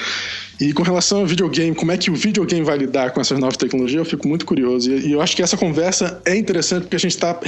[0.61, 3.57] E com relação ao videogame, como é que o videogame vai lidar com essas novas
[3.57, 4.93] tecnologias, eu fico muito curioso.
[4.93, 7.41] E, e eu acho que essa conversa é interessante porque a gente está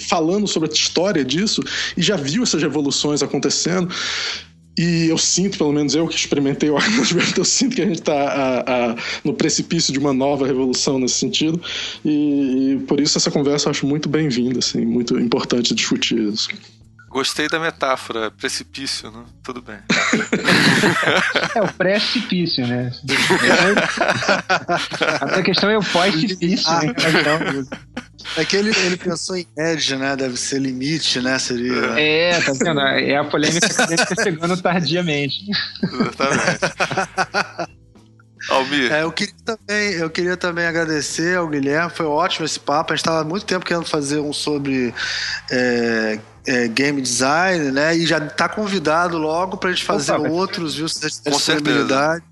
[0.00, 1.62] falando sobre a história disso
[1.96, 3.88] e já viu essas revoluções acontecendo.
[4.76, 7.86] E eu sinto, pelo menos eu que experimentei o Oculus Rift, eu sinto que a
[7.86, 11.60] gente está no precipício de uma nova revolução nesse sentido.
[12.04, 16.48] E, e por isso essa conversa eu acho muito bem-vinda, assim, muito importante discutir isso.
[17.12, 19.24] Gostei da metáfora, precipício, né?
[19.42, 19.76] Tudo bem.
[21.54, 22.90] é o precipício, né?
[25.20, 26.94] A questão é o pós-cipício, né?
[28.36, 30.16] É que ele, ele pensou em edge, né?
[30.16, 31.38] Deve ser limite, né?
[31.38, 31.98] Seria.
[31.98, 32.80] É, tá vendo?
[32.80, 35.44] É a polêmica acadêmica chegando tardiamente.
[35.82, 37.72] Exatamente.
[38.48, 38.92] Almir.
[38.92, 42.92] É, eu, queria também, eu queria também agradecer ao Guilherme, foi ótimo esse papo.
[42.92, 44.92] A gente estava há muito tempo querendo fazer um sobre
[45.50, 47.96] é, é, game design, né?
[47.96, 50.88] E já está convidado logo para a gente fazer Opa, outros, viu?
[50.88, 52.24] Se você tiver disponibilidade.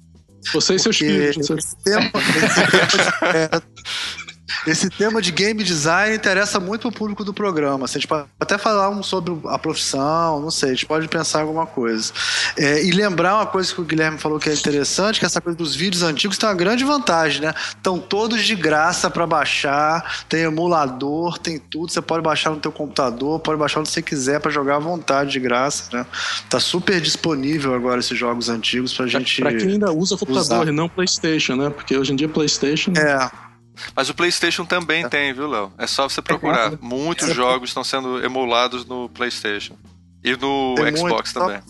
[0.52, 1.50] Você e seus filhos.
[1.50, 3.62] Esse tema, esse tema é,
[4.66, 7.84] esse tema de game design interessa muito pro público do programa.
[7.84, 11.08] Assim, a gente pode até falar um sobre a profissão, não sei, a gente pode
[11.08, 12.12] pensar alguma coisa.
[12.56, 15.56] É, e lembrar uma coisa que o Guilherme falou que é interessante, que essa coisa
[15.56, 17.54] dos vídeos antigos tem uma grande vantagem, né?
[17.68, 22.72] Estão todos de graça para baixar, tem emulador, tem tudo, você pode baixar no teu
[22.72, 26.06] computador, pode baixar onde você quiser para jogar à vontade, de graça, né?
[26.48, 30.68] Tá super disponível agora esses jogos antigos pra gente Pra quem ainda usa computador usar.
[30.68, 31.70] e não Playstation, né?
[31.70, 32.92] Porque hoje em dia Playstation...
[32.96, 33.49] É...
[33.94, 35.08] Mas o PlayStation também é.
[35.08, 35.72] tem, viu, Léo?
[35.78, 36.72] É só você procurar.
[36.80, 37.34] Muitos é.
[37.34, 39.74] jogos estão sendo emulados no PlayStation.
[40.22, 41.46] E no tem Xbox muito.
[41.46, 41.62] também.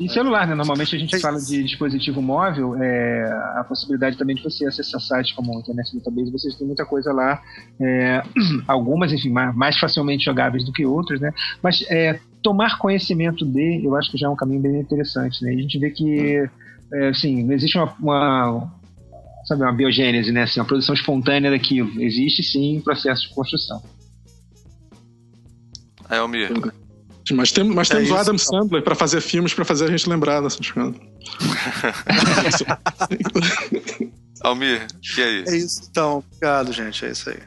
[0.00, 0.54] E celular, né?
[0.54, 3.22] Normalmente a gente fala de dispositivo móvel, é,
[3.56, 7.12] a possibilidade também de você acessar sites como o Internet Database, vocês têm muita coisa
[7.12, 7.42] lá,
[7.78, 8.22] é,
[8.66, 11.34] algumas, enfim, mais facilmente jogáveis do que outras, né?
[11.62, 15.50] Mas é, tomar conhecimento de, eu acho que já é um caminho bem interessante, né?
[15.50, 16.48] a gente vê que,
[16.94, 18.72] é, assim, não existe uma, uma
[19.50, 20.44] sabe, uma biogênese, né?
[20.44, 22.00] Assim, uma produção espontânea daquilo.
[22.00, 23.82] Existe sim processo de construção.
[26.08, 26.50] É, Almir.
[27.32, 28.60] Mas, tem, mas é temos o Adam então.
[28.60, 30.96] Sandler para fazer filmes para fazer a gente lembrar dessas coisas.
[34.42, 34.86] Almir,
[35.16, 35.44] e aí?
[35.46, 35.82] É isso.
[35.90, 37.04] Então, obrigado, gente.
[37.04, 37.38] É isso aí.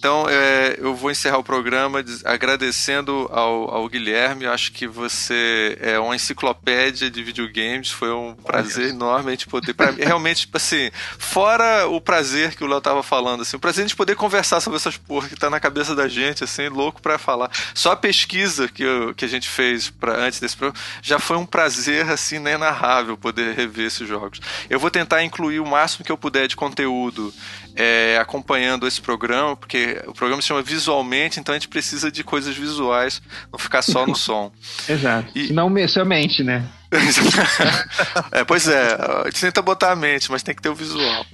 [0.00, 4.46] Então, é, eu vou encerrar o programa agradecendo ao, ao, Guilherme.
[4.46, 7.90] Eu acho que você é uma enciclopédia de videogames.
[7.90, 9.74] Foi um prazer enorme de poder.
[9.74, 13.84] Pra, realmente, tipo assim, fora o prazer que o Léo tava falando, assim, o prazer
[13.84, 17.18] de poder conversar sobre essas porra que tá na cabeça da gente, assim, louco para
[17.18, 17.50] falar.
[17.74, 21.36] Só a pesquisa que, eu, que a gente fez pra, antes desse programa já foi
[21.36, 24.40] um prazer, assim, inenarrável poder rever esses jogos.
[24.70, 27.34] Eu vou tentar incluir o máximo que eu puder de conteúdo
[27.76, 32.22] é, acompanhando esse programa, porque o programa se chama Visualmente, então a gente precisa de
[32.24, 33.20] coisas visuais,
[33.52, 34.52] não ficar só no som.
[34.88, 35.30] Exato.
[35.34, 35.52] E...
[35.52, 36.64] Não somente, né?
[38.32, 41.24] é, pois é, a gente tenta botar a mente, mas tem que ter o visual.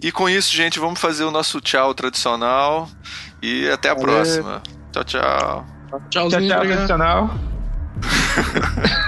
[0.00, 2.88] E com isso, gente, vamos fazer o nosso tchau tradicional
[3.40, 4.62] e até a próxima.
[4.92, 5.66] Tchau, tchau.
[6.10, 7.30] Tchauzinho, tchau, tchau, tradicional.